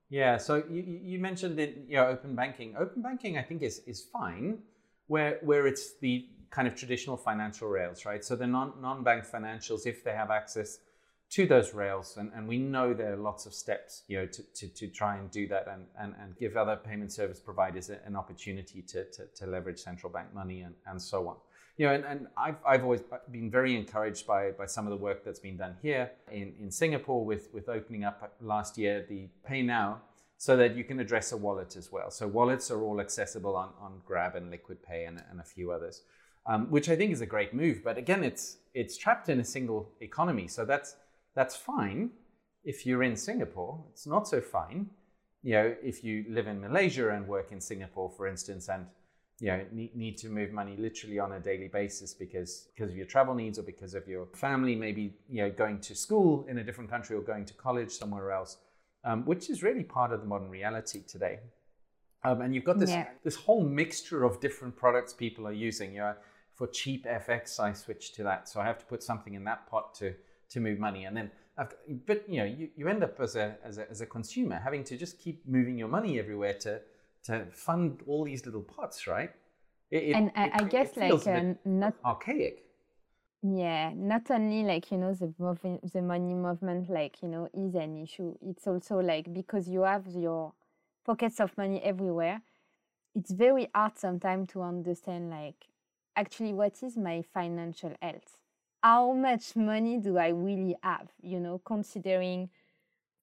Yeah, 0.08 0.36
so 0.36 0.62
you, 0.70 0.82
you 0.82 1.18
mentioned 1.18 1.58
it, 1.58 1.84
you 1.88 1.96
know, 1.96 2.06
open 2.06 2.34
banking. 2.34 2.76
Open 2.76 3.02
banking, 3.02 3.38
I 3.38 3.42
think, 3.42 3.62
is, 3.62 3.80
is 3.86 4.02
fine 4.12 4.58
where, 5.06 5.38
where 5.42 5.66
it's 5.66 5.94
the 6.00 6.26
kind 6.52 6.68
of 6.68 6.76
traditional 6.76 7.16
financial 7.16 7.68
rails, 7.68 8.04
right? 8.04 8.24
So 8.24 8.36
the 8.36 8.46
non, 8.46 8.74
non-bank 8.80 9.24
financials, 9.26 9.86
if 9.86 10.04
they 10.04 10.12
have 10.12 10.30
access 10.30 10.78
to 11.32 11.46
those 11.46 11.72
rails. 11.72 12.18
And, 12.18 12.30
and 12.36 12.46
we 12.46 12.58
know 12.58 12.92
there 12.92 13.14
are 13.14 13.16
lots 13.16 13.46
of 13.46 13.54
steps, 13.54 14.02
you 14.06 14.18
know, 14.18 14.26
to, 14.26 14.42
to, 14.42 14.68
to 14.68 14.86
try 14.88 15.16
and 15.16 15.30
do 15.30 15.48
that 15.48 15.66
and, 15.66 15.86
and, 15.98 16.14
and 16.22 16.36
give 16.36 16.58
other 16.58 16.76
payment 16.76 17.10
service 17.10 17.40
providers 17.40 17.88
an 17.88 18.16
opportunity 18.16 18.82
to, 18.82 19.04
to, 19.04 19.26
to 19.34 19.46
leverage 19.46 19.78
central 19.78 20.12
bank 20.12 20.28
money 20.34 20.60
and, 20.60 20.74
and 20.86 21.00
so 21.00 21.26
on. 21.28 21.36
You 21.78 21.86
know, 21.86 21.94
and, 21.94 22.04
and 22.04 22.26
I've, 22.36 22.56
I've 22.66 22.84
always 22.84 23.00
been 23.30 23.50
very 23.50 23.74
encouraged 23.74 24.26
by, 24.26 24.50
by 24.50 24.66
some 24.66 24.86
of 24.86 24.90
the 24.90 24.98
work 24.98 25.24
that's 25.24 25.38
been 25.38 25.56
done 25.56 25.74
here 25.80 26.10
in, 26.30 26.52
in 26.60 26.70
Singapore 26.70 27.24
with, 27.24 27.48
with 27.54 27.70
opening 27.70 28.04
up 28.04 28.34
last 28.42 28.76
year 28.76 29.06
the 29.08 29.26
PayNow 29.48 29.96
so 30.36 30.54
that 30.58 30.76
you 30.76 30.84
can 30.84 31.00
address 31.00 31.32
a 31.32 31.36
wallet 31.36 31.76
as 31.76 31.90
well. 31.90 32.10
So 32.10 32.28
wallets 32.28 32.70
are 32.70 32.82
all 32.82 33.00
accessible 33.00 33.56
on, 33.56 33.70
on 33.80 34.02
Grab 34.04 34.34
and 34.34 34.50
Liquid 34.50 34.82
Pay 34.82 35.06
and, 35.06 35.22
and 35.30 35.40
a 35.40 35.44
few 35.44 35.72
others, 35.72 36.02
um, 36.46 36.70
which 36.70 36.88
I 36.88 36.96
think 36.96 37.12
is 37.12 37.20
a 37.20 37.26
great 37.26 37.54
move. 37.54 37.82
But 37.84 37.98
again, 37.98 38.24
it's 38.24 38.58
it's 38.74 38.96
trapped 38.96 39.28
in 39.28 39.40
a 39.40 39.44
single 39.44 39.90
economy. 40.00 40.48
So 40.48 40.64
that's 40.64 40.96
that's 41.34 41.56
fine 41.56 42.10
if 42.64 42.86
you're 42.86 43.02
in 43.02 43.16
Singapore. 43.16 43.84
It's 43.90 44.06
not 44.06 44.28
so 44.28 44.40
fine, 44.40 44.90
you 45.42 45.54
know, 45.54 45.74
if 45.82 46.04
you 46.04 46.24
live 46.28 46.46
in 46.46 46.60
Malaysia 46.60 47.10
and 47.10 47.26
work 47.26 47.50
in 47.52 47.60
Singapore, 47.60 48.10
for 48.16 48.26
instance, 48.26 48.68
and 48.68 48.86
you 49.40 49.48
know 49.48 49.64
need, 49.72 49.96
need 49.96 50.16
to 50.18 50.28
move 50.28 50.52
money 50.52 50.76
literally 50.78 51.18
on 51.18 51.32
a 51.32 51.40
daily 51.40 51.68
basis 51.68 52.14
because 52.14 52.68
because 52.74 52.90
of 52.90 52.96
your 52.96 53.06
travel 53.06 53.34
needs 53.34 53.58
or 53.58 53.62
because 53.62 53.94
of 53.94 54.06
your 54.06 54.26
family, 54.34 54.76
maybe 54.76 55.14
you 55.28 55.42
know 55.42 55.50
going 55.50 55.80
to 55.80 55.94
school 55.94 56.46
in 56.48 56.58
a 56.58 56.64
different 56.64 56.88
country 56.88 57.16
or 57.16 57.22
going 57.22 57.44
to 57.44 57.54
college 57.54 57.90
somewhere 57.90 58.30
else, 58.30 58.58
um, 59.04 59.24
which 59.24 59.50
is 59.50 59.62
really 59.62 59.82
part 59.82 60.12
of 60.12 60.20
the 60.20 60.26
modern 60.26 60.48
reality 60.48 61.02
today. 61.06 61.40
Um, 62.24 62.40
and 62.40 62.54
you've 62.54 62.64
got 62.64 62.78
this 62.78 62.90
yeah. 62.90 63.08
this 63.24 63.34
whole 63.34 63.64
mixture 63.64 64.22
of 64.22 64.40
different 64.40 64.76
products 64.76 65.12
people 65.12 65.46
are 65.48 65.52
using. 65.52 65.92
You 65.92 66.00
know, 66.00 66.14
for 66.62 66.68
cheap 66.68 67.06
FX, 67.06 67.58
I 67.58 67.72
switch 67.72 68.12
to 68.12 68.22
that, 68.22 68.48
so 68.48 68.60
I 68.60 68.64
have 68.66 68.78
to 68.78 68.84
put 68.84 69.02
something 69.02 69.34
in 69.34 69.42
that 69.44 69.66
pot 69.66 69.96
to 69.96 70.14
to 70.50 70.60
move 70.60 70.78
money. 70.78 71.06
And 71.06 71.16
then, 71.16 71.28
but 72.06 72.24
you 72.28 72.38
know, 72.38 72.44
you, 72.44 72.68
you 72.76 72.86
end 72.86 73.02
up 73.02 73.18
as 73.18 73.34
a, 73.34 73.56
as 73.64 73.78
a, 73.78 73.90
as 73.90 74.00
a 74.00 74.06
consumer 74.06 74.60
having 74.62 74.84
to 74.84 74.96
just 74.96 75.18
keep 75.18 75.44
moving 75.44 75.76
your 75.76 75.88
money 75.88 76.20
everywhere 76.20 76.54
to, 76.60 76.80
to 77.24 77.46
fund 77.50 78.02
all 78.06 78.22
these 78.24 78.46
little 78.46 78.60
pots, 78.60 79.08
right? 79.08 79.32
It, 79.90 80.14
and 80.14 80.30
I, 80.36 80.50
I 80.54 80.62
guess 80.62 80.96
like 80.96 81.26
uh, 81.26 81.54
not 81.64 81.94
archaic. 82.04 82.62
Yeah, 83.42 83.92
not 83.96 84.30
only 84.30 84.62
like 84.62 84.92
you 84.92 84.98
know 84.98 85.14
the 85.14 85.34
mov- 85.40 85.92
the 85.92 86.02
money 86.02 86.34
movement 86.34 86.88
like 86.88 87.22
you 87.22 87.28
know 87.28 87.48
is 87.52 87.74
an 87.74 88.00
issue. 88.00 88.36
It's 88.40 88.68
also 88.68 89.00
like 89.00 89.34
because 89.34 89.68
you 89.68 89.82
have 89.82 90.06
your 90.06 90.52
pockets 91.04 91.40
of 91.40 91.58
money 91.58 91.82
everywhere. 91.82 92.40
It's 93.16 93.32
very 93.32 93.68
hard 93.74 93.98
sometimes 93.98 94.52
to 94.52 94.62
understand 94.62 95.28
like 95.28 95.71
actually 96.16 96.52
what 96.52 96.82
is 96.82 96.96
my 96.96 97.22
financial 97.32 97.94
health 98.00 98.38
how 98.82 99.12
much 99.12 99.54
money 99.54 99.98
do 99.98 100.18
I 100.18 100.28
really 100.28 100.76
have, 100.82 101.08
you 101.22 101.38
know, 101.38 101.60
considering 101.64 102.50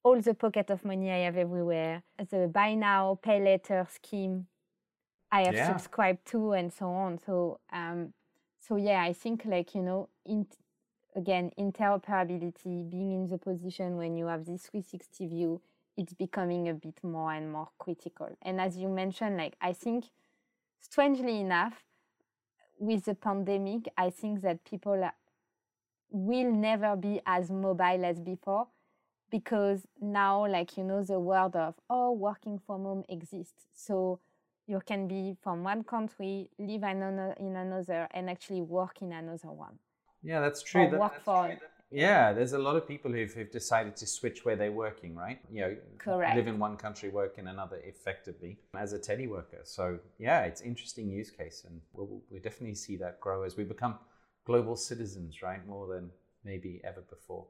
all 0.04 0.20
the 0.22 0.34
pocket 0.34 0.70
of 0.70 0.86
money 0.86 1.12
I 1.12 1.18
have 1.18 1.36
everywhere, 1.36 2.04
the 2.30 2.48
buy 2.48 2.76
now, 2.76 3.20
pay 3.22 3.44
later 3.44 3.86
scheme 3.92 4.48
I 5.32 5.44
have 5.44 5.54
yeah. 5.54 5.68
subscribed 5.68 6.26
to, 6.28 6.54
and 6.54 6.74
so 6.74 6.88
on. 6.88 7.20
So, 7.24 7.60
um, 7.72 8.14
so 8.60 8.78
yeah, 8.78 9.04
I 9.04 9.14
think 9.14 9.44
like 9.46 9.76
you 9.76 9.82
know, 9.82 10.10
in, 10.26 10.48
again, 11.16 11.52
interoperability, 11.60 12.90
being 12.90 13.14
in 13.14 13.30
the 13.30 13.38
position 13.38 13.98
when 13.98 14.16
you 14.16 14.26
have 14.26 14.46
this 14.46 14.64
360 14.68 15.28
view, 15.28 15.62
it's 15.98 16.14
becoming 16.14 16.70
a 16.70 16.74
bit 16.74 17.04
more 17.04 17.32
and 17.34 17.52
more 17.52 17.70
critical. 17.78 18.30
And 18.42 18.60
as 18.60 18.78
you 18.78 18.88
mentioned, 18.88 19.38
like 19.38 19.56
I 19.62 19.74
think, 19.74 20.06
strangely 20.80 21.42
enough, 21.42 21.84
with 22.80 23.06
the 23.06 23.16
pandemic, 23.16 23.88
I 23.98 24.10
think 24.10 24.42
that 24.42 24.64
people 24.64 25.10
will 26.10 26.52
never 26.52 26.96
be 26.96 27.22
as 27.26 27.52
mobile 27.52 28.04
as 28.06 28.20
before 28.20 28.68
because 29.30 29.86
now 30.02 30.48
like 30.48 30.76
you 30.76 30.84
know 30.84 31.04
the 31.04 31.20
world 31.20 31.56
of 31.56 31.76
oh 31.90 32.12
working 32.12 32.60
from 32.66 32.84
home 32.84 33.04
exists. 33.10 33.68
So 33.74 34.20
you 34.66 34.82
can 34.86 35.08
be 35.08 35.36
from 35.44 35.64
one 35.64 35.84
country 35.84 36.50
live 36.58 36.84
in 36.84 37.02
another, 37.04 37.36
in 37.40 37.56
another 37.56 38.08
and 38.12 38.30
actually 38.30 38.62
work 38.62 39.02
in 39.02 39.12
another 39.12 39.52
one. 39.52 39.78
Yeah 40.24 40.40
that's 40.42 40.64
true. 40.64 40.84
Or 40.84 41.00
work 41.00 41.14
that's 41.14 41.24
for 41.24 41.48
true. 41.48 41.58
Yeah 41.92 42.34
there's 42.34 42.54
a 42.54 42.60
lot 42.60 42.76
of 42.76 42.88
people 42.88 43.12
who've, 43.12 43.34
who've 43.34 43.52
decided 43.52 43.96
to 43.96 44.06
switch 44.06 44.46
where 44.46 44.56
they're 44.56 44.72
working 44.72 45.16
right 45.16 45.40
you 45.52 45.62
know 45.62 45.76
Correct. 45.98 46.36
live 46.36 46.48
in 46.48 46.60
one 46.60 46.78
country 46.78 47.10
work 47.10 47.38
in 47.38 47.48
another 47.48 47.78
effectively 47.84 48.60
as 48.78 48.94
a 48.94 49.00
teleworker 49.00 49.64
so 49.64 49.98
yeah 50.18 50.42
it's 50.42 50.62
interesting 50.62 51.10
use 51.10 51.32
case 51.32 51.66
and 51.68 51.82
we'll, 51.94 52.22
we'll 52.30 52.42
definitely 52.42 52.76
see 52.76 52.96
that 52.98 53.20
grow 53.20 53.44
as 53.44 53.58
we 53.58 53.64
become 53.64 53.96
global 54.50 54.76
citizens, 54.76 55.44
right? 55.44 55.66
More 55.68 55.86
than 55.88 56.10
maybe 56.44 56.82
ever 56.84 57.02
before. 57.02 57.46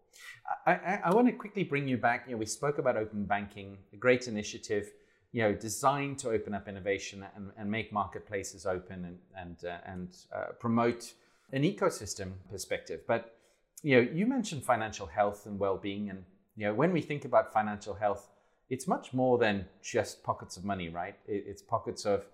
I, 0.66 0.74
I, 0.74 1.00
I 1.06 1.14
want 1.14 1.28
to 1.28 1.34
quickly 1.34 1.64
bring 1.64 1.88
you 1.88 1.98
back. 1.98 2.26
You 2.26 2.34
know, 2.34 2.38
we 2.38 2.46
spoke 2.46 2.78
about 2.78 2.98
open 2.98 3.24
banking, 3.24 3.78
a 3.94 3.96
great 3.96 4.28
initiative, 4.28 4.92
you 5.32 5.42
know, 5.44 5.54
designed 5.54 6.20
to 6.20 6.30
open 6.32 6.54
up 6.54 6.68
innovation 6.68 7.26
and, 7.36 7.52
and 7.58 7.72
make 7.72 7.94
marketplaces 7.94 8.66
open 8.66 9.06
and 9.06 9.18
and 9.38 9.58
uh, 9.64 9.78
and 9.86 10.10
uh, 10.36 10.52
promote 10.60 11.14
an 11.54 11.64
ecosystem 11.64 12.34
perspective. 12.52 13.00
But 13.08 13.39
you 13.82 13.96
know, 13.96 14.12
you 14.12 14.26
mentioned 14.26 14.64
financial 14.64 15.08
health 15.08 15.46
and 15.46 15.60
well-being, 15.60 16.10
and 16.10 16.24
you 16.56 16.66
know, 16.66 16.74
when 16.74 16.92
we 16.92 17.02
think 17.02 17.26
about 17.26 17.54
financial 17.54 17.94
health, 17.94 18.28
it's 18.70 18.88
much 18.88 19.14
more 19.14 19.38
than 19.38 19.66
just 19.82 20.24
pockets 20.24 20.58
of 20.58 20.64
money, 20.64 20.90
right? 20.90 21.16
It's 21.28 21.62
pockets 21.62 22.06
of 22.06 22.26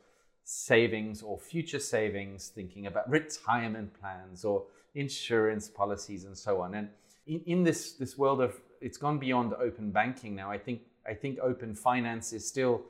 savings 0.43 1.21
or 1.21 1.39
future 1.39 1.79
savings, 1.79 2.49
thinking 2.49 2.87
about 2.87 3.09
retirement 3.09 3.99
plans 3.99 4.43
or 4.43 4.63
insurance 4.93 5.67
policies 5.69 6.25
and 6.25 6.37
so 6.37 6.61
on. 6.61 6.75
And 6.75 6.89
in, 7.27 7.41
in 7.45 7.63
this 7.63 7.93
this 7.93 8.17
world 8.17 8.41
of 8.41 8.53
it's 8.81 8.97
gone 8.97 9.17
beyond 9.17 9.53
open 9.53 9.91
banking 9.91 10.35
now. 10.35 10.51
I 10.51 10.57
think 10.57 10.81
I 11.07 11.13
think 11.13 11.39
open 11.39 11.75
finance 11.75 12.33
is 12.33 12.47
still 12.47 12.83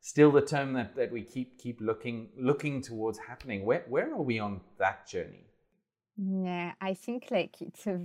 still 0.00 0.30
the 0.30 0.42
term 0.42 0.72
that, 0.74 0.94
that 0.96 1.12
we 1.12 1.22
keep 1.22 1.58
keep 1.58 1.80
looking 1.80 2.28
looking 2.38 2.82
towards 2.82 3.18
happening. 3.18 3.64
Where 3.64 3.84
where 3.88 4.12
are 4.12 4.22
we 4.22 4.38
on 4.38 4.60
that 4.78 5.06
journey? 5.08 5.45
Yeah, 6.16 6.72
I 6.80 6.94
think 6.94 7.30
like 7.30 7.60
it's 7.60 7.86
a 7.86 8.00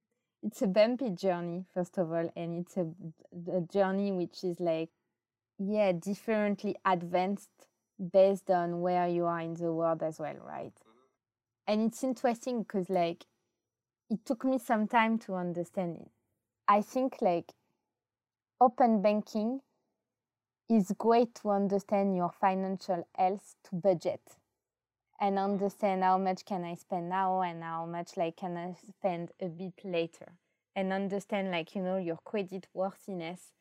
it's 0.42 0.62
a 0.62 0.66
bumpy 0.66 1.10
journey 1.10 1.64
first 1.74 1.98
of 1.98 2.12
all, 2.12 2.30
and 2.36 2.60
it's 2.60 2.76
a, 2.76 2.88
a 3.52 3.60
journey 3.62 4.12
which 4.12 4.44
is 4.44 4.60
like 4.60 4.90
yeah 5.58 5.92
differently 5.92 6.76
advanced 6.84 7.50
based 8.12 8.50
on 8.50 8.80
where 8.80 9.08
you 9.08 9.26
are 9.26 9.40
in 9.40 9.54
the 9.54 9.72
world 9.72 10.02
as 10.02 10.20
well, 10.20 10.36
right? 10.42 10.74
And 11.66 11.82
it's 11.82 12.04
interesting 12.04 12.62
because 12.62 12.90
like 12.90 13.26
it 14.10 14.24
took 14.26 14.44
me 14.44 14.58
some 14.58 14.88
time 14.88 15.18
to 15.20 15.34
understand 15.34 15.98
it. 15.98 16.10
I 16.68 16.82
think 16.82 17.22
like 17.22 17.52
open 18.60 19.00
banking 19.00 19.62
is 20.68 20.92
great 20.96 21.34
to 21.34 21.50
understand 21.50 22.14
your 22.14 22.30
financial 22.30 23.04
health 23.16 23.56
to 23.64 23.74
budget 23.74 24.20
and 25.20 25.38
understand 25.38 26.02
how 26.02 26.18
much 26.18 26.44
can 26.44 26.64
I 26.64 26.74
spend 26.74 27.08
now 27.08 27.40
and 27.42 27.62
how 27.62 27.86
much 27.86 28.16
like 28.16 28.36
can 28.36 28.56
I 28.56 28.74
spend 28.88 29.32
a 29.40 29.46
bit 29.46 29.74
later. 29.84 30.32
And 30.74 30.92
understand 30.92 31.50
like 31.50 31.74
you 31.74 31.82
know 31.82 31.96
your 31.96 32.18
credit 32.24 32.66
worthiness 32.74 33.52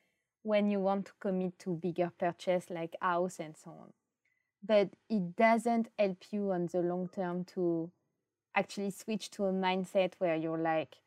when 0.44 0.70
you 0.70 0.80
want 0.80 1.06
to 1.08 1.14
commit 1.20 1.58
to 1.60 1.72
bigger 1.76 2.12
purchase 2.18 2.70
like 2.70 2.96
house 3.02 3.40
and 3.40 3.56
so 3.56 3.72
on. 3.72 3.94
But 4.64 4.90
it 5.10 5.36
doesn't 5.36 5.90
help 5.98 6.24
you 6.32 6.52
on 6.52 6.68
the 6.68 6.82
long 6.82 7.10
term 7.10 7.46
to 7.56 7.92
actually 8.56 8.92
switch 8.92 9.32
to 9.32 9.46
a 9.46 9.54
mindset 9.54 10.14
where 10.18 10.36
you're 10.36 10.58
like 10.58 10.98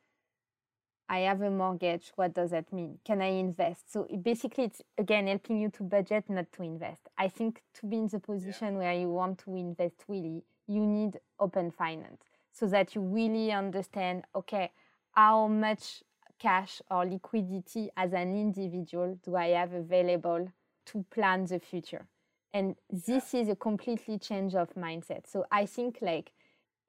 i 1.08 1.20
have 1.20 1.40
a 1.42 1.50
mortgage 1.50 2.12
what 2.16 2.34
does 2.34 2.50
that 2.50 2.72
mean? 2.72 2.98
Can 3.04 3.22
i 3.22 3.26
invest? 3.26 3.92
So 3.92 4.06
basically 4.22 4.64
it's 4.64 4.82
again 4.96 5.26
helping 5.26 5.60
you 5.60 5.70
to 5.70 5.82
budget 5.82 6.24
not 6.28 6.52
to 6.52 6.62
invest. 6.62 7.08
I 7.16 7.28
think 7.28 7.62
to 7.74 7.86
be 7.86 7.96
in 7.96 8.08
the 8.08 8.20
position 8.20 8.74
yeah. 8.74 8.78
where 8.78 8.94
you 8.94 9.10
want 9.10 9.38
to 9.40 9.54
invest 9.56 10.04
really 10.08 10.44
you 10.66 10.84
need 10.84 11.18
open 11.40 11.70
finance 11.70 12.22
so 12.52 12.66
that 12.66 12.94
you 12.94 13.00
really 13.00 13.52
understand 13.52 14.24
okay 14.34 14.70
how 15.12 15.48
much 15.48 16.02
cash 16.38 16.80
or 16.90 17.04
liquidity 17.04 17.90
as 17.96 18.12
an 18.12 18.36
individual 18.36 19.18
do 19.24 19.34
i 19.34 19.48
have 19.48 19.72
available 19.72 20.48
to 20.86 21.04
plan 21.10 21.44
the 21.44 21.58
future? 21.58 22.06
And 22.54 22.76
this 22.90 23.34
is 23.34 23.48
a 23.48 23.56
completely 23.56 24.18
change 24.18 24.54
of 24.54 24.74
mindset. 24.74 25.26
So 25.26 25.44
i 25.50 25.66
think 25.66 25.98
like 26.00 26.32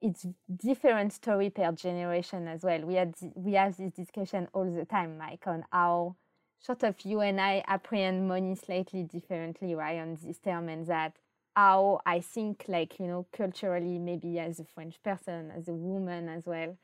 it's 0.00 0.26
different 0.56 1.12
story 1.12 1.50
per 1.50 1.72
generation 1.72 2.48
as 2.48 2.62
well. 2.62 2.80
We 2.80 2.94
had 2.94 3.14
we 3.34 3.52
have 3.54 3.76
this 3.76 3.92
discussion 3.92 4.48
all 4.52 4.70
the 4.70 4.84
time 4.84 5.18
mike 5.18 5.46
on 5.46 5.64
how 5.70 6.16
sort 6.60 6.82
of 6.82 6.94
you 7.04 7.20
and 7.20 7.40
i 7.40 7.64
apprehend 7.66 8.28
money 8.28 8.54
slightly 8.54 9.02
differently 9.02 9.74
right 9.74 9.98
on 9.98 10.16
this 10.22 10.38
term 10.38 10.68
and 10.68 10.86
that 10.86 11.16
how 11.56 12.00
i 12.06 12.20
think 12.20 12.64
like 12.68 12.98
you 13.00 13.06
know 13.06 13.26
culturally 13.32 13.98
maybe 13.98 14.38
as 14.38 14.60
a 14.60 14.64
french 14.64 15.02
person 15.02 15.50
as 15.56 15.68
a 15.68 15.74
woman 15.74 16.28
as 16.28 16.44
well 16.46 16.76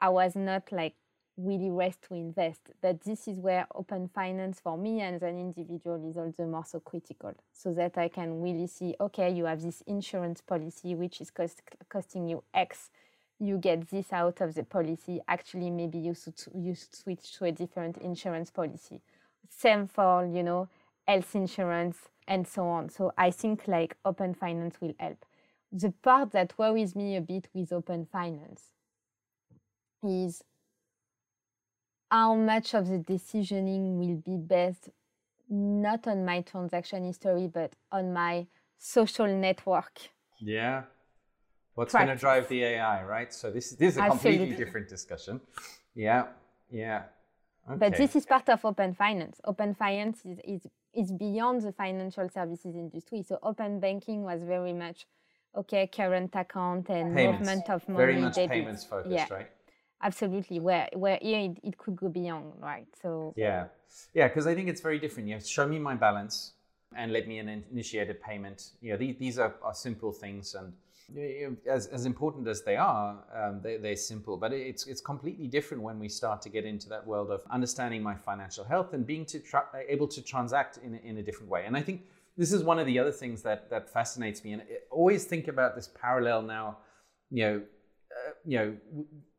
i 0.00 0.08
was 0.08 0.36
not 0.36 0.70
like 0.70 0.94
really 1.36 1.70
raised 1.70 2.02
to 2.08 2.14
invest. 2.14 2.60
But 2.80 3.02
this 3.02 3.28
is 3.28 3.38
where 3.38 3.66
open 3.74 4.08
finance 4.08 4.60
for 4.60 4.76
me 4.78 5.02
as 5.02 5.22
an 5.22 5.38
individual 5.38 6.08
is 6.08 6.16
all 6.16 6.32
the 6.36 6.46
more 6.46 6.64
so 6.64 6.80
critical 6.80 7.34
so 7.52 7.72
that 7.74 7.98
I 7.98 8.08
can 8.08 8.40
really 8.40 8.66
see 8.66 8.94
okay, 9.00 9.30
you 9.30 9.44
have 9.44 9.62
this 9.62 9.82
insurance 9.86 10.40
policy 10.40 10.94
which 10.94 11.20
is 11.20 11.30
cost, 11.30 11.62
costing 11.88 12.28
you 12.28 12.42
X. 12.54 12.90
you 13.38 13.58
get 13.58 13.88
this 13.90 14.12
out 14.12 14.40
of 14.40 14.54
the 14.54 14.64
policy. 14.64 15.20
Actually, 15.28 15.70
maybe 15.70 15.98
you 15.98 16.14
should 16.14 16.40
you 16.54 16.74
switch 16.74 17.36
to 17.38 17.44
a 17.44 17.52
different 17.52 17.98
insurance 17.98 18.50
policy. 18.50 19.00
Same 19.50 19.86
for 19.86 20.24
you 20.26 20.42
know 20.42 20.68
health 21.06 21.34
insurance 21.34 21.98
and 22.26 22.46
so 22.46 22.66
on. 22.66 22.88
So 22.88 23.12
I 23.16 23.30
think 23.30 23.68
like 23.68 23.96
open 24.04 24.34
finance 24.34 24.80
will 24.80 24.94
help. 24.98 25.24
The 25.72 25.92
part 26.02 26.32
that 26.32 26.58
worries 26.58 26.96
me 26.96 27.16
a 27.16 27.20
bit 27.20 27.48
with 27.52 27.72
open 27.72 28.06
finance 28.06 28.72
is 30.02 30.42
how 32.10 32.34
much 32.34 32.74
of 32.74 32.88
the 32.88 32.98
decisioning 32.98 33.98
will 33.98 34.22
be 34.24 34.36
based 34.36 34.90
not 35.48 36.06
on 36.06 36.24
my 36.24 36.40
transaction 36.40 37.04
history 37.04 37.48
but 37.52 37.72
on 37.92 38.12
my 38.12 38.46
social 38.78 39.26
network. 39.26 39.98
Yeah. 40.40 40.82
What's 41.74 41.92
going 41.92 42.08
to 42.08 42.16
drive 42.16 42.48
the 42.48 42.64
AI, 42.64 43.04
right? 43.04 43.32
So 43.32 43.50
this, 43.50 43.70
this 43.72 43.94
is 43.94 43.98
a 43.98 44.02
Absolutely. 44.02 44.38
completely 44.38 44.64
different 44.64 44.88
discussion. 44.88 45.40
Yeah, 45.94 46.24
yeah. 46.70 47.02
Okay. 47.68 47.78
But 47.78 47.96
this 47.96 48.16
is 48.16 48.24
part 48.24 48.48
of 48.48 48.64
open 48.64 48.94
finance. 48.94 49.40
Open 49.44 49.74
finance 49.74 50.24
is, 50.24 50.38
is, 50.44 50.66
is 50.94 51.12
beyond 51.12 51.62
the 51.62 51.72
financial 51.72 52.28
services 52.28 52.76
industry. 52.76 53.22
So 53.22 53.38
open 53.42 53.80
banking 53.80 54.22
was 54.22 54.42
very 54.42 54.72
much, 54.72 55.06
okay, 55.54 55.86
current 55.86 56.30
account 56.34 56.88
and 56.88 57.14
payments. 57.14 57.40
movement 57.40 57.70
of 57.70 57.88
money. 57.88 57.98
Very 57.98 58.20
much 58.20 58.36
debit. 58.36 58.50
payments 58.50 58.84
focused, 58.84 59.10
yeah. 59.12 59.26
right? 59.30 59.50
Absolutely. 60.02 60.60
Where 60.60 60.88
where 60.94 61.18
here 61.20 61.40
it, 61.40 61.58
it 61.62 61.78
could 61.78 61.96
go 61.96 62.08
beyond, 62.08 62.52
right? 62.60 62.86
So 63.02 63.34
yeah, 63.36 63.66
yeah, 64.14 64.28
because 64.28 64.46
I 64.46 64.54
think 64.54 64.68
it's 64.68 64.80
very 64.80 64.98
different. 64.98 65.28
You 65.28 65.34
have 65.34 65.42
to 65.42 65.48
show 65.48 65.66
me 65.66 65.78
my 65.78 65.94
balance 65.94 66.52
and 66.96 67.12
let 67.12 67.26
me 67.26 67.38
initiate 67.38 68.10
a 68.10 68.14
payment. 68.14 68.70
You 68.80 68.92
know, 68.92 68.98
these, 68.98 69.16
these 69.18 69.38
are, 69.38 69.54
are 69.62 69.74
simple 69.74 70.12
things 70.12 70.54
and 70.54 70.72
as, 71.68 71.86
as 71.86 72.04
important 72.04 72.48
as 72.48 72.62
they 72.62 72.76
are, 72.76 73.22
um, 73.34 73.60
they, 73.62 73.76
they're 73.76 73.96
simple, 73.96 74.36
but 74.36 74.52
it's, 74.52 74.86
it's 74.86 75.00
completely 75.00 75.46
different 75.46 75.82
when 75.82 75.98
we 75.98 76.08
start 76.08 76.42
to 76.42 76.48
get 76.48 76.64
into 76.64 76.88
that 76.88 77.06
world 77.06 77.30
of 77.30 77.42
understanding 77.50 78.02
my 78.02 78.14
financial 78.14 78.64
health 78.64 78.92
and 78.92 79.06
being 79.06 79.24
to 79.26 79.38
tra- 79.38 79.68
able 79.88 80.08
to 80.08 80.22
transact 80.22 80.78
in, 80.82 80.96
in 80.96 81.18
a 81.18 81.22
different 81.22 81.50
way. 81.50 81.64
And 81.64 81.76
I 81.76 81.82
think 81.82 82.02
this 82.36 82.52
is 82.52 82.64
one 82.64 82.78
of 82.78 82.86
the 82.86 82.98
other 82.98 83.12
things 83.12 83.42
that, 83.42 83.70
that 83.70 83.88
fascinates 83.88 84.42
me. 84.42 84.54
And 84.54 84.62
I 84.62 84.64
always 84.90 85.24
think 85.24 85.48
about 85.48 85.76
this 85.76 85.88
parallel 85.88 86.42
now, 86.42 86.78
you 87.30 87.44
know, 87.44 87.62
uh, 88.10 88.32
you 88.44 88.58
know, 88.58 88.76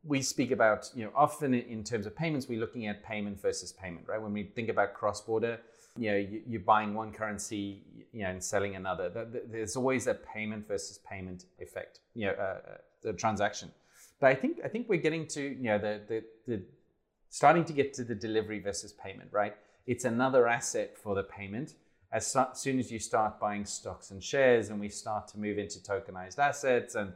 we 0.08 0.22
speak 0.22 0.50
about, 0.50 0.90
you 0.94 1.04
know, 1.04 1.12
often 1.14 1.52
in 1.52 1.84
terms 1.84 2.06
of 2.06 2.16
payments, 2.16 2.48
we're 2.48 2.58
looking 2.58 2.86
at 2.86 3.04
payment 3.04 3.40
versus 3.40 3.72
payment, 3.72 4.08
right? 4.08 4.20
When 4.20 4.32
we 4.32 4.42
think 4.42 4.70
about 4.70 4.94
cross 4.94 5.20
border, 5.20 5.60
you 5.98 6.10
know, 6.10 6.16
you, 6.16 6.58
are 6.58 6.62
buying 6.62 6.94
one 6.94 7.12
currency, 7.12 7.82
you 8.12 8.22
know, 8.22 8.30
and 8.30 8.42
selling 8.42 8.74
another. 8.76 9.10
There's 9.46 9.76
always 9.76 10.06
a 10.06 10.14
payment 10.14 10.66
versus 10.66 10.98
payment 10.98 11.44
effect, 11.58 12.00
you 12.14 12.26
know, 12.26 12.32
uh, 12.32 12.42
uh, 12.42 12.58
the 13.02 13.12
transaction. 13.12 13.70
But 14.20 14.28
I 14.28 14.34
think 14.34 14.60
I 14.64 14.68
think 14.68 14.88
we're 14.88 15.00
getting 15.00 15.26
to, 15.28 15.42
you 15.42 15.64
know, 15.64 15.78
the, 15.78 16.00
the 16.08 16.24
the 16.46 16.62
starting 17.28 17.64
to 17.66 17.72
get 17.72 17.92
to 17.94 18.04
the 18.04 18.14
delivery 18.14 18.60
versus 18.60 18.92
payment, 18.92 19.30
right? 19.32 19.54
It's 19.86 20.04
another 20.04 20.48
asset 20.48 20.96
for 20.96 21.14
the 21.14 21.22
payment. 21.22 21.74
As 22.10 22.26
so, 22.26 22.48
soon 22.54 22.78
as 22.78 22.90
you 22.90 22.98
start 22.98 23.38
buying 23.38 23.66
stocks 23.66 24.10
and 24.10 24.22
shares, 24.22 24.70
and 24.70 24.80
we 24.80 24.88
start 24.88 25.28
to 25.28 25.38
move 25.38 25.58
into 25.58 25.78
tokenized 25.78 26.38
assets, 26.38 26.94
and 26.94 27.12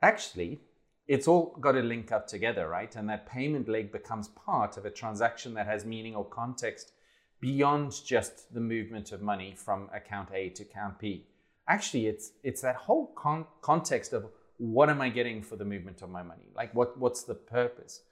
actually, 0.00 0.60
it's 1.08 1.28
all 1.28 1.56
got 1.60 1.72
to 1.72 1.82
link 1.82 2.10
up 2.10 2.26
together, 2.26 2.68
right? 2.68 2.94
And 2.96 3.08
that 3.08 3.26
payment 3.26 3.68
leg 3.68 3.92
becomes 3.92 4.28
part 4.28 4.76
of 4.76 4.84
a 4.84 4.90
transaction 4.90 5.54
that 5.54 5.66
has 5.66 5.84
meaning 5.84 6.16
or 6.16 6.24
context 6.24 6.92
beyond 7.40 7.92
just 8.04 8.52
the 8.52 8.60
movement 8.60 9.12
of 9.12 9.22
money 9.22 9.54
from 9.56 9.88
account 9.94 10.30
A 10.32 10.48
to 10.50 10.62
account 10.62 10.98
B. 10.98 11.26
Actually, 11.68 12.06
it's 12.06 12.32
it's 12.42 12.62
that 12.62 12.76
whole 12.76 13.12
con- 13.14 13.46
context 13.60 14.12
of 14.12 14.26
what 14.58 14.88
am 14.88 15.00
I 15.00 15.10
getting 15.10 15.42
for 15.42 15.56
the 15.56 15.64
movement 15.64 16.02
of 16.02 16.10
my 16.10 16.22
money? 16.22 16.48
Like 16.54 16.74
what 16.74 16.98
what's 16.98 17.22
the 17.22 17.34
purpose? 17.34 18.02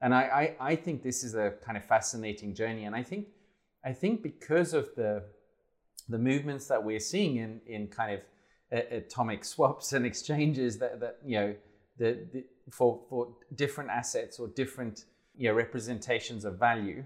And 0.00 0.14
I, 0.14 0.56
I, 0.60 0.72
I 0.72 0.76
think 0.76 1.02
this 1.02 1.24
is 1.24 1.34
a 1.34 1.54
kind 1.64 1.78
of 1.78 1.84
fascinating 1.84 2.54
journey. 2.54 2.84
And 2.84 2.94
I 2.94 3.02
think 3.02 3.28
I 3.84 3.92
think 3.92 4.22
because 4.22 4.74
of 4.74 4.94
the 4.96 5.24
the 6.08 6.18
movements 6.18 6.66
that 6.66 6.84
we're 6.84 7.00
seeing 7.00 7.36
in 7.36 7.60
in 7.66 7.88
kind 7.88 8.14
of 8.14 8.20
atomic 8.90 9.44
swaps 9.52 9.92
and 9.92 10.04
exchanges 10.04 10.78
that, 10.78 11.00
that 11.00 11.18
you 11.24 11.38
know 11.38 11.54
the, 11.98 12.26
the 12.32 12.44
for 12.70 13.00
for 13.08 13.36
different 13.54 13.90
assets 13.90 14.38
or 14.38 14.48
different 14.48 15.04
you 15.36 15.48
know 15.48 15.54
representations 15.54 16.44
of 16.44 16.58
value 16.58 17.04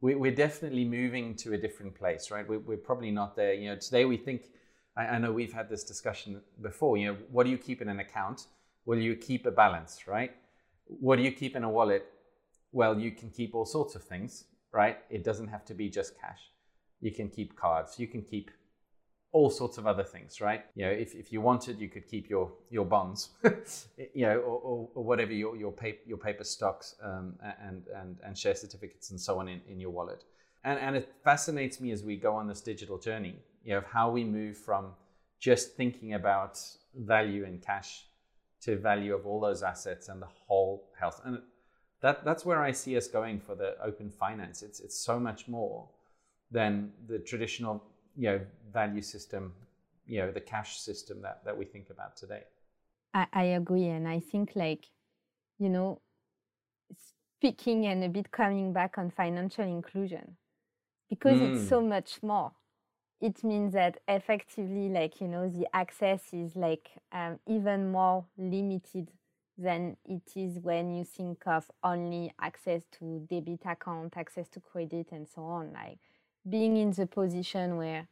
we're 0.00 0.34
definitely 0.34 0.84
moving 0.84 1.34
to 1.36 1.54
a 1.54 1.58
different 1.58 1.94
place, 1.94 2.30
right? 2.30 2.48
We're, 2.48 2.76
probably 2.76 3.10
not 3.10 3.34
there. 3.34 3.52
You 3.52 3.70
know, 3.70 3.76
today 3.76 4.04
we 4.04 4.16
think, 4.16 4.50
I, 4.96 5.18
know 5.18 5.32
we've 5.32 5.52
had 5.52 5.68
this 5.68 5.82
discussion 5.82 6.40
before, 6.62 6.96
you 6.96 7.08
know, 7.08 7.16
what 7.30 7.44
do 7.44 7.50
you 7.50 7.58
keep 7.58 7.82
in 7.82 7.88
an 7.88 7.98
account? 7.98 8.46
Will 8.84 8.98
you 8.98 9.16
keep 9.16 9.46
a 9.46 9.50
balance, 9.50 10.06
right? 10.06 10.32
What 10.86 11.16
do 11.16 11.22
you 11.22 11.32
keep 11.32 11.56
in 11.56 11.64
a 11.64 11.70
wallet? 11.70 12.06
Well, 12.72 12.98
you 12.98 13.10
can 13.10 13.30
keep 13.30 13.54
all 13.54 13.64
sorts 13.64 13.94
of 13.96 14.04
things, 14.04 14.44
right? 14.72 14.98
It 15.10 15.24
doesn't 15.24 15.48
have 15.48 15.64
to 15.66 15.74
be 15.74 15.88
just 15.88 16.18
cash. 16.20 16.40
You 17.00 17.10
can 17.10 17.28
keep 17.28 17.56
cards, 17.56 17.98
you 17.98 18.06
can 18.06 18.22
keep 18.22 18.50
all 19.38 19.50
sorts 19.50 19.78
of 19.78 19.86
other 19.86 20.02
things, 20.02 20.40
right? 20.40 20.64
You 20.74 20.86
know, 20.86 20.90
if, 20.90 21.14
if 21.14 21.32
you 21.32 21.40
wanted, 21.40 21.78
you 21.78 21.88
could 21.88 22.06
keep 22.08 22.28
your 22.28 22.50
your 22.70 22.84
bonds, 22.84 23.20
you 24.14 24.26
know, 24.26 24.38
or, 24.38 24.58
or, 24.68 24.88
or, 24.96 25.04
whatever 25.04 25.32
your 25.32 25.54
your 25.56 25.70
paper 25.70 26.02
your 26.12 26.18
paper 26.18 26.42
stocks 26.42 26.96
um, 27.08 27.26
and 27.68 27.84
and 28.00 28.16
and 28.24 28.36
share 28.36 28.56
certificates 28.56 29.10
and 29.12 29.20
so 29.20 29.38
on 29.38 29.46
in, 29.46 29.60
in 29.70 29.78
your 29.78 29.90
wallet. 29.90 30.24
And 30.64 30.76
and 30.80 30.96
it 30.96 31.06
fascinates 31.22 31.80
me 31.80 31.92
as 31.92 32.02
we 32.02 32.16
go 32.16 32.34
on 32.34 32.48
this 32.48 32.60
digital 32.60 32.98
journey, 32.98 33.36
you 33.62 33.70
know, 33.72 33.78
of 33.78 33.84
how 33.84 34.10
we 34.10 34.24
move 34.24 34.56
from 34.56 34.84
just 35.38 35.76
thinking 35.76 36.14
about 36.14 36.60
value 36.96 37.44
in 37.44 37.58
cash 37.58 38.06
to 38.62 38.76
value 38.76 39.14
of 39.14 39.24
all 39.24 39.38
those 39.38 39.62
assets 39.62 40.08
and 40.08 40.20
the 40.20 40.32
whole 40.46 40.90
health. 40.98 41.20
And 41.24 41.38
that 42.02 42.24
that's 42.24 42.44
where 42.44 42.60
I 42.60 42.72
see 42.72 42.96
us 42.96 43.06
going 43.06 43.38
for 43.38 43.54
the 43.54 43.70
open 43.88 44.10
finance. 44.10 44.62
It's 44.62 44.80
it's 44.80 44.98
so 44.98 45.20
much 45.20 45.46
more 45.46 45.88
than 46.50 46.92
the 47.06 47.20
traditional 47.20 47.84
you 48.18 48.28
know 48.28 48.40
value 48.72 49.00
system 49.00 49.52
you 50.06 50.18
know 50.20 50.30
the 50.30 50.40
cash 50.40 50.80
system 50.80 51.22
that 51.22 51.40
that 51.44 51.56
we 51.56 51.64
think 51.64 51.88
about 51.90 52.16
today 52.16 52.42
i, 53.14 53.26
I 53.32 53.44
agree 53.44 53.86
and 53.86 54.08
i 54.08 54.18
think 54.18 54.52
like 54.56 54.86
you 55.58 55.68
know 55.68 56.00
speaking 57.38 57.86
and 57.86 58.02
a 58.02 58.08
bit 58.08 58.32
coming 58.32 58.72
back 58.72 58.98
on 58.98 59.10
financial 59.10 59.64
inclusion 59.64 60.36
because 61.08 61.38
mm. 61.38 61.54
it's 61.54 61.68
so 61.68 61.80
much 61.80 62.20
more 62.22 62.52
it 63.20 63.42
means 63.44 63.72
that 63.72 64.00
effectively 64.08 64.88
like 64.88 65.20
you 65.20 65.28
know 65.28 65.48
the 65.48 65.66
access 65.72 66.22
is 66.32 66.56
like 66.56 66.90
um, 67.12 67.38
even 67.46 67.90
more 67.90 68.24
limited 68.36 69.08
than 69.56 69.96
it 70.04 70.22
is 70.36 70.58
when 70.60 70.94
you 70.94 71.04
think 71.04 71.42
of 71.46 71.70
only 71.82 72.32
access 72.40 72.82
to 72.96 73.26
debit 73.28 73.60
account 73.66 74.14
access 74.16 74.48
to 74.48 74.60
credit 74.60 75.08
and 75.12 75.28
so 75.28 75.42
on 75.42 75.72
like 75.72 75.98
being 76.48 76.76
in 76.76 76.92
the 76.92 77.06
position 77.06 77.76
where 77.76 78.08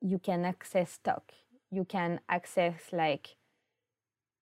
you 0.00 0.18
can 0.18 0.44
access 0.44 0.92
stock, 0.92 1.32
you 1.70 1.84
can 1.84 2.20
access 2.28 2.92
like 2.92 3.36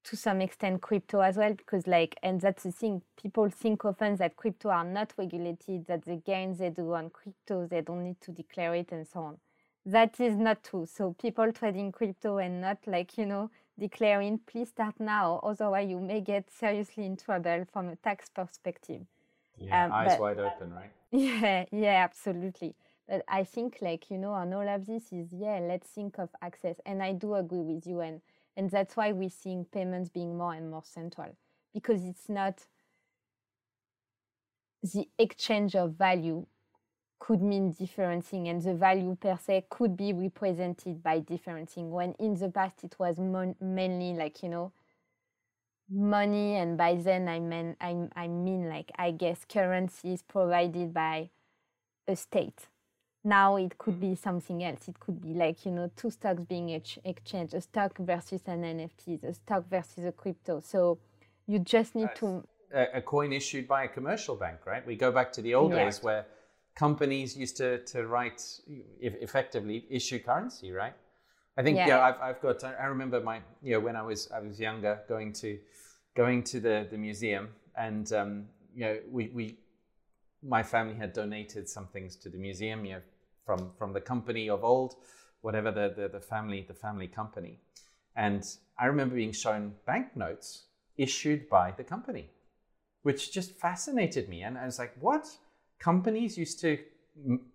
to 0.04 0.16
some 0.16 0.40
extent 0.40 0.80
crypto 0.80 1.20
as 1.20 1.36
well 1.36 1.52
because 1.52 1.86
like 1.88 2.16
and 2.22 2.40
that's 2.40 2.62
the 2.62 2.70
thing 2.70 3.02
people 3.20 3.50
think 3.50 3.84
often 3.84 4.14
that 4.16 4.36
crypto 4.36 4.68
are 4.68 4.84
not 4.84 5.12
regulated 5.18 5.84
that 5.86 6.04
the 6.04 6.14
gains 6.14 6.58
they 6.58 6.70
do 6.70 6.94
on 6.94 7.10
crypto 7.10 7.66
they 7.66 7.80
don't 7.80 8.04
need 8.04 8.20
to 8.20 8.30
declare 8.30 8.74
it 8.74 8.92
and 8.92 9.06
so 9.08 9.20
on. 9.20 9.38
That 9.84 10.18
is 10.20 10.36
not 10.36 10.64
true. 10.64 10.86
So 10.86 11.14
people 11.20 11.52
trading 11.52 11.92
crypto 11.92 12.38
and 12.38 12.60
not 12.60 12.78
like 12.86 13.18
you 13.18 13.26
know 13.26 13.50
declaring 13.78 14.40
please 14.46 14.68
start 14.68 14.94
now 15.00 15.40
otherwise 15.42 15.90
you 15.90 15.98
may 15.98 16.20
get 16.20 16.50
seriously 16.52 17.04
in 17.04 17.16
trouble 17.16 17.66
from 17.72 17.88
a 17.88 17.96
tax 17.96 18.28
perspective. 18.28 19.02
Yeah 19.58 19.86
um, 19.86 19.92
eyes 19.92 20.10
but, 20.10 20.20
wide 20.20 20.38
open 20.38 20.72
right? 20.72 20.92
Yeah 21.10 21.64
yeah 21.72 22.04
absolutely 22.04 22.76
but 23.08 23.24
I 23.28 23.44
think 23.44 23.78
like, 23.80 24.10
you 24.10 24.18
know, 24.18 24.32
on 24.32 24.52
all 24.52 24.68
of 24.68 24.86
this 24.86 25.12
is, 25.12 25.32
yeah, 25.32 25.60
let's 25.60 25.88
think 25.88 26.18
of 26.18 26.30
access. 26.42 26.80
And 26.84 27.02
I 27.02 27.12
do 27.12 27.34
agree 27.34 27.62
with 27.62 27.86
you. 27.86 28.00
And, 28.00 28.20
and 28.56 28.70
that's 28.70 28.96
why 28.96 29.12
we're 29.12 29.30
seeing 29.30 29.64
payments 29.64 30.08
being 30.08 30.36
more 30.36 30.54
and 30.54 30.70
more 30.70 30.82
central 30.84 31.36
because 31.72 32.04
it's 32.04 32.28
not 32.28 32.64
the 34.82 35.08
exchange 35.18 35.74
of 35.74 35.92
value 35.92 36.46
could 37.18 37.42
mean 37.42 37.72
different 37.72 38.24
thing 38.24 38.48
and 38.48 38.62
the 38.62 38.74
value 38.74 39.16
per 39.20 39.36
se 39.36 39.66
could 39.70 39.96
be 39.96 40.12
represented 40.12 41.02
by 41.02 41.18
different 41.18 41.68
thing 41.68 41.90
when 41.90 42.12
in 42.18 42.34
the 42.34 42.48
past 42.48 42.84
it 42.84 42.94
was 42.98 43.18
mon- 43.18 43.56
mainly 43.60 44.12
like 44.12 44.42
you 44.42 44.48
know 44.48 44.72
money 45.90 46.56
and 46.56 46.76
by 46.76 46.94
then 46.94 47.28
i 47.28 47.38
mean 47.38 47.76
I, 47.80 48.08
I 48.14 48.28
mean 48.28 48.68
like 48.68 48.90
i 48.98 49.10
guess 49.12 49.44
currencies 49.48 50.22
provided 50.22 50.92
by 50.92 51.30
a 52.06 52.16
state 52.16 52.68
now 53.26 53.56
it 53.56 53.76
could 53.76 54.00
be 54.00 54.14
something 54.14 54.62
else. 54.62 54.88
It 54.88 54.98
could 55.00 55.20
be 55.20 55.34
like 55.34 55.66
you 55.66 55.72
know 55.72 55.90
two 55.96 56.10
stocks 56.10 56.44
being 56.48 56.72
ex- 56.74 56.98
exchanged 57.04 57.54
a 57.54 57.60
stock 57.60 57.98
versus 57.98 58.42
an 58.46 58.62
nft 58.62 59.24
a 59.24 59.34
stock 59.34 59.68
versus 59.68 60.04
a 60.04 60.12
crypto. 60.12 60.60
So 60.60 60.98
you 61.46 61.58
just 61.58 61.94
need 61.94 62.08
to 62.16 62.44
a, 62.72 63.02
coin 63.02 63.32
issued 63.32 63.66
by 63.66 63.84
a 63.84 63.88
commercial 63.88 64.36
bank 64.36 64.60
right? 64.64 64.86
We 64.86 64.96
go 64.96 65.10
back 65.10 65.32
to 65.32 65.42
the 65.42 65.54
old 65.54 65.72
yeah. 65.72 65.84
days 65.84 66.02
where 66.02 66.26
companies 66.74 67.36
used 67.36 67.56
to, 67.56 67.78
to 67.86 68.06
write 68.06 68.42
effectively 69.00 69.86
issue 69.90 70.18
currency 70.18 70.70
right? 70.70 70.94
I 71.58 71.62
think 71.62 71.78
yeah, 71.78 71.88
yeah 71.88 72.00
I've, 72.00 72.20
I've 72.20 72.40
got 72.42 72.62
i 72.64 72.84
remember 72.84 73.18
my 73.20 73.40
you 73.62 73.72
know 73.72 73.80
when 73.80 73.96
i 73.96 74.02
was 74.02 74.30
i 74.30 74.40
was 74.40 74.60
younger 74.60 75.00
going 75.08 75.32
to 75.34 75.58
going 76.14 76.42
to 76.44 76.60
the, 76.60 76.86
the 76.90 76.98
museum 76.98 77.48
and 77.76 78.12
um, 78.12 78.44
you 78.74 78.84
know 78.84 78.98
we, 79.10 79.28
we 79.28 79.58
my 80.42 80.62
family 80.62 80.94
had 80.94 81.14
donated 81.14 81.66
some 81.66 81.86
things 81.86 82.14
to 82.16 82.28
the 82.28 82.36
museum 82.36 82.84
you 82.84 82.92
know 82.92 83.00
from 83.46 83.70
from 83.78 83.92
the 83.92 84.00
company 84.00 84.50
of 84.50 84.64
old 84.64 84.96
whatever 85.40 85.70
the, 85.70 85.94
the, 85.96 86.08
the 86.08 86.20
family 86.20 86.64
the 86.66 86.74
family 86.74 87.06
company. 87.06 87.60
And 88.16 88.44
i 88.78 88.86
remember 88.86 89.14
being 89.14 89.32
shown 89.32 89.74
banknotes 89.86 90.64
issued 90.98 91.48
by 91.48 91.70
the 91.70 91.84
company 91.84 92.30
which 93.02 93.32
just 93.32 93.52
fascinated 93.52 94.28
me. 94.28 94.42
And 94.42 94.58
i 94.58 94.64
was 94.66 94.78
like 94.78 94.94
what? 95.00 95.26
Companies 95.78 96.36
used 96.36 96.60
to 96.60 96.78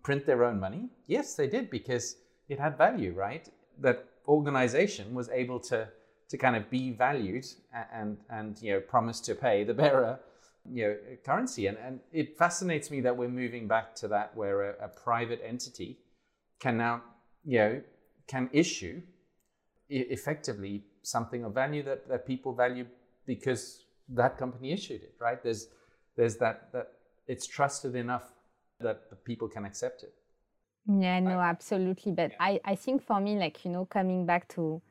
print 0.02 0.26
their 0.26 0.44
own 0.44 0.58
money? 0.58 0.88
Yes 1.06 1.34
they 1.34 1.46
did 1.46 1.70
because 1.70 2.16
it 2.48 2.58
had 2.58 2.78
value 2.78 3.12
right? 3.12 3.48
That 3.78 4.06
organization 4.26 5.14
was 5.14 5.28
able 5.28 5.60
to 5.60 5.88
to 6.30 6.38
kind 6.38 6.56
of 6.56 6.70
be 6.70 6.92
valued 6.92 7.46
and 7.92 8.16
and 8.30 8.60
you 8.62 8.72
know 8.72 8.80
promise 8.80 9.20
to 9.20 9.34
pay 9.34 9.64
the 9.64 9.74
bearer 9.74 10.18
you 10.70 10.84
know 10.84 10.96
currency. 11.24 11.66
And 11.66 11.78
and 11.78 12.00
it 12.12 12.36
fascinates 12.36 12.90
me 12.90 13.00
that 13.02 13.16
we're 13.16 13.28
moving 13.28 13.68
back 13.68 13.94
to 13.96 14.08
that 14.08 14.36
where 14.36 14.70
a, 14.70 14.84
a 14.84 14.88
private 14.88 15.40
entity 15.44 15.98
can 16.60 16.76
now 16.76 17.02
you 17.44 17.58
know 17.58 17.82
can 18.26 18.48
issue 18.52 19.02
effectively 19.88 20.84
something 21.02 21.44
of 21.44 21.52
value 21.52 21.82
that, 21.82 22.08
that 22.08 22.26
people 22.26 22.54
value 22.54 22.86
because 23.26 23.84
that 24.08 24.38
company 24.38 24.72
issued 24.72 25.02
it 25.02 25.14
right? 25.20 25.42
There's 25.42 25.68
there's 26.16 26.36
that 26.36 26.72
that 26.72 26.92
it's 27.26 27.46
trusted 27.46 27.94
enough 27.94 28.32
that 28.80 29.10
the 29.10 29.16
people 29.16 29.48
can 29.48 29.64
accept 29.64 30.02
it. 30.02 30.14
Yeah 30.86 31.20
no 31.20 31.38
absolutely. 31.40 32.12
But 32.12 32.32
i 32.40 32.60
i 32.64 32.74
think 32.74 33.02
for 33.02 33.20
me 33.20 33.36
like 33.36 33.64
you 33.64 33.70
know 33.70 33.84
coming 33.84 34.26
back 34.26 34.48
to 34.48 34.82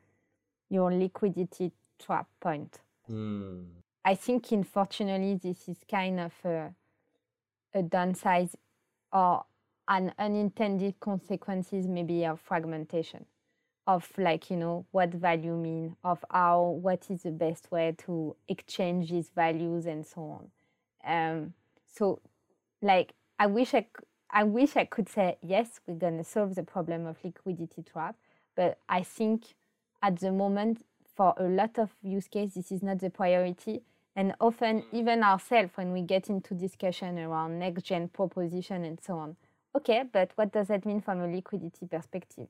your 0.70 0.90
liquidity 0.92 1.70
trap 1.98 2.26
point 2.40 2.80
mm. 3.10 3.64
I 4.04 4.14
think, 4.16 4.50
unfortunately, 4.50 5.36
this 5.36 5.68
is 5.68 5.78
kind 5.88 6.18
of 6.18 6.32
a, 6.44 6.74
a 7.72 7.82
downside 7.82 8.50
or 9.12 9.44
an 9.86 10.12
unintended 10.18 10.98
consequences, 10.98 11.86
maybe 11.86 12.24
of 12.24 12.40
fragmentation, 12.40 13.26
of 13.86 14.10
like 14.18 14.50
you 14.50 14.56
know 14.56 14.86
what 14.90 15.10
value 15.10 15.56
mean, 15.56 15.96
of 16.02 16.24
how 16.30 16.78
what 16.82 17.10
is 17.10 17.22
the 17.22 17.30
best 17.30 17.70
way 17.70 17.94
to 18.06 18.34
exchange 18.48 19.10
these 19.10 19.30
values 19.30 19.86
and 19.86 20.04
so 20.04 20.20
on. 20.22 20.50
Um, 21.04 21.54
so, 21.92 22.20
like 22.80 23.12
I 23.38 23.46
wish 23.46 23.72
I, 23.74 23.86
I 24.30 24.44
wish 24.44 24.76
I 24.76 24.84
could 24.84 25.08
say 25.08 25.36
yes, 25.42 25.80
we're 25.86 25.94
gonna 25.94 26.24
solve 26.24 26.56
the 26.56 26.64
problem 26.64 27.06
of 27.06 27.18
liquidity 27.22 27.82
trap, 27.82 28.16
but 28.56 28.78
I 28.88 29.02
think 29.04 29.54
at 30.02 30.18
the 30.18 30.32
moment 30.32 30.84
for 31.14 31.34
a 31.36 31.44
lot 31.44 31.78
of 31.78 31.90
use 32.02 32.26
cases, 32.26 32.54
this 32.54 32.72
is 32.72 32.82
not 32.82 32.98
the 32.98 33.10
priority 33.10 33.82
and 34.16 34.34
often, 34.40 34.82
mm. 34.82 34.84
even 34.92 35.22
ourselves, 35.22 35.72
when 35.74 35.92
we 35.92 36.02
get 36.02 36.28
into 36.28 36.54
discussion 36.54 37.18
around 37.18 37.58
next 37.58 37.82
gen 37.82 38.08
proposition 38.08 38.84
and 38.84 39.00
so 39.00 39.18
on, 39.18 39.36
okay, 39.76 40.04
but 40.12 40.32
what 40.34 40.52
does 40.52 40.68
that 40.68 40.84
mean 40.84 41.00
from 41.00 41.20
a 41.20 41.26
liquidity 41.26 41.86
perspective? 41.86 42.48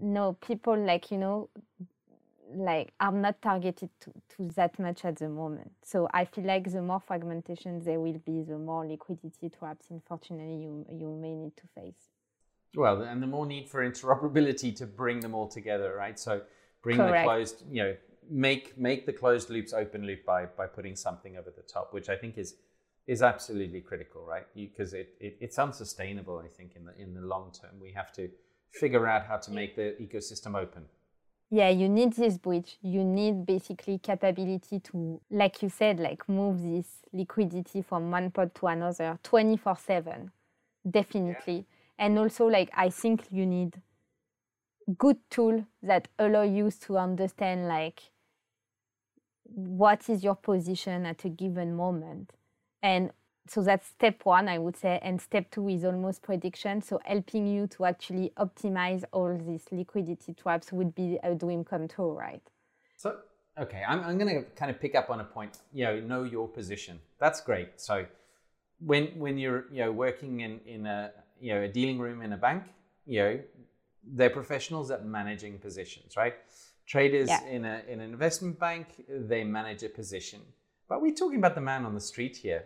No, 0.00 0.34
people 0.34 0.76
like, 0.76 1.10
you 1.10 1.18
know, 1.18 1.48
like 2.54 2.92
are 3.00 3.12
not 3.12 3.40
targeted 3.42 3.90
to, 4.00 4.12
to 4.36 4.54
that 4.54 4.78
much 4.78 5.04
at 5.04 5.16
the 5.16 5.28
moment. 5.28 5.72
So 5.82 6.08
I 6.12 6.24
feel 6.24 6.44
like 6.44 6.70
the 6.70 6.82
more 6.82 7.00
fragmentation 7.00 7.82
there 7.82 8.00
will 8.00 8.20
be, 8.24 8.42
the 8.42 8.58
more 8.58 8.86
liquidity 8.86 9.50
traps, 9.50 9.86
unfortunately, 9.90 10.62
you, 10.62 10.86
you 10.90 11.10
may 11.10 11.34
need 11.34 11.56
to 11.56 11.64
face. 11.74 12.10
Well, 12.74 13.02
and 13.02 13.22
the 13.22 13.26
more 13.26 13.46
need 13.46 13.68
for 13.68 13.88
interoperability 13.88 14.76
to 14.76 14.86
bring 14.86 15.20
them 15.20 15.34
all 15.34 15.48
together, 15.48 15.94
right? 15.96 16.18
So 16.18 16.42
bring 16.82 16.98
Correct. 16.98 17.24
the 17.24 17.28
closed, 17.28 17.62
you 17.70 17.82
know, 17.82 17.96
make 18.30 18.78
make 18.78 19.06
the 19.06 19.12
closed 19.12 19.50
loops 19.50 19.72
open 19.72 20.06
loop 20.06 20.24
by 20.24 20.46
by 20.46 20.66
putting 20.66 20.96
something 20.96 21.36
over 21.36 21.50
the 21.50 21.62
top, 21.62 21.92
which 21.92 22.08
I 22.08 22.16
think 22.16 22.38
is 22.38 22.54
is 23.06 23.22
absolutely 23.22 23.80
critical, 23.80 24.24
right? 24.24 24.46
Because 24.54 24.92
it, 24.92 25.14
it, 25.20 25.36
it's 25.40 25.58
unsustainable. 25.58 26.42
I 26.44 26.48
think 26.48 26.72
in 26.76 26.84
the 26.84 26.94
in 26.98 27.14
the 27.14 27.20
long 27.20 27.52
term, 27.52 27.80
we 27.80 27.92
have 27.92 28.12
to 28.14 28.28
figure 28.70 29.06
out 29.06 29.26
how 29.26 29.36
to 29.38 29.50
make 29.50 29.76
the 29.76 29.96
ecosystem 30.00 30.54
open. 30.54 30.84
Yeah, 31.50 31.68
you 31.68 31.88
need 31.88 32.14
this 32.14 32.38
bridge. 32.38 32.76
You 32.82 33.04
need 33.04 33.46
basically 33.46 33.98
capability 33.98 34.80
to, 34.80 35.20
like 35.30 35.62
you 35.62 35.68
said, 35.68 36.00
like 36.00 36.28
move 36.28 36.60
this 36.60 36.88
liquidity 37.12 37.82
from 37.82 38.10
one 38.10 38.32
pod 38.32 38.52
to 38.56 38.66
another 38.66 39.18
24 39.22 39.76
7, 39.76 40.32
definitely. 40.90 41.56
Yeah. 41.56 41.62
And 41.98 42.18
also, 42.18 42.46
like, 42.46 42.70
I 42.74 42.90
think 42.90 43.26
you 43.30 43.46
need 43.46 43.80
good 44.98 45.18
tool 45.30 45.64
that 45.82 46.08
allow 46.18 46.42
you 46.42 46.70
to 46.70 46.98
understand 46.98 47.68
like 47.68 48.02
what 49.54 50.08
is 50.08 50.22
your 50.22 50.36
position 50.36 51.06
at 51.06 51.24
a 51.24 51.28
given 51.28 51.74
moment? 51.74 52.32
And 52.82 53.10
so 53.48 53.62
that's 53.62 53.86
step 53.86 54.24
one 54.24 54.48
i 54.48 54.58
would 54.58 54.76
say 54.76 54.98
and 55.02 55.20
step 55.20 55.50
two 55.50 55.68
is 55.68 55.84
almost 55.84 56.22
prediction. 56.22 56.82
So 56.82 57.00
helping 57.04 57.46
you 57.46 57.66
to 57.68 57.84
actually 57.84 58.32
optimize 58.36 59.04
all 59.12 59.36
these 59.36 59.64
liquidity 59.70 60.34
traps 60.34 60.72
would 60.72 60.94
be 60.94 61.18
a 61.22 61.34
dream 61.34 61.64
come 61.64 61.88
true 61.88 62.12
right? 62.12 62.42
So 62.96 63.18
okay 63.58 63.82
i'm, 63.86 64.00
I'm 64.00 64.18
going 64.18 64.34
to 64.34 64.42
kind 64.56 64.70
of 64.70 64.80
pick 64.80 64.94
up 64.94 65.10
on 65.10 65.20
a 65.20 65.24
point 65.24 65.58
you 65.72 65.84
know 65.84 66.00
know 66.00 66.22
your 66.24 66.48
position. 66.48 66.98
That's 67.18 67.40
great. 67.40 67.80
So 67.80 68.06
when 68.80 69.06
when 69.18 69.38
you're 69.38 69.66
you 69.70 69.84
know 69.84 69.92
working 69.92 70.40
in 70.40 70.60
in 70.66 70.86
a 70.86 71.12
you 71.40 71.54
know 71.54 71.62
a 71.62 71.68
dealing 71.68 71.98
room 71.98 72.22
in 72.22 72.32
a 72.32 72.36
bank 72.36 72.64
you 73.06 73.20
know 73.20 73.40
they're 74.14 74.30
professionals 74.30 74.90
at 74.90 75.04
managing 75.04 75.58
positions 75.58 76.16
right 76.16 76.34
Traders 76.86 77.28
yeah. 77.28 77.44
in, 77.46 77.64
a, 77.64 77.82
in 77.88 78.00
an 78.00 78.12
investment 78.12 78.58
bank, 78.58 78.86
they 79.08 79.42
manage 79.42 79.82
a 79.82 79.88
position. 79.88 80.40
But 80.88 81.02
we're 81.02 81.14
talking 81.14 81.38
about 81.38 81.54
the 81.54 81.60
man 81.60 81.84
on 81.84 81.94
the 81.94 82.00
street 82.00 82.36
here. 82.36 82.64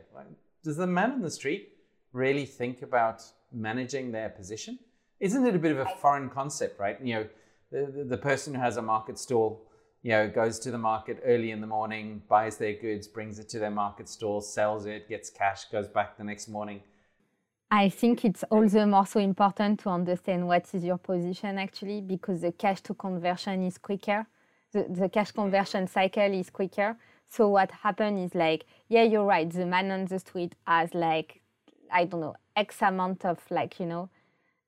Does 0.63 0.77
the 0.77 0.87
man 0.87 1.13
on 1.13 1.23
the 1.23 1.31
street 1.31 1.71
really 2.13 2.45
think 2.45 2.83
about 2.83 3.23
managing 3.53 4.13
their 4.13 4.29
position? 4.29 4.79
Isn't 5.21 5.47
it 5.47 5.55
a 5.55 5.59
bit 5.59 5.73
of 5.73 5.79
a 5.79 5.87
foreign 6.01 6.29
concept, 6.29 6.79
right? 6.79 6.99
You 7.03 7.15
know, 7.15 7.27
the, 7.73 7.93
the, 7.93 8.05
the 8.05 8.17
person 8.19 8.55
who 8.55 8.61
has 8.61 8.77
a 8.77 8.83
market 8.83 9.19
stall, 9.19 9.67
you 10.03 10.11
know, 10.11 10.29
goes 10.29 10.59
to 10.61 10.71
the 10.71 10.79
market 10.79 11.23
early 11.25 11.51
in 11.51 11.61
the 11.61 11.67
morning, 11.67 12.23
buys 12.29 12.57
their 12.59 12.75
goods, 12.75 13.07
brings 13.07 13.39
it 13.39 13.49
to 13.51 13.59
their 13.59 13.71
market 13.71 14.09
stall, 14.09 14.41
sells 14.41 14.87
it, 14.87 15.09
gets 15.09 15.31
cash, 15.31 15.67
goes 15.67 15.89
back 15.89 16.19
the 16.19 16.25
next 16.25 16.49
morning. 16.49 16.83
I 17.71 17.89
think 17.89 18.25
it's 18.25 18.43
also 18.45 18.85
more 18.85 19.07
so 19.07 19.21
important 19.21 19.81
to 19.81 19.91
understand 19.91 20.49
what 20.49 20.67
is 20.75 20.85
your 20.85 20.99
position 20.99 21.57
actually, 21.57 22.01
because 22.01 22.41
the 22.41 22.51
cash 22.51 22.81
to 22.83 22.95
conversion 22.95 23.63
is 23.65 23.79
quicker. 23.79 24.27
The, 24.73 24.87
the 24.89 25.09
cash 25.09 25.31
conversion 25.31 25.87
cycle 25.87 26.33
is 26.33 26.51
quicker. 26.51 26.97
So 27.29 27.49
what 27.49 27.71
happened 27.71 28.19
is 28.25 28.35
like, 28.35 28.65
yeah, 28.89 29.05
you're 29.05 29.25
right. 29.25 29.49
The 29.49 29.67
man 29.67 29.93
on 29.93 30.07
the 30.07 30.19
street 30.19 30.57
has 30.67 30.95
like, 30.95 31.41
I 31.93 32.07
don't 32.07 32.21
know, 32.21 32.35
X 32.57 32.83
amount 32.83 33.25
of 33.25 33.39
like, 33.51 33.79
you 33.79 33.87
know, 33.87 34.11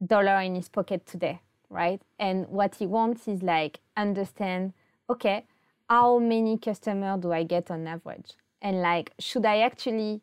dollar 0.05 0.41
in 0.41 0.55
his 0.55 0.69
pocket 0.69 1.05
today, 1.05 1.41
right? 1.71 2.01
And 2.21 2.47
what 2.49 2.77
he 2.77 2.87
wants 2.87 3.27
is 3.27 3.43
like 3.43 3.81
understand, 3.97 4.75
okay, 5.11 5.45
how 5.91 6.21
many 6.21 6.57
customers 6.57 7.21
do 7.21 7.33
I 7.33 7.43
get 7.43 7.69
on 7.69 7.87
average? 7.89 8.35
And 8.61 8.81
like, 8.81 9.13
should 9.19 9.45
I 9.45 9.59
actually 9.63 10.21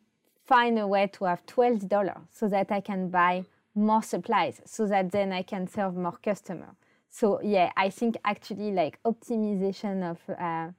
find 0.50 0.80
a 0.80 0.86
way 0.86 1.06
to 1.06 1.24
have 1.26 1.46
$12 1.46 2.16
so 2.32 2.48
that 2.48 2.72
I 2.72 2.80
can 2.80 3.08
buy 3.08 3.44
more 3.76 4.02
supplies 4.02 4.60
so 4.66 4.84
that 4.88 5.12
then 5.12 5.32
I 5.32 5.42
can 5.42 5.68
serve 5.68 5.94
more 5.94 6.18
customers. 6.20 6.74
So 7.08 7.40
yeah, 7.40 7.70
I 7.76 7.88
think 7.88 8.16
actually 8.24 8.72
like 8.72 8.98
optimization 9.04 10.02
of 10.10 10.18
uh, 10.28 10.72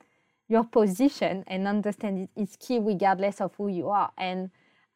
your 0.49 0.65
position 0.65 1.45
and 1.47 1.69
understand 1.69 2.19
it 2.19 2.29
is 2.35 2.57
key 2.59 2.79
regardless 2.79 3.39
of 3.39 3.55
who 3.55 3.69
you 3.69 3.87
are. 3.87 4.11
And 4.17 4.49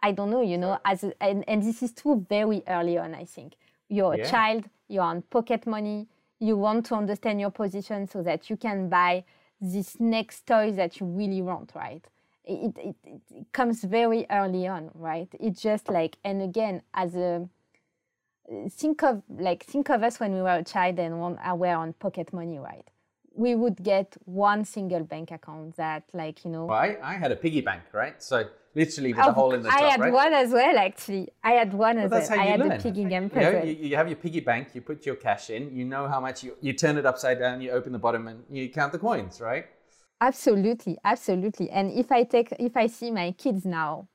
I 0.03 0.11
don't 0.11 0.29
know, 0.29 0.41
you 0.41 0.57
know, 0.57 0.77
as 0.83 1.05
a, 1.05 1.13
and, 1.23 1.45
and 1.47 1.63
this 1.63 1.81
is 1.81 1.93
true 1.93 2.25
very 2.29 2.61
early 2.67 2.97
on, 2.97 3.15
I 3.15 3.23
think. 3.23 3.53
You're 3.87 4.17
yeah. 4.17 4.27
a 4.27 4.29
child, 4.29 4.65
you're 4.89 5.03
on 5.03 5.21
pocket 5.21 5.65
money, 5.65 6.07
you 6.39 6.57
want 6.57 6.85
to 6.87 6.95
understand 6.95 7.39
your 7.39 7.51
position 7.51 8.09
so 8.09 8.21
that 8.23 8.49
you 8.49 8.57
can 8.57 8.89
buy 8.89 9.23
this 9.61 10.01
next 10.01 10.45
toy 10.45 10.73
that 10.73 10.99
you 10.99 11.05
really 11.05 11.41
want, 11.41 11.71
right? 11.75 12.05
It, 12.47 12.77
it, 12.77 12.95
it 13.33 13.51
comes 13.51 13.83
very 13.83 14.25
early 14.29 14.67
on, 14.67 14.91
right? 14.93 15.27
It's 15.39 15.61
just 15.61 15.89
like, 15.89 16.17
and 16.23 16.41
again, 16.41 16.81
as 16.93 17.15
a 17.15 17.49
think 18.69 19.03
of 19.03 19.23
like 19.29 19.63
think 19.63 19.89
of 19.89 20.03
us 20.03 20.19
when 20.19 20.33
we 20.33 20.41
were 20.41 20.57
a 20.57 20.63
child 20.63 20.99
and 20.99 21.19
one, 21.19 21.39
uh, 21.39 21.55
were 21.55 21.75
on 21.75 21.93
pocket 21.93 22.31
money, 22.33 22.59
right? 22.59 22.87
We 23.33 23.55
would 23.55 23.83
get 23.83 24.15
one 24.23 24.63
single 24.63 25.03
bank 25.03 25.31
account 25.31 25.75
that, 25.75 26.03
like 26.13 26.45
you 26.45 26.51
know. 26.51 26.65
Well, 26.65 26.77
I, 26.77 26.97
I 27.03 27.13
had 27.15 27.31
a 27.31 27.35
piggy 27.35 27.61
bank, 27.61 27.83
right? 27.91 28.21
So 28.21 28.45
literally 28.75 29.13
with 29.13 29.25
a 29.25 29.33
hole 29.33 29.53
in 29.53 29.61
the 29.61 29.69
top, 29.69 29.81
I 29.81 29.89
had 29.89 29.99
right? 29.99 30.13
one 30.13 30.33
as 30.33 30.51
well, 30.51 30.77
actually. 30.77 31.29
I 31.43 31.51
had 31.51 31.73
one 31.73 31.97
well, 31.97 32.13
as 32.13 32.29
well. 32.29 32.39
I 32.39 32.45
had 32.45 32.59
learn. 32.61 32.71
a 32.73 32.79
piggy 32.81 33.05
bank. 33.05 33.33
You, 33.35 33.41
know, 33.41 33.63
you, 33.63 33.73
you, 33.73 33.95
have 33.97 34.07
your 34.07 34.15
piggy 34.15 34.39
bank. 34.39 34.69
You 34.73 34.81
put 34.81 35.05
your 35.05 35.15
cash 35.15 35.49
in. 35.49 35.75
You 35.75 35.83
know 35.83 36.07
how 36.07 36.21
much 36.21 36.43
you 36.43 36.55
you 36.61 36.71
turn 36.73 36.97
it 36.97 37.05
upside 37.05 37.39
down. 37.39 37.59
You 37.59 37.71
open 37.71 37.91
the 37.91 37.99
bottom 37.99 38.27
and 38.27 38.43
you 38.49 38.69
count 38.69 38.93
the 38.93 38.99
coins, 38.99 39.41
right? 39.41 39.65
Absolutely, 40.21 40.97
absolutely. 41.03 41.69
And 41.69 41.91
if 41.91 42.11
I 42.11 42.23
take, 42.23 42.53
if 42.57 42.77
I 42.77 42.87
see 42.87 43.11
my 43.11 43.31
kids 43.31 43.65
now, 43.65 44.07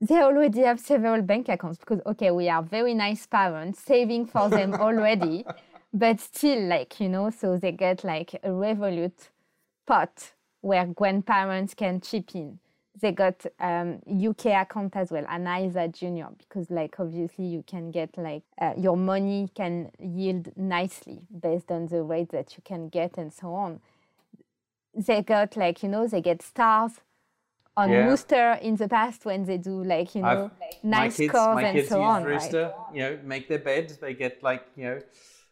they 0.00 0.22
already 0.22 0.60
have 0.60 0.78
several 0.78 1.22
bank 1.22 1.48
accounts 1.48 1.78
because 1.78 2.00
okay, 2.06 2.30
we 2.30 2.48
are 2.48 2.62
very 2.62 2.94
nice 2.94 3.26
parents, 3.26 3.80
saving 3.80 4.26
for 4.26 4.48
them 4.48 4.74
already, 4.80 5.44
but 5.92 6.20
still, 6.20 6.68
like 6.68 7.00
you 7.00 7.08
know, 7.08 7.30
so 7.30 7.56
they 7.56 7.72
get 7.72 8.04
like 8.04 8.34
a 8.34 8.48
Revolut 8.48 9.30
pot 9.86 10.32
where 10.60 10.86
grandparents 10.86 11.74
can 11.74 12.00
chip 12.00 12.34
in. 12.34 12.60
They 13.00 13.12
got 13.12 13.44
um, 13.60 14.00
UK 14.08 14.46
account 14.46 14.96
as 14.96 15.10
well, 15.10 15.24
an 15.28 15.46
ISA 15.46 15.88
Junior, 15.88 16.28
because 16.38 16.70
like 16.70 16.98
obviously 16.98 17.46
you 17.46 17.64
can 17.66 17.90
get 17.90 18.16
like 18.16 18.42
uh, 18.60 18.74
your 18.76 18.96
money 18.96 19.48
can 19.54 19.90
yield 19.98 20.56
nicely 20.56 21.20
based 21.40 21.70
on 21.70 21.86
the 21.86 22.02
rate 22.02 22.30
that 22.30 22.56
you 22.56 22.62
can 22.64 22.88
get 22.88 23.18
and 23.18 23.32
so 23.32 23.52
on. 23.54 23.80
They 25.06 25.22
got 25.22 25.56
like 25.56 25.82
you 25.82 25.88
know 25.94 26.06
they 26.12 26.20
get 26.30 26.42
stars 26.42 26.92
on 27.76 27.90
Yeah. 27.90 28.06
Rooster 28.08 28.48
in 28.68 28.74
the 28.82 28.88
past 28.88 29.24
when 29.24 29.44
they 29.44 29.58
do 29.70 29.74
like 29.94 30.08
you 30.16 30.22
know 30.22 30.50
I've- 30.50 30.78
nice 30.82 31.16
kids, 31.16 31.32
scores 31.32 31.54
my 31.54 31.62
and 31.68 31.76
kids 31.76 31.88
so 31.88 32.02
on. 32.02 32.24
right? 32.24 32.32
Rooster, 32.32 32.64
you 32.94 33.00
know, 33.04 33.12
make 33.24 33.44
their 33.48 33.60
bed. 33.70 33.84
They 34.00 34.14
get 34.14 34.42
like, 34.42 34.64
you 34.76 34.84
know, 34.86 34.98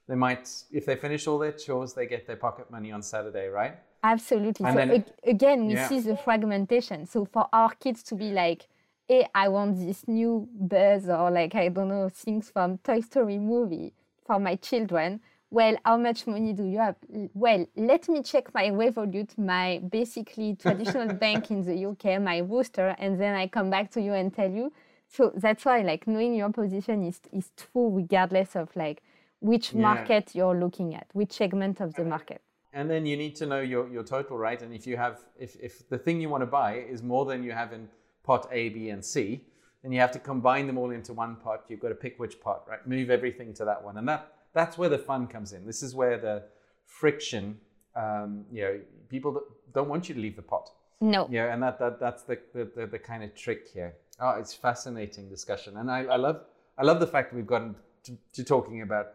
they 0.09 0.17
might, 0.17 0.45
if 0.79 0.83
they 0.87 0.97
finish 0.97 1.23
all 1.29 1.39
their 1.39 1.53
chores, 1.53 1.95
they 1.95 2.07
get 2.07 2.27
their 2.29 2.37
pocket 2.47 2.67
money 2.71 2.91
on 2.97 3.03
Saturday, 3.03 3.47
right? 3.49 3.75
Absolutely. 4.03 4.67
And 4.67 4.75
so 4.75 4.87
then- 4.87 5.05
again, 5.35 5.67
we 5.69 5.75
Yeah. 5.75 5.89
see 5.89 6.01
the 6.01 6.17
fragmentation. 6.17 7.07
So 7.07 7.25
for 7.25 7.45
our 7.53 7.73
kids 7.85 8.03
to 8.05 8.15
be 8.17 8.31
like, 8.33 8.67
hey, 9.09 9.29
I 9.35 9.47
want 9.49 9.71
this 9.79 10.01
new 10.09 10.49
buzz 10.73 11.09
or 11.09 11.31
like, 11.31 11.55
I 11.55 11.69
don't 11.69 11.89
know, 11.89 12.09
things 12.09 12.51
from 12.51 12.79
Toy 12.79 13.01
Story 13.01 13.39
movie 13.39 13.95
for 14.27 14.39
my 14.41 14.57
children. 14.57 15.21
Well, 15.51 15.77
how 15.85 15.97
much 15.97 16.27
money 16.27 16.53
do 16.53 16.65
you 16.65 16.79
have? 16.79 16.97
Well, 17.35 17.67
let 17.77 18.09
me 18.09 18.23
check 18.23 18.53
my 18.53 18.69
Revolut, 18.71 19.39
my 19.39 19.81
basically 19.91 20.57
traditional 20.57 21.09
bank 21.25 21.51
in 21.51 21.63
the 21.63 21.87
UK, 21.87 22.21
my 22.21 22.39
Rooster, 22.39 22.97
and 22.99 23.21
then 23.21 23.35
I 23.35 23.47
come 23.47 23.71
back 23.71 23.91
to 23.93 24.01
you 24.01 24.13
and 24.15 24.35
tell 24.35 24.51
you. 24.51 24.73
So 25.09 25.33
that's 25.37 25.65
why 25.65 25.83
like 25.83 26.07
knowing 26.09 26.35
your 26.35 26.51
position 26.51 27.05
is, 27.05 27.21
is 27.33 27.53
true 27.57 27.91
regardless 27.91 28.57
of 28.57 28.75
like 28.75 29.03
which 29.41 29.73
Yeah. 29.73 29.83
market 29.83 30.35
you're 30.35 30.57
looking 30.57 30.95
at, 30.95 31.07
which 31.13 31.33
segment 31.33 31.81
of 31.81 31.95
the 31.95 32.05
market. 32.05 32.43
And 32.73 32.91
then 32.91 33.07
you 33.07 33.17
need 33.17 33.37
to 33.37 33.47
know 33.47 33.61
your, 33.61 33.89
your 33.89 34.03
total, 34.03 34.37
right? 34.37 34.61
And 34.61 34.75
if 34.75 34.87
you 34.87 34.97
have, 34.97 35.21
if, 35.39 35.57
if 35.63 35.89
the 35.89 35.97
thing 35.97 36.21
you 36.21 36.29
want 36.29 36.43
to 36.43 36.47
buy 36.47 36.79
is 36.79 37.03
more 37.03 37.25
than 37.25 37.45
you 37.45 37.53
have 37.53 37.73
in 37.73 37.89
pot 38.25 38.49
A, 38.51 38.69
B, 38.71 38.91
and 38.91 39.05
C, 39.05 39.45
then 39.83 39.93
you 39.93 40.01
have 40.01 40.11
to 40.11 40.19
combine 40.19 40.67
them 40.67 40.77
all 40.77 40.91
into 40.91 41.13
one 41.13 41.37
pot. 41.37 41.65
You've 41.69 41.81
got 41.81 41.91
to 41.91 41.95
pick 41.95 42.19
which 42.19 42.41
pot, 42.41 42.65
right? 42.69 42.85
Move 42.87 43.09
everything 43.11 43.55
to 43.55 43.65
that 43.65 43.83
one. 43.83 43.97
And 43.97 44.09
that, 44.09 44.36
that's 44.57 44.79
where 44.79 44.89
the 44.89 44.99
fun 44.99 45.27
comes 45.27 45.53
in. 45.53 45.67
This 45.67 45.83
is 45.83 45.95
where 45.95 46.19
the 46.19 46.43
friction, 46.87 47.59
um, 47.95 48.47
you 48.51 48.63
know, 48.63 48.81
people 49.11 49.43
don't 49.75 49.89
want 49.89 50.09
you 50.09 50.15
to 50.15 50.21
leave 50.21 50.35
the 50.35 50.43
pot. 50.43 50.71
No. 51.03 51.29
Yeah, 51.31 51.53
and 51.53 51.63
that, 51.63 51.79
that 51.79 52.01
that's 52.01 52.23
the, 52.23 52.39
the, 52.55 52.65
the, 52.75 52.87
the 52.87 52.99
kind 52.99 53.23
of 53.23 53.35
trick 53.35 53.69
here. 53.73 53.95
Oh, 54.19 54.31
it's 54.31 54.55
fascinating 54.55 55.29
discussion, 55.29 55.77
and 55.77 55.91
I, 55.91 56.05
I 56.05 56.17
love 56.17 56.41
I 56.79 56.85
love 56.85 57.01
the 57.01 57.07
fact 57.07 57.31
that 57.31 57.37
we've 57.37 57.47
gotten 57.47 57.75
to, 58.05 58.17
to 58.33 58.43
talking 58.43 58.81
about 58.81 59.09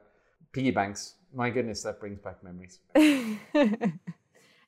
piggy 0.52 0.70
banks. 0.70 1.16
My 1.34 1.50
goodness, 1.50 1.82
that 1.84 2.00
brings 2.00 2.20
back 2.20 2.44
memories. 2.44 2.78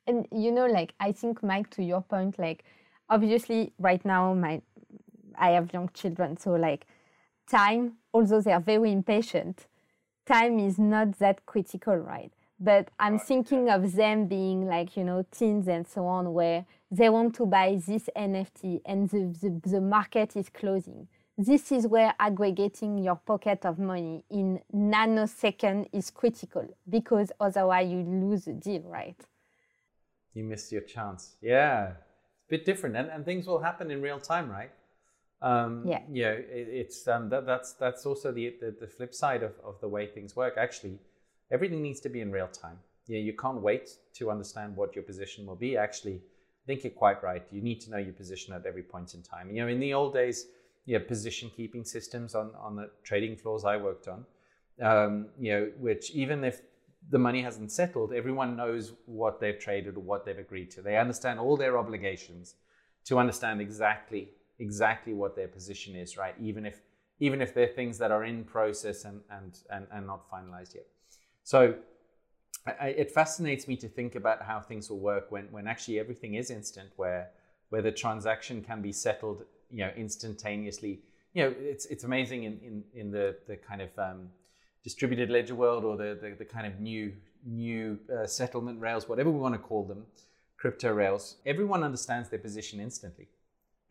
and 0.08 0.28
you 0.32 0.52
know 0.52 0.66
like 0.66 0.94
i 1.00 1.12
think 1.12 1.42
mike 1.42 1.70
to 1.70 1.84
your 1.84 2.02
point 2.02 2.38
like 2.38 2.66
obviously 3.10 3.72
right 3.80 4.04
now 4.04 4.34
my 4.34 4.62
i 5.38 5.52
have 5.52 5.72
young 5.74 5.90
children 5.94 6.36
so 6.36 6.52
like 6.52 6.86
time 7.50 7.94
although 8.14 8.42
they 8.42 8.52
are 8.52 8.60
very 8.60 8.92
impatient 8.92 9.68
time 10.26 10.60
is 10.60 10.78
not 10.80 11.20
that 11.20 11.46
critical 11.46 11.96
right? 11.96 12.32
But 12.60 12.90
i'm 13.00 13.20
thinking 13.20 13.70
of 13.70 13.94
them 13.94 14.28
being 14.28 14.68
like 14.68 14.96
you 14.96 15.04
know 15.04 15.26
teens 15.32 15.68
and 15.68 15.86
so 15.88 16.06
on 16.06 16.34
where 16.34 16.66
they 16.92 17.10
want 17.10 17.36
to 17.36 17.46
buy 17.46 17.80
this 17.86 18.10
nft 18.16 18.82
and 18.86 19.10
the, 19.10 19.36
the, 19.42 19.70
the 19.70 19.82
market 19.82 20.36
is 20.36 20.50
closing. 20.50 21.08
This 21.38 21.72
is 21.72 21.88
where 21.88 22.14
aggregating 22.20 23.00
your 23.00 23.16
pocket 23.16 23.66
of 23.66 23.80
money 23.80 24.24
in 24.30 24.60
nanosecond 24.74 25.88
is 25.92 26.12
critical 26.12 26.78
because 26.88 27.32
otherwise 27.40 27.90
you 27.90 28.02
lose 28.04 28.46
the 28.46 28.54
deal 28.54 28.84
right? 28.84 29.20
You 30.34 30.44
missed 30.44 30.72
your 30.72 30.82
chance. 30.82 31.36
Yeah, 31.42 31.90
it's 31.90 32.48
a 32.48 32.50
bit 32.50 32.66
different, 32.66 32.96
and, 32.96 33.10
and 33.10 33.26
things 33.26 33.46
will 33.46 33.60
happen 33.60 33.92
in 33.92 34.02
real 34.02 34.20
time, 34.20 34.50
right? 34.50 34.72
Um, 35.44 35.84
Yeah. 35.86 36.02
Yeah, 36.10 36.32
it, 36.32 36.68
it's 36.82 37.08
um, 37.08 37.30
that, 37.30 37.46
that's 37.46 37.74
that's 37.74 38.06
also 38.06 38.32
the, 38.32 38.56
the 38.62 38.72
the 38.80 38.88
flip 38.88 39.14
side 39.14 39.44
of, 39.44 39.54
of 39.64 39.80
the 39.82 39.90
way 39.90 40.08
things 40.08 40.36
work. 40.36 40.56
Actually, 40.58 40.98
everything 41.52 41.82
needs 41.84 42.00
to 42.02 42.10
be 42.10 42.22
in 42.22 42.32
real 42.32 42.48
time. 42.48 42.80
Yeah, 43.08 43.20
you 43.20 43.34
can't 43.34 43.62
wait 43.62 43.90
to 44.14 44.32
understand 44.32 44.76
what 44.78 44.96
your 44.96 45.04
position 45.04 45.46
will 45.46 45.58
be. 45.58 45.76
Actually, 45.76 46.16
I 46.16 46.66
think 46.66 46.84
you're 46.84 47.00
quite 47.06 47.22
right. 47.22 47.44
You 47.52 47.62
need 47.62 47.82
to 47.82 47.92
know 47.92 47.98
your 47.98 48.14
position 48.14 48.54
at 48.54 48.66
every 48.66 48.84
point 48.84 49.14
in 49.14 49.22
time. 49.22 49.52
You 49.52 49.62
know, 49.62 49.68
in 49.68 49.82
the 49.82 49.94
old 49.94 50.14
days, 50.14 50.48
you 50.86 50.96
have 50.98 51.08
position 51.10 51.52
keeping 51.56 51.84
systems 51.84 52.36
on 52.36 52.52
on 52.56 52.78
the 52.78 52.90
trading 53.04 53.36
floors 53.36 53.66
I 53.66 53.76
worked 53.78 54.08
on. 54.08 54.26
Um, 54.82 55.28
you 55.38 55.52
know, 55.52 55.72
which 55.78 56.12
even 56.12 56.44
if 56.46 56.62
the 57.10 57.20
money 57.20 57.42
hasn't 57.42 57.72
settled, 57.72 58.14
everyone 58.14 58.56
knows 58.56 58.94
what 59.06 59.42
they've 59.42 59.60
traded 59.60 59.98
or 59.98 60.00
what 60.00 60.26
they've 60.26 60.38
agreed 60.48 60.72
to. 60.72 60.82
They 60.82 60.98
understand 60.98 61.38
all 61.38 61.58
their 61.58 61.78
obligations 61.78 62.56
to 63.06 63.20
understand 63.20 63.60
exactly 63.60 64.30
exactly 64.60 65.14
what 65.14 65.36
their 65.36 65.48
position 65.48 65.96
is, 65.96 66.18
right? 66.18 66.36
Even 66.40 66.66
if 66.66 66.82
even 67.20 67.42
if 67.42 67.54
they're 67.54 67.68
things 67.68 67.98
that 67.98 68.12
are 68.12 68.26
in 68.26 68.44
process 68.44 69.06
and 69.06 69.22
and 69.30 69.60
and, 69.70 69.88
and 69.92 70.08
not 70.08 70.30
finalized 70.30 70.76
yet. 70.76 70.88
So 71.44 71.76
I, 72.66 72.88
it 72.90 73.12
fascinates 73.12 73.68
me 73.68 73.76
to 73.78 73.90
think 73.90 74.16
about 74.16 74.42
how 74.42 74.60
things 74.62 74.90
will 74.90 75.00
work 75.00 75.32
when 75.32 75.46
when 75.52 75.68
actually 75.68 76.00
everything 76.00 76.36
is 76.36 76.50
instant, 76.50 76.92
where 76.96 77.30
where 77.70 77.82
the 77.82 77.92
transaction 77.92 78.64
can 78.64 78.82
be 78.82 78.92
settled, 78.92 79.44
you 79.70 79.80
know, 79.80 79.92
instantaneously. 79.98 81.02
You 81.34 81.44
know, 81.44 81.56
it's 81.60 81.86
it's 81.88 82.04
amazing 82.04 82.44
in 82.44 82.60
in, 82.60 82.84
in 82.94 83.12
the 83.12 83.38
the 83.48 83.58
kind 83.58 83.82
of 83.82 83.90
um, 83.98 84.30
distributed 84.84 85.30
ledger 85.30 85.56
world 85.56 85.84
or 85.86 85.96
the, 85.98 86.18
the, 86.22 86.36
the 86.38 86.46
kind 86.46 86.68
of 86.68 86.80
new 86.80 87.14
new 87.46 88.00
uh, 88.16 88.26
settlement 88.26 88.80
rails, 88.80 89.10
whatever 89.10 89.30
we 89.30 89.40
want 89.40 89.54
to 89.54 89.60
call 89.60 89.84
them, 89.84 90.06
crypto 90.58 90.94
rails, 90.94 91.38
everyone 91.46 91.84
understands 91.84 92.30
their 92.30 92.40
position 92.40 92.80
instantly 92.80 93.28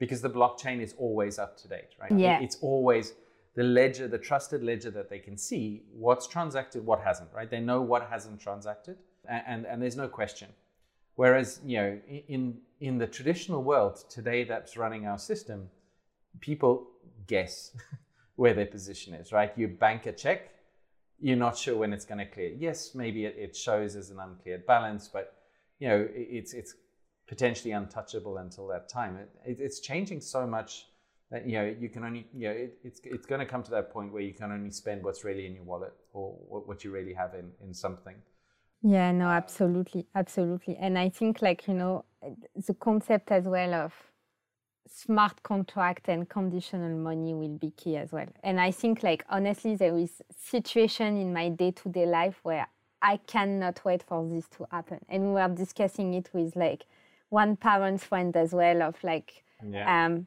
because 0.02 0.20
the 0.20 0.28
blockchain 0.28 0.80
is 0.80 0.96
always 0.98 1.38
up 1.38 1.56
to 1.56 1.68
date, 1.68 1.94
right? 2.00 2.10
Yeah. 2.10 2.40
It's 2.42 2.56
always 2.60 3.12
the 3.54 3.62
ledger, 3.62 4.08
the 4.08 4.18
trusted 4.18 4.60
ledger 4.60 4.90
that 4.90 5.08
they 5.08 5.20
can 5.20 5.36
see 5.38 5.84
what's 5.92 6.26
transacted, 6.26 6.84
what 6.84 7.00
hasn't, 7.00 7.30
right? 7.32 7.48
They 7.48 7.60
know 7.60 7.80
what 7.80 8.08
hasn't 8.10 8.40
transacted, 8.40 8.96
and, 9.28 9.44
and, 9.46 9.64
and 9.64 9.80
there's 9.80 9.96
no 9.96 10.08
question. 10.08 10.48
Whereas, 11.14 11.60
you 11.64 11.76
know, 11.76 12.00
in 12.26 12.58
in 12.80 12.98
the 12.98 13.06
traditional 13.06 13.62
world 13.62 14.04
today 14.10 14.42
that's 14.42 14.76
running 14.76 15.06
our 15.06 15.18
system, 15.18 15.70
people 16.40 16.88
guess 17.28 17.70
where 18.34 18.54
their 18.54 18.66
position 18.66 19.14
is, 19.14 19.30
right? 19.30 19.52
You 19.54 19.68
bank 19.68 20.06
a 20.06 20.12
check, 20.12 20.50
you're 21.20 21.36
not 21.36 21.56
sure 21.56 21.76
when 21.76 21.92
it's 21.92 22.04
going 22.04 22.18
to 22.18 22.26
clear. 22.26 22.50
Yes, 22.58 22.96
maybe 22.96 23.24
it, 23.24 23.36
it 23.38 23.54
shows 23.54 23.94
as 23.94 24.10
an 24.10 24.18
uncleared 24.18 24.66
balance, 24.66 25.06
but 25.06 25.36
you 25.78 25.86
know 25.86 26.08
it's 26.12 26.54
it's 26.54 26.74
potentially 27.26 27.72
untouchable 27.72 28.38
until 28.38 28.66
that 28.68 28.88
time. 28.88 29.16
It, 29.16 29.30
it, 29.44 29.60
it's 29.60 29.80
changing 29.80 30.20
so 30.20 30.46
much 30.46 30.86
that 31.30 31.46
you 31.46 31.52
know 31.52 31.64
you 31.64 31.88
can 31.88 32.04
only 32.04 32.26
you 32.34 32.48
know 32.48 32.54
it, 32.54 32.78
it's 32.84 33.00
it's 33.04 33.26
going 33.26 33.40
to 33.40 33.46
come 33.46 33.62
to 33.62 33.70
that 33.70 33.90
point 33.90 34.12
where 34.12 34.22
you 34.22 34.34
can 34.34 34.52
only 34.52 34.70
spend 34.70 35.02
what's 35.02 35.24
really 35.24 35.46
in 35.46 35.54
your 35.54 35.64
wallet 35.64 35.94
or 36.12 36.32
what, 36.48 36.84
you 36.84 36.90
really 36.90 37.14
have 37.14 37.34
in 37.34 37.50
in 37.62 37.72
something. 37.72 38.16
Yeah, 38.82 39.12
no, 39.12 39.26
absolutely, 39.26 40.06
absolutely. 40.14 40.76
And 40.76 40.98
I 40.98 41.08
think, 41.08 41.40
like, 41.40 41.68
you 41.68 41.74
know, 41.74 42.04
the 42.66 42.74
concept 42.74 43.30
as 43.30 43.44
well 43.44 43.74
of 43.74 43.94
smart 44.88 45.40
contract 45.44 46.08
and 46.08 46.28
conditional 46.28 46.96
money 46.98 47.32
will 47.32 47.56
be 47.58 47.70
key 47.70 47.96
as 47.96 48.10
well. 48.10 48.26
And 48.42 48.60
I 48.60 48.72
think, 48.72 49.04
like, 49.04 49.24
honestly, 49.30 49.76
there 49.76 49.96
is 49.96 50.20
situation 50.36 51.16
in 51.16 51.32
my 51.32 51.48
day-to-day 51.48 52.06
life 52.06 52.40
where 52.42 52.66
I 53.02 53.18
cannot 53.18 53.84
wait 53.84 54.02
for 54.02 54.28
this 54.28 54.48
to 54.56 54.66
happen. 54.70 54.98
And 55.08 55.26
we 55.26 55.32
were 55.32 55.48
discussing 55.48 56.14
it 56.14 56.30
with 56.32 56.54
like 56.56 56.84
one 57.32 57.56
parent's 57.56 58.04
friend 58.04 58.36
as 58.36 58.52
well 58.52 58.82
of 58.82 59.02
like 59.02 59.42
Yeah. 59.62 60.04
um, 60.06 60.26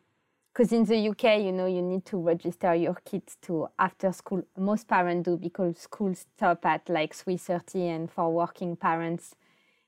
because 0.51 0.71
in 0.71 0.85
the 0.85 1.09
UK, 1.09 1.43
you 1.43 1.51
know, 1.51 1.65
you 1.65 1.81
need 1.81 2.05
to 2.05 2.17
register 2.17 2.73
your 2.73 2.95
kids 3.03 3.35
to 3.41 3.67
after 3.77 4.13
school. 4.13 4.41
Most 4.57 4.87
parents 4.87 5.25
do 5.25 5.35
because 5.35 5.77
schools 5.79 6.25
stop 6.37 6.65
at 6.65 6.87
like 6.87 7.13
3.30 7.13 7.93
and 7.93 8.09
for 8.09 8.31
working 8.31 8.77
parents, 8.77 9.35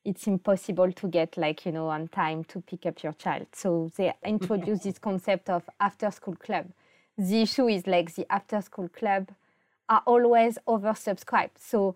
it's 0.04 0.28
impossible 0.28 0.92
to 0.92 1.08
get 1.08 1.38
like, 1.38 1.66
you 1.66 1.72
know, 1.72 1.88
on 1.88 2.10
time 2.10 2.44
to 2.46 2.60
pick 2.60 2.86
up 2.86 3.02
your 3.02 3.14
child. 3.14 3.48
So 3.54 3.90
they 3.96 4.14
introduce 4.26 4.82
this 4.84 5.00
concept 5.00 5.50
of 5.50 5.64
after 5.80 6.12
school 6.12 6.36
club. 6.36 6.68
The 7.18 7.44
issue 7.44 7.70
is 7.70 7.88
like 7.88 8.14
the 8.16 8.30
after 8.30 8.62
school 8.62 8.90
club 8.90 9.30
are 9.88 10.04
always 10.06 10.58
oversubscribed. 10.68 11.58
So 11.58 11.96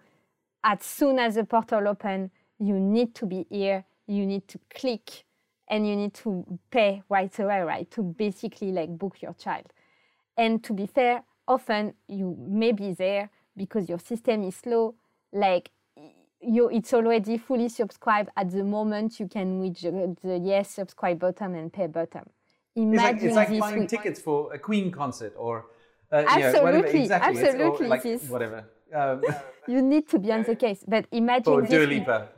as 0.64 0.82
soon 0.82 1.20
as 1.20 1.36
the 1.36 1.44
portal 1.44 1.90
open, 1.90 2.32
you 2.58 2.80
need 2.80 3.14
to 3.16 3.26
be 3.26 3.46
here, 3.50 3.84
you 4.08 4.26
need 4.26 4.48
to 4.48 4.60
click 4.74 5.24
and 5.70 5.88
you 5.88 5.96
need 5.96 6.14
to 6.14 6.46
pay 6.70 7.02
right 7.10 7.38
away, 7.40 7.62
right? 7.62 7.90
To 7.92 8.04
basically 8.04 8.72
like 8.72 8.98
book 8.98 9.22
your 9.22 9.34
child. 9.34 9.68
And 10.38 10.64
to 10.64 10.74
be 10.74 10.86
fair, 10.86 11.24
often 11.48 11.94
you 12.08 12.36
may 12.40 12.72
be 12.72 12.94
there 12.94 13.30
because 13.56 13.88
your 13.88 14.00
system 14.00 14.44
is 14.44 14.56
slow. 14.56 14.96
Like 15.32 15.72
you, 16.42 16.70
it's 16.70 16.94
already 16.94 17.38
fully 17.38 17.70
subscribed 17.70 18.30
at 18.36 18.52
the 18.52 18.64
moment 18.64 19.20
you 19.20 19.28
can 19.28 19.62
reach 19.62 19.82
the, 19.82 20.42
yes 20.44 20.72
subscribe 20.72 21.20
button 21.20 21.56
and 21.56 21.72
pay 21.72 21.88
button. 21.88 22.24
It's 22.76 22.84
Imagine 22.84 23.36
like, 23.36 23.50
it's 23.50 23.52
like 23.52 23.60
buying 23.60 23.80
week. 23.82 23.90
tickets 23.90 24.20
for 24.20 24.54
a 24.54 24.60
Queen 24.60 24.92
concert 24.92 25.34
or 25.38 25.66
uh, 26.12 26.20
you 26.20 26.24
know, 26.26 26.30
whatever. 26.30 26.58
Absolutely, 26.58 27.02
Exactly. 27.02 27.42
It's- 27.42 27.54
absolutely, 27.54 27.88
like 27.88 28.22
whatever. 28.24 28.66
Um, 28.94 29.24
You 29.68 29.82
need 29.82 30.10
to 30.10 30.20
be 30.20 30.32
on 30.32 30.44
the 30.44 30.56
case. 30.56 30.84
But 30.86 31.06
imagine 31.12 31.54
or 31.54 31.62
Dua 31.62 31.86
Lipa 31.86 32.30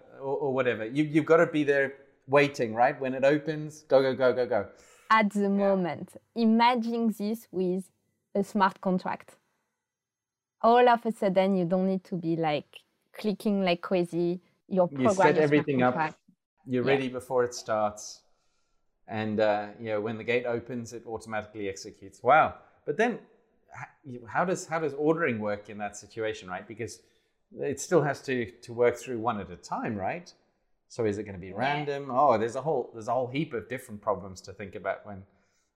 or, 0.44 0.54
whatever. 0.54 0.86
You, 0.86 1.04
you've 1.04 1.26
got 1.26 1.38
to 1.38 1.48
be 1.48 1.64
there 1.64 1.94
waiting, 2.28 2.74
right? 2.74 3.00
When 3.00 3.14
it 3.14 3.24
opens, 3.24 3.82
go, 3.88 4.02
go, 4.02 4.14
go, 4.16 4.34
go, 4.34 4.46
go. 4.46 4.68
At 5.10 5.32
the 5.32 5.50
moment, 5.50 6.16
imagine 6.36 7.14
this 7.18 7.48
with 7.52 7.90
a 8.36 8.44
smart 8.44 8.80
contract. 8.82 9.36
All 10.62 10.88
of 10.88 11.06
a 11.06 11.12
sudden, 11.12 11.56
you 11.56 11.66
don't 11.66 11.88
need 11.88 12.04
to 12.06 12.16
be 12.16 12.36
like 12.36 12.80
clicking 13.14 13.64
like 13.64 13.82
crazy. 13.82 14.42
Your 14.68 14.90
You 14.92 15.14
set 15.14 15.38
everything 15.38 15.84
up. 15.84 16.16
You're 16.66 16.84
ready 16.84 17.10
before 17.10 17.44
it 17.44 17.54
starts, 17.54 18.22
and 19.08 19.42
uh, 19.42 19.68
you 19.78 19.90
know 19.90 20.00
when 20.00 20.18
the 20.18 20.24
gate 20.24 20.46
opens, 20.46 20.94
it 20.94 21.04
automatically 21.06 21.68
executes. 21.68 22.24
Wow! 22.24 22.56
But 22.86 22.96
then, 22.96 23.20
how 24.26 24.46
does 24.46 24.66
how 24.66 24.80
does 24.80 24.94
ordering 24.94 25.40
work 25.40 25.70
in 25.70 25.78
that 25.80 25.98
situation, 25.98 26.50
right? 26.50 26.66
Because 26.66 27.00
it 27.60 27.80
still 27.80 28.02
has 28.02 28.22
to 28.24 28.50
to 28.62 28.74
work 28.74 28.98
through 28.98 29.20
one 29.20 29.40
at 29.40 29.52
a 29.52 29.56
time, 29.56 29.96
right? 29.96 30.32
So 30.88 31.06
is 31.06 31.18
it 31.18 31.24
going 31.24 31.36
to 31.36 31.42
be 31.42 31.54
random? 31.54 32.10
Oh, 32.12 32.38
there's 32.38 32.56
a 32.56 32.62
whole 32.62 32.92
there's 32.94 33.08
a 33.08 33.14
whole 33.14 33.28
heap 33.28 33.54
of 33.54 33.68
different 33.68 34.02
problems 34.02 34.42
to 34.42 34.54
think 34.54 34.76
about 34.76 35.06
when 35.06 35.24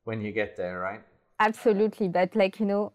when 0.04 0.22
you 0.22 0.32
get 0.32 0.56
there, 0.56 0.80
right? 0.80 1.02
Absolutely, 1.40 2.08
but 2.08 2.36
like 2.36 2.60
you 2.60 2.66
know, 2.66 2.94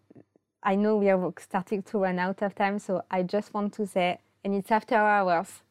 I 0.62 0.74
know 0.76 0.96
we 0.96 1.10
are 1.10 1.32
starting 1.38 1.82
to 1.82 1.98
run 1.98 2.18
out 2.18 2.42
of 2.42 2.54
time, 2.54 2.78
so 2.78 3.02
I 3.10 3.22
just 3.22 3.52
want 3.54 3.72
to 3.74 3.86
say, 3.86 4.18
and 4.44 4.54
it's 4.54 4.70
after 4.70 4.94
hours. 4.94 5.62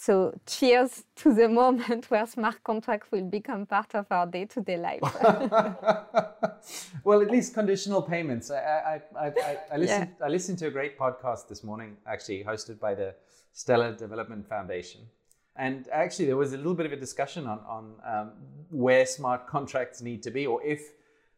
So 0.00 0.32
cheers 0.46 1.04
to 1.16 1.34
the 1.34 1.46
moment 1.46 2.04
where 2.10 2.26
smart 2.26 2.64
contracts 2.64 3.12
will 3.12 3.28
become 3.28 3.66
part 3.66 3.94
of 3.94 4.06
our 4.10 4.26
day-to-day 4.26 4.78
life. 4.78 5.02
well, 7.04 7.20
at 7.20 7.30
least 7.30 7.52
conditional 7.52 8.00
payments. 8.00 8.50
I, 8.50 8.56
I, 8.56 9.02
I, 9.26 9.58
I, 9.70 9.76
listened, 9.76 10.10
yeah. 10.18 10.26
I 10.26 10.30
listened 10.30 10.56
to 10.60 10.68
a 10.68 10.70
great 10.70 10.98
podcast 10.98 11.48
this 11.48 11.62
morning, 11.62 11.98
actually 12.06 12.42
hosted 12.44 12.80
by 12.80 12.94
the 12.94 13.14
Stellar 13.52 13.94
Development 13.94 14.48
Foundation. 14.48 15.02
And 15.56 15.86
actually, 15.92 16.24
there 16.24 16.38
was 16.38 16.54
a 16.54 16.56
little 16.56 16.74
bit 16.74 16.86
of 16.86 16.92
a 16.92 16.96
discussion 16.96 17.46
on, 17.46 17.58
on 17.68 17.92
um, 18.02 18.30
where 18.70 19.04
smart 19.04 19.48
contracts 19.48 20.00
need 20.00 20.22
to 20.22 20.30
be, 20.30 20.46
or 20.46 20.64
if 20.64 20.80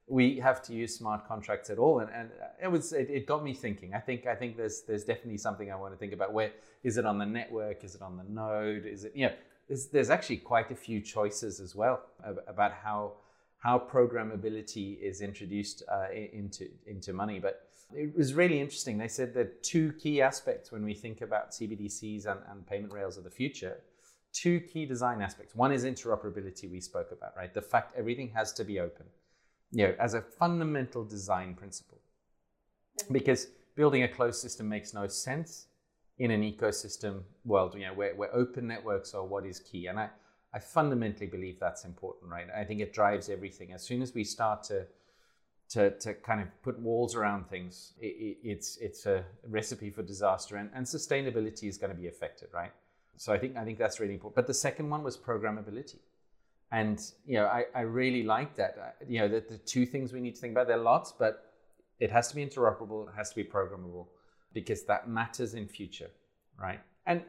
we 0.08 0.38
have 0.38 0.62
to 0.62 0.72
use 0.72 0.96
smart 0.96 1.26
contracts 1.26 1.70
at 1.70 1.78
all. 1.78 2.00
And, 2.00 2.10
and 2.10 2.30
it 2.62 2.70
was 2.70 2.92
it, 2.92 3.08
it, 3.10 3.26
got 3.26 3.44
me 3.44 3.54
thinking. 3.54 3.94
I 3.94 4.00
think 4.00 4.26
I 4.26 4.34
think 4.34 4.56
there's 4.56 4.82
there's 4.82 5.04
definitely 5.04 5.38
something 5.38 5.70
I 5.70 5.76
want 5.76 5.94
to 5.94 5.98
think 5.98 6.12
about. 6.12 6.32
Where 6.32 6.52
is 6.82 6.96
it 6.96 7.06
on 7.06 7.18
the 7.18 7.26
network? 7.26 7.84
Is 7.84 7.94
it 7.94 8.02
on 8.02 8.16
the 8.16 8.24
node? 8.24 8.86
Is 8.86 9.04
it 9.04 9.12
you 9.14 9.26
know? 9.26 9.34
There's, 9.68 9.86
there's 9.86 10.10
actually 10.10 10.38
quite 10.38 10.70
a 10.70 10.74
few 10.74 11.00
choices 11.00 11.60
as 11.60 11.74
well 11.74 12.02
about 12.46 12.72
how 12.72 13.12
how 13.58 13.78
programmability 13.78 15.00
is 15.00 15.20
introduced 15.20 15.84
uh, 15.90 16.06
into 16.12 16.68
into 16.86 17.12
money. 17.12 17.38
But 17.38 17.68
it 17.94 18.16
was 18.16 18.34
really 18.34 18.60
interesting. 18.60 18.98
They 18.98 19.08
said 19.08 19.34
that 19.34 19.62
two 19.62 19.92
key 19.92 20.20
aspects 20.20 20.72
when 20.72 20.84
we 20.84 20.94
think 20.94 21.20
about 21.20 21.52
CBDCs 21.52 22.26
and, 22.26 22.40
and 22.50 22.66
payment 22.66 22.92
rails 22.92 23.16
of 23.16 23.24
the 23.24 23.30
future. 23.30 23.80
Two 24.32 24.60
key 24.60 24.86
design 24.86 25.20
aspects. 25.20 25.54
One 25.54 25.72
is 25.72 25.84
interoperability, 25.84 26.70
we 26.70 26.80
spoke 26.80 27.12
about, 27.12 27.36
right? 27.36 27.52
The 27.52 27.60
fact 27.60 27.92
everything 27.94 28.30
has 28.34 28.50
to 28.54 28.64
be 28.64 28.80
open 28.80 29.04
you 29.72 29.88
know, 29.88 29.94
as 29.98 30.14
a 30.14 30.20
fundamental 30.20 31.04
design 31.04 31.54
principle. 31.54 31.98
Because 33.10 33.48
building 33.74 34.02
a 34.02 34.08
closed 34.08 34.40
system 34.40 34.68
makes 34.68 34.94
no 34.94 35.06
sense 35.08 35.66
in 36.18 36.30
an 36.30 36.42
ecosystem 36.42 37.22
world, 37.44 37.74
you 37.74 37.86
know, 37.86 37.94
where, 37.94 38.14
where 38.14 38.34
open 38.34 38.66
networks 38.66 39.14
are 39.14 39.24
what 39.24 39.46
is 39.46 39.58
key. 39.58 39.86
And 39.86 39.98
I, 39.98 40.10
I 40.54 40.58
fundamentally 40.58 41.26
believe 41.26 41.58
that's 41.58 41.84
important, 41.84 42.30
right? 42.30 42.46
I 42.54 42.64
think 42.64 42.80
it 42.80 42.92
drives 42.92 43.30
everything. 43.30 43.72
As 43.72 43.82
soon 43.82 44.02
as 44.02 44.14
we 44.14 44.24
start 44.24 44.62
to 44.64 44.86
to, 45.70 45.90
to 46.00 46.12
kind 46.12 46.42
of 46.42 46.48
put 46.62 46.78
walls 46.78 47.14
around 47.14 47.48
things, 47.48 47.94
it, 47.98 48.04
it, 48.06 48.36
it's 48.44 48.76
it's 48.76 49.06
a 49.06 49.24
recipe 49.48 49.88
for 49.88 50.02
disaster, 50.02 50.56
and, 50.56 50.68
and 50.74 50.84
sustainability 50.84 51.66
is 51.66 51.78
going 51.78 51.90
to 51.90 51.98
be 51.98 52.08
affected, 52.08 52.48
right? 52.52 52.72
So 53.16 53.32
I 53.32 53.38
think 53.38 53.56
I 53.56 53.64
think 53.64 53.78
that's 53.78 53.98
really 53.98 54.12
important. 54.12 54.36
But 54.36 54.46
the 54.46 54.54
second 54.54 54.90
one 54.90 55.02
was 55.02 55.16
programmability. 55.16 55.96
And 56.72 57.00
you 57.26 57.34
know, 57.34 57.46
I, 57.46 57.66
I 57.74 57.82
really 57.82 58.22
like 58.22 58.56
that. 58.56 58.96
You 59.06 59.20
know, 59.20 59.28
that 59.28 59.48
the 59.48 59.58
two 59.58 59.84
things 59.84 60.12
we 60.12 60.20
need 60.20 60.34
to 60.34 60.40
think 60.40 60.52
about. 60.52 60.66
There 60.66 60.78
are 60.78 60.82
lots, 60.82 61.12
but 61.12 61.52
it 62.00 62.10
has 62.10 62.28
to 62.28 62.34
be 62.34 62.44
interoperable. 62.44 63.08
It 63.08 63.14
has 63.14 63.28
to 63.30 63.36
be 63.36 63.44
programmable 63.44 64.06
because 64.54 64.82
that 64.84 65.08
matters 65.08 65.54
in 65.54 65.68
future, 65.68 66.10
right? 66.58 66.80
And 67.06 67.22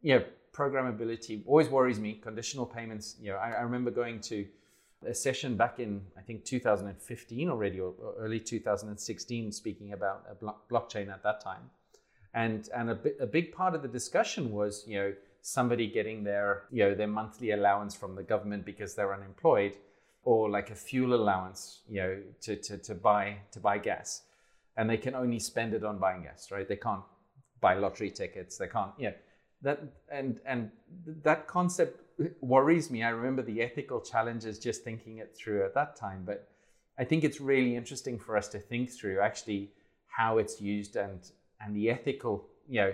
you 0.00 0.14
know, 0.14 0.24
programmability 0.52 1.42
always 1.46 1.68
worries 1.68 2.00
me. 2.00 2.14
Conditional 2.14 2.64
payments. 2.64 3.16
You 3.20 3.32
know, 3.32 3.36
I, 3.36 3.50
I 3.50 3.60
remember 3.60 3.90
going 3.90 4.20
to 4.22 4.46
a 5.06 5.14
session 5.14 5.56
back 5.56 5.78
in 5.78 6.00
I 6.16 6.22
think 6.22 6.44
2015 6.44 7.48
already 7.50 7.78
or, 7.80 7.94
or 8.02 8.14
early 8.18 8.40
2016, 8.40 9.52
speaking 9.52 9.92
about 9.92 10.40
blo- 10.40 10.56
blockchain 10.70 11.12
at 11.12 11.22
that 11.22 11.42
time, 11.42 11.70
and 12.32 12.68
and 12.74 12.90
a, 12.90 12.98
a 13.20 13.26
big 13.26 13.52
part 13.52 13.74
of 13.74 13.82
the 13.82 13.88
discussion 13.88 14.50
was 14.50 14.84
you 14.86 14.98
know 14.98 15.12
somebody 15.40 15.86
getting 15.86 16.24
their 16.24 16.64
you 16.70 16.84
know 16.84 16.94
their 16.94 17.08
monthly 17.08 17.52
allowance 17.52 17.94
from 17.94 18.14
the 18.14 18.22
government 18.22 18.64
because 18.64 18.94
they're 18.94 19.14
unemployed 19.14 19.74
or 20.24 20.50
like 20.50 20.70
a 20.70 20.74
fuel 20.74 21.14
allowance 21.14 21.80
you 21.88 22.00
know 22.00 22.18
to, 22.40 22.56
to, 22.56 22.78
to 22.78 22.94
buy 22.94 23.36
to 23.52 23.60
buy 23.60 23.78
gas. 23.78 24.22
And 24.76 24.88
they 24.88 24.96
can 24.96 25.16
only 25.16 25.40
spend 25.40 25.74
it 25.74 25.84
on 25.84 25.98
buying 25.98 26.22
gas 26.22 26.50
right? 26.50 26.68
They 26.68 26.76
can't 26.76 27.02
buy 27.60 27.74
lottery 27.74 28.10
tickets. 28.10 28.58
They 28.58 28.68
can't 28.68 28.92
yeah 28.98 29.12
that 29.62 29.80
and 30.10 30.40
and 30.46 30.70
that 31.22 31.46
concept 31.46 32.00
worries 32.40 32.90
me. 32.90 33.02
I 33.02 33.10
remember 33.10 33.42
the 33.42 33.62
ethical 33.62 34.00
challenges 34.00 34.58
just 34.58 34.82
thinking 34.84 35.18
it 35.18 35.36
through 35.36 35.64
at 35.64 35.74
that 35.74 35.96
time 35.96 36.22
but 36.24 36.48
i 36.98 37.04
think 37.04 37.24
it's 37.24 37.40
really 37.40 37.76
interesting 37.76 38.18
for 38.18 38.36
us 38.36 38.48
to 38.48 38.58
think 38.58 38.90
through 38.90 39.20
actually 39.20 39.70
how 40.08 40.38
it's 40.38 40.60
used 40.60 40.96
and 40.96 41.30
and 41.60 41.74
the 41.74 41.88
ethical 41.90 42.46
you 42.68 42.80
know 42.80 42.92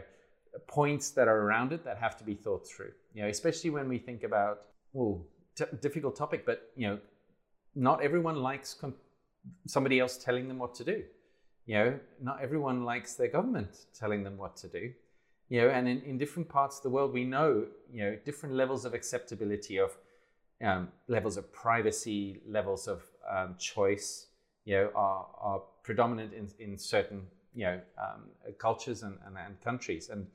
points 0.67 1.11
that 1.11 1.29
are 1.29 1.41
around 1.41 1.73
it 1.73 1.85
that 1.85 1.99
have 1.99 2.17
to 2.19 2.25
be 2.25 2.35
thought 2.35 2.67
through. 2.67 2.93
You 3.15 3.23
know, 3.23 3.29
especially 3.29 3.71
when 3.71 3.89
we 3.89 3.99
think 3.99 4.23
about 4.23 4.63
oh, 4.97 5.25
t- 5.57 5.65
difficult 5.81 6.17
topic, 6.17 6.45
but 6.47 6.71
you 6.77 6.89
know, 6.89 6.99
not 7.75 8.03
everyone 8.03 8.37
likes 8.37 8.75
com- 8.75 8.95
somebody 9.67 10.01
else 10.01 10.17
telling 10.17 10.49
them 10.49 10.59
what 10.59 10.75
to 10.77 10.85
do. 10.85 11.03
You 11.67 11.75
know, 11.75 12.01
not 12.21 12.41
everyone 12.43 12.85
likes 12.85 13.15
their 13.15 13.29
government 13.29 13.87
telling 13.99 14.23
them 14.23 14.37
what 14.37 14.57
to 14.59 14.69
do. 14.69 14.93
You 15.49 15.63
know, 15.63 15.69
and 15.69 15.89
in, 15.89 16.03
in 16.03 16.19
different 16.19 16.49
parts 16.49 16.79
of 16.79 16.83
the 16.85 16.91
world, 16.91 17.13
we 17.13 17.25
know 17.25 17.67
you 17.93 18.05
know 18.05 18.17
different 18.25 18.55
levels 18.55 18.85
of 18.85 18.95
acceptability 18.95 19.79
of 19.79 19.97
um, 20.63 20.89
levels 21.09 21.37
of 21.37 21.53
privacy, 21.53 22.41
levels 22.47 22.87
of 22.89 23.03
um, 23.31 23.57
choice. 23.59 24.27
You 24.65 24.75
know, 24.77 24.91
are 24.95 25.27
are 25.41 25.63
predominant 25.83 26.33
in 26.33 26.49
in 26.59 26.79
certain 26.79 27.27
you 27.55 27.65
know 27.65 27.81
um, 27.99 28.23
cultures 28.59 29.03
and, 29.03 29.19
and, 29.27 29.37
and, 29.39 29.61
countries. 29.63 30.11
And 30.11 30.27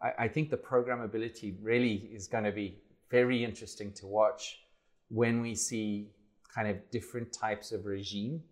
I, 0.00 0.24
I, 0.24 0.28
think 0.28 0.50
the 0.50 0.56
programmability 0.56 1.56
really 1.60 2.08
is 2.12 2.26
going 2.26 2.44
to 2.44 2.52
be 2.52 2.78
very 3.10 3.44
interesting 3.44 3.92
to 3.94 4.06
watch 4.06 4.60
when 5.08 5.40
we 5.40 5.54
see 5.54 6.08
kind 6.54 6.68
of 6.68 6.76
different 6.90 7.32
types 7.32 7.72
of 7.72 7.86
regime 7.86 8.42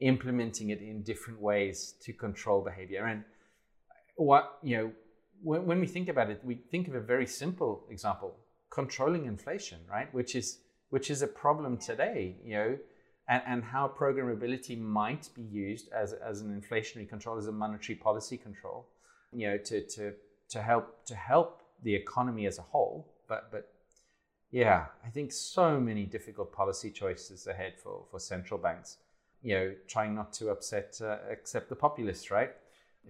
implementing 0.00 0.70
it 0.70 0.80
in 0.80 1.02
different 1.02 1.40
ways 1.40 1.94
to 2.02 2.12
control 2.12 2.60
behavior. 2.60 3.06
And 3.06 3.24
what 4.16 4.58
you 4.62 4.76
know, 4.76 4.92
when, 5.42 5.64
when 5.64 5.80
we 5.80 5.86
think 5.86 6.08
about 6.08 6.30
it, 6.30 6.40
we 6.44 6.56
think 6.70 6.88
of 6.88 6.94
a 6.94 7.00
very 7.00 7.26
simple 7.26 7.86
example: 7.90 8.36
controlling 8.70 9.26
inflation, 9.26 9.78
right? 9.90 10.12
Which 10.12 10.34
is 10.34 10.58
which 10.90 11.10
is 11.10 11.22
a 11.22 11.26
problem 11.26 11.78
today. 11.78 12.36
You 12.44 12.54
know 12.54 12.78
and, 13.28 13.42
and 13.46 13.64
how 13.64 13.88
programmability 13.88 14.78
might 14.80 15.28
be 15.34 15.42
used 15.42 15.90
as, 15.92 16.12
as 16.12 16.40
an 16.40 16.60
inflationary 16.60 17.08
control, 17.08 17.38
as 17.38 17.46
a 17.46 17.52
monetary 17.52 17.96
policy 17.96 18.36
control, 18.36 18.86
you 19.32 19.48
know, 19.48 19.58
to, 19.58 19.80
to, 19.86 20.12
to 20.48 20.62
help 20.62 21.04
to 21.06 21.14
help 21.14 21.62
the 21.82 21.94
economy 21.94 22.46
as 22.46 22.58
a 22.58 22.62
whole. 22.62 23.12
But 23.28 23.50
but 23.50 23.68
yeah, 24.50 24.86
I 25.04 25.08
think 25.10 25.32
so 25.32 25.80
many 25.80 26.04
difficult 26.04 26.52
policy 26.52 26.90
choices 26.90 27.46
ahead 27.46 27.74
for, 27.82 28.04
for 28.10 28.20
central 28.20 28.58
banks. 28.58 28.98
You 29.42 29.54
know, 29.54 29.74
trying 29.86 30.14
not 30.14 30.32
to 30.34 30.50
upset 30.50 30.98
uh, 31.02 31.18
accept 31.30 31.68
the 31.68 31.76
populists, 31.76 32.30
right? 32.30 32.50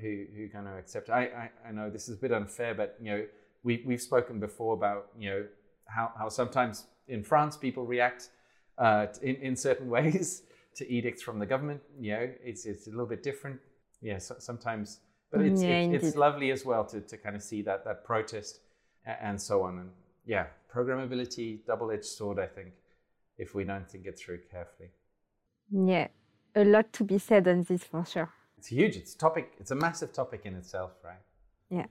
Who 0.01 0.25
who 0.35 0.49
going 0.49 0.65
to 0.65 0.77
accept? 0.77 1.11
I, 1.11 1.25
I 1.25 1.69
I 1.69 1.73
know 1.73 1.91
this 1.91 2.09
is 2.09 2.17
a 2.17 2.21
bit 2.21 2.33
unfair, 2.33 2.75
but 2.75 2.97
you 3.01 3.11
know, 3.11 3.27
we 3.63 3.83
we've 3.87 4.03
spoken 4.03 4.41
before 4.41 4.75
about 4.75 5.09
you 5.19 5.31
know 5.31 5.47
how 5.87 6.13
how 6.19 6.29
sometimes 6.29 6.87
in 7.09 7.23
France 7.23 7.57
people 7.57 7.87
react 7.87 8.31
uh, 8.79 9.07
in, 9.23 9.37
in 9.37 9.57
certain 9.57 9.89
ways 9.97 10.43
to 10.77 10.91
edicts 10.91 11.23
from 11.23 11.39
the 11.39 11.47
government. 11.47 11.81
You 11.99 12.13
know, 12.13 12.31
it's, 12.45 12.67
it's 12.67 12.87
a 12.87 12.91
little 12.91 13.07
bit 13.07 13.23
different. 13.23 13.59
Yeah, 14.03 14.19
so, 14.19 14.37
sometimes, 14.39 15.01
but 15.31 15.41
it's, 15.41 15.63
yeah, 15.63 15.79
it's, 15.79 16.05
it's, 16.05 16.17
lovely 16.17 16.51
as 16.51 16.65
well 16.65 16.85
to, 16.87 17.01
to 17.01 17.17
kind 17.17 17.35
of 17.35 17.43
see 17.43 17.63
that, 17.63 17.85
that 17.85 18.05
protest 18.05 18.61
and 19.07 19.41
so 19.41 19.63
on. 19.63 19.79
And 19.79 19.91
yeah, 20.27 20.47
programmability, 20.73 21.65
double 21.67 21.91
edged 21.91 22.05
sword, 22.05 22.39
I 22.39 22.47
think, 22.47 22.73
if 23.39 23.55
we 23.55 23.65
don't 23.65 23.89
think 23.89 24.07
it 24.07 24.19
through 24.19 24.41
carefully. 24.51 24.91
Yeah, 25.71 26.09
a 26.55 26.65
lot 26.65 26.93
to 26.95 27.05
be 27.05 27.19
said 27.19 27.49
on 27.49 27.63
this 27.63 27.85
for 27.85 28.05
sure. 28.05 28.31
It's 28.59 28.69
huge. 28.69 28.97
It's 28.97 29.15
a 29.15 29.19
topic. 29.19 29.53
It's 29.59 29.71
a 29.71 29.75
massive 29.75 30.13
topic 30.13 30.43
in 30.45 30.55
itself, 30.55 30.93
right? 31.03 31.21
Yeah 31.71 31.87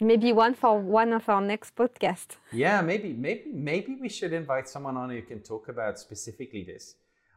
maybe 0.00 0.32
one 0.32 0.54
for 0.54 0.78
one 0.78 1.12
of 1.12 1.28
our 1.28 1.40
next 1.40 1.74
podcast. 1.76 2.36
Yeah, 2.52 2.80
maybe, 2.80 3.12
maybe, 3.12 3.50
maybe 3.52 3.96
we 4.00 4.08
should 4.08 4.32
invite 4.32 4.68
someone 4.68 4.96
on 4.96 5.10
who 5.10 5.22
can 5.22 5.40
talk 5.40 5.68
about 5.68 5.98
specifically 5.98 6.64
this. 6.64 6.96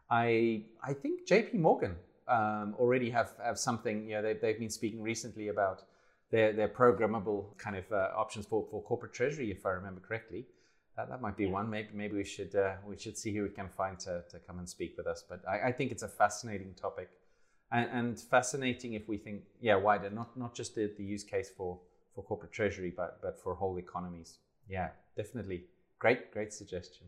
I, 0.10 0.64
I 0.84 0.94
think 0.94 1.28
JP 1.28 1.56
Morgan 1.56 1.96
um, 2.28 2.76
already 2.80 3.10
have, 3.10 3.32
have 3.44 3.60
something. 3.60 4.10
You 4.10 4.16
know, 4.16 4.22
they've, 4.22 4.42
they've 4.42 4.60
been 4.60 4.70
speaking 4.70 5.02
recently 5.02 5.50
about 5.50 5.84
their, 6.32 6.54
their 6.54 6.68
programmable 6.68 7.58
kind 7.58 7.76
of 7.76 7.92
uh, 7.92 8.10
options 8.16 8.46
for, 8.46 8.66
for 8.70 8.82
corporate 8.82 9.14
treasury, 9.14 9.52
if 9.52 9.66
I 9.66 9.70
remember 9.70 10.02
correctly. 10.02 10.46
that, 10.98 11.10
that 11.10 11.22
might 11.22 11.38
be 11.38 11.46
one. 11.46 11.70
Maybe 11.70 11.90
maybe 11.94 12.18
we 12.18 12.24
should 12.24 12.56
uh, 12.56 12.74
we 12.86 12.98
should 12.98 13.18
see 13.18 13.34
who 13.34 13.44
we 13.44 13.50
can 13.50 13.70
find 13.70 13.98
to, 14.00 14.24
to 14.30 14.40
come 14.40 14.60
and 14.60 14.68
speak 14.68 14.96
with 14.98 15.08
us. 15.08 15.24
But 15.28 15.42
I, 15.48 15.70
I 15.70 15.72
think 15.72 15.92
it's 15.92 16.04
a 16.04 16.08
fascinating 16.08 16.74
topic, 16.74 17.10
and, 17.72 17.90
and, 17.92 18.20
fascinating 18.20 18.94
if 18.94 19.08
we 19.08 19.18
think 19.18 19.44
yeah 19.62 19.76
wider, 19.76 20.10
not 20.10 20.36
not 20.36 20.56
just 20.56 20.76
the, 20.76 20.92
the 20.98 21.04
use 21.04 21.24
case 21.24 21.50
for 21.56 21.80
for 22.18 22.24
corporate 22.24 22.52
treasury, 22.52 22.92
but 22.98 23.22
but 23.22 23.40
for 23.40 23.54
whole 23.54 23.78
economies. 23.78 24.40
Yeah, 24.68 24.90
definitely. 25.16 25.66
Great 26.00 26.32
great 26.32 26.52
suggestion. 26.52 27.06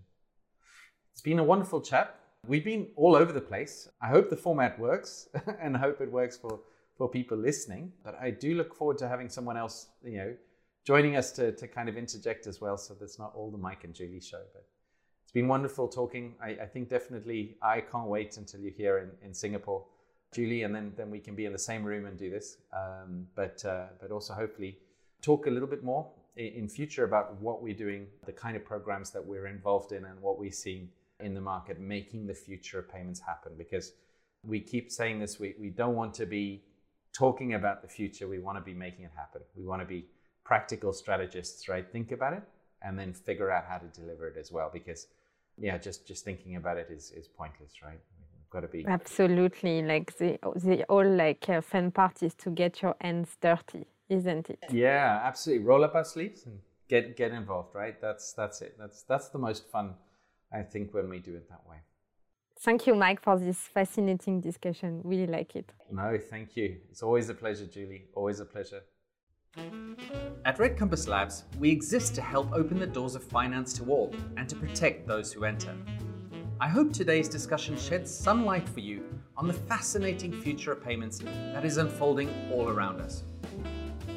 It's 1.13 1.21
been 1.21 1.39
a 1.39 1.43
wonderful 1.43 1.81
chat. 1.81 2.15
We've 2.47 2.63
been 2.63 2.87
all 2.95 3.15
over 3.15 3.33
the 3.33 3.41
place. 3.51 3.89
I 4.01 4.07
hope 4.07 4.29
the 4.29 4.37
format 4.37 4.79
works, 4.79 5.27
and 5.61 5.75
I 5.75 5.79
hope 5.79 5.99
it 5.99 6.11
works 6.11 6.37
for 6.37 6.59
for 6.97 7.09
people 7.09 7.37
listening. 7.37 7.91
But 8.05 8.13
I 8.21 8.29
do 8.29 8.53
look 8.53 8.75
forward 8.75 8.99
to 8.99 9.07
having 9.07 9.29
someone 9.29 9.57
else, 9.57 9.87
you 10.03 10.17
know 10.17 10.35
joining 10.89 11.15
us 11.15 11.31
to, 11.31 11.51
to 11.51 11.67
kind 11.67 11.87
of 11.87 11.95
interject 11.95 12.47
as 12.47 12.61
well. 12.61 12.75
So 12.75 12.95
that's 12.99 13.19
not 13.19 13.33
all 13.35 13.51
the 13.51 13.59
Mike 13.59 13.83
and 13.83 13.93
Julie 13.93 14.19
show, 14.19 14.41
but 14.53 14.65
it's 15.23 15.31
been 15.31 15.47
wonderful 15.47 15.87
talking. 15.87 16.33
I, 16.41 16.49
I 16.63 16.65
think 16.65 16.89
definitely 16.89 17.57
I 17.61 17.81
can't 17.81 18.07
wait 18.07 18.37
until 18.37 18.59
you're 18.61 18.71
here 18.73 18.97
in, 18.97 19.27
in 19.27 19.31
Singapore, 19.31 19.85
Julie, 20.33 20.63
and 20.63 20.73
then, 20.73 20.93
then 20.97 21.11
we 21.11 21.19
can 21.19 21.35
be 21.35 21.45
in 21.45 21.53
the 21.53 21.59
same 21.59 21.83
room 21.83 22.07
and 22.07 22.17
do 22.17 22.31
this. 22.31 22.57
Um, 22.73 23.27
but, 23.35 23.63
uh, 23.65 23.85
but 24.01 24.09
also 24.11 24.33
hopefully 24.33 24.79
talk 25.21 25.47
a 25.47 25.49
little 25.49 25.67
bit 25.67 25.83
more 25.83 26.07
in, 26.35 26.67
future 26.69 27.03
about 27.03 27.39
what 27.41 27.61
we're 27.61 27.73
doing, 27.73 28.07
the 28.25 28.31
kind 28.31 28.55
of 28.55 28.63
programs 28.63 29.11
that 29.11 29.25
we're 29.25 29.47
involved 29.47 29.91
in 29.91 30.05
and 30.05 30.21
what 30.21 30.39
we're 30.39 30.51
seeing 30.51 30.89
in 31.19 31.33
the 31.33 31.41
market, 31.41 31.79
making 31.79 32.27
the 32.27 32.33
future 32.33 32.79
of 32.79 32.89
payments 32.89 33.19
happen. 33.19 33.51
Because 33.57 33.93
we 34.45 34.59
keep 34.59 34.91
saying 34.91 35.19
this, 35.19 35.39
we, 35.39 35.55
we 35.59 35.69
don't 35.69 35.95
want 35.95 36.13
to 36.13 36.25
be 36.25 36.63
talking 37.11 37.55
about 37.55 37.81
the 37.81 37.87
future. 37.87 38.27
We 38.27 38.39
want 38.39 38.57
to 38.57 38.63
be 38.63 38.73
making 38.73 39.05
it 39.05 39.11
happen. 39.15 39.41
We 39.55 39.65
want 39.65 39.81
to 39.81 39.85
be 39.85 40.05
practical 40.45 40.93
strategists, 40.93 41.67
right, 41.67 41.85
think 41.91 42.11
about 42.11 42.33
it 42.33 42.43
and 42.81 42.97
then 42.97 43.13
figure 43.13 43.51
out 43.51 43.65
how 43.65 43.77
to 43.77 43.87
deliver 43.87 44.27
it 44.27 44.37
as 44.37 44.51
well. 44.51 44.69
Because 44.71 45.07
yeah, 45.57 45.77
just 45.77 46.07
just 46.07 46.23
thinking 46.23 46.55
about 46.55 46.77
it 46.77 46.87
is 46.89 47.11
is 47.11 47.27
pointless, 47.27 47.81
right? 47.83 47.99
We've 48.33 48.49
got 48.49 48.61
to 48.61 48.67
be 48.67 48.85
absolutely 48.87 49.81
like 49.81 50.17
the 50.17 50.39
the 50.55 50.83
all 50.85 51.07
like 51.07 51.47
uh, 51.49 51.61
fun 51.61 51.91
part 51.91 52.23
is 52.23 52.33
to 52.35 52.49
get 52.49 52.81
your 52.81 52.95
hands 53.01 53.37
dirty, 53.41 53.85
isn't 54.09 54.49
it? 54.49 54.59
Yeah, 54.71 55.21
absolutely. 55.23 55.65
Roll 55.65 55.83
up 55.83 55.95
our 55.95 56.03
sleeves 56.03 56.45
and 56.45 56.59
get 56.89 57.15
get 57.15 57.31
involved, 57.31 57.75
right? 57.75 57.99
That's 58.01 58.33
that's 58.33 58.61
it. 58.61 58.75
That's 58.77 59.03
that's 59.03 59.29
the 59.29 59.39
most 59.39 59.69
fun, 59.69 59.95
I 60.51 60.63
think, 60.63 60.93
when 60.93 61.09
we 61.09 61.19
do 61.19 61.35
it 61.35 61.47
that 61.49 61.61
way. 61.69 61.77
Thank 62.61 62.87
you, 62.87 62.95
Mike, 62.95 63.21
for 63.21 63.39
this 63.39 63.57
fascinating 63.57 64.41
discussion. 64.41 65.01
Really 65.05 65.27
like 65.27 65.55
it. 65.55 65.71
No, 65.89 66.17
thank 66.17 66.57
you. 66.57 66.75
It's 66.91 67.01
always 67.01 67.29
a 67.29 67.33
pleasure, 67.33 67.65
Julie. 67.65 68.07
Always 68.13 68.41
a 68.41 68.45
pleasure. 68.45 68.81
At 70.45 70.59
Red 70.59 70.77
Compass 70.77 71.07
Labs, 71.07 71.45
we 71.57 71.71
exist 71.71 72.15
to 72.15 72.21
help 72.21 72.51
open 72.51 72.77
the 72.77 72.87
doors 72.87 73.15
of 73.15 73.23
finance 73.23 73.71
to 73.73 73.85
all 73.85 74.13
and 74.35 74.47
to 74.49 74.55
protect 74.55 75.07
those 75.07 75.31
who 75.31 75.45
enter. 75.45 75.73
I 76.59 76.67
hope 76.67 76.91
today's 76.91 77.29
discussion 77.29 77.77
sheds 77.77 78.13
some 78.13 78.45
light 78.45 78.67
for 78.67 78.81
you 78.81 79.05
on 79.37 79.47
the 79.47 79.53
fascinating 79.53 80.33
future 80.33 80.73
of 80.73 80.83
payments 80.83 81.19
that 81.53 81.63
is 81.63 81.77
unfolding 81.77 82.29
all 82.51 82.67
around 82.67 82.99
us. 82.99 83.23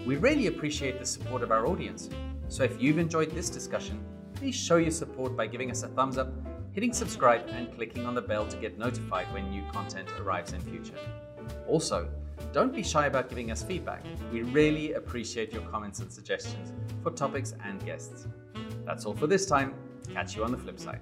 We 0.05 0.16
really 0.16 0.48
appreciate 0.48 0.98
the 0.98 1.07
support 1.07 1.42
of 1.42 1.53
our 1.53 1.64
audience, 1.66 2.11
so 2.48 2.64
if 2.64 2.82
you've 2.82 2.98
enjoyed 2.98 3.30
this 3.30 3.48
discussion, 3.48 4.05
please 4.34 4.57
show 4.57 4.76
your 4.76 4.90
support 4.90 5.36
by 5.36 5.46
giving 5.46 5.70
us 5.70 5.84
a 5.84 5.88
thumbs 5.88 6.18
up, 6.18 6.32
hitting 6.72 6.92
subscribe, 6.92 7.48
and 7.50 7.72
clicking 7.76 8.05
on 8.05 8.14
the 8.16 8.20
bell 8.20 8.44
to 8.48 8.57
get 8.57 8.78
notified 8.78 9.32
when 9.32 9.48
new 9.48 9.62
content 9.70 10.09
arrives 10.20 10.55
in 10.55 10.61
future. 10.61 10.96
Also, 11.68 12.09
don't 12.53 12.74
be 12.74 12.82
shy 12.82 13.07
about 13.07 13.28
giving 13.28 13.53
us 13.53 13.62
feedback. 13.62 14.05
We 14.32 14.42
really 14.42 14.94
appreciate 14.94 15.53
your 15.53 15.62
comments 15.62 16.00
and 16.00 16.12
suggestions 16.12 16.72
for 17.05 17.12
topics 17.12 17.55
and 17.64 17.84
guests. 17.86 18.26
That's 18.84 19.05
all 19.05 19.14
for 19.14 19.28
this 19.28 19.46
time. 19.46 19.74
Catch 20.12 20.34
you 20.34 20.42
on 20.42 20.50
the 20.50 20.59
flip 20.59 20.80
side. 20.80 21.00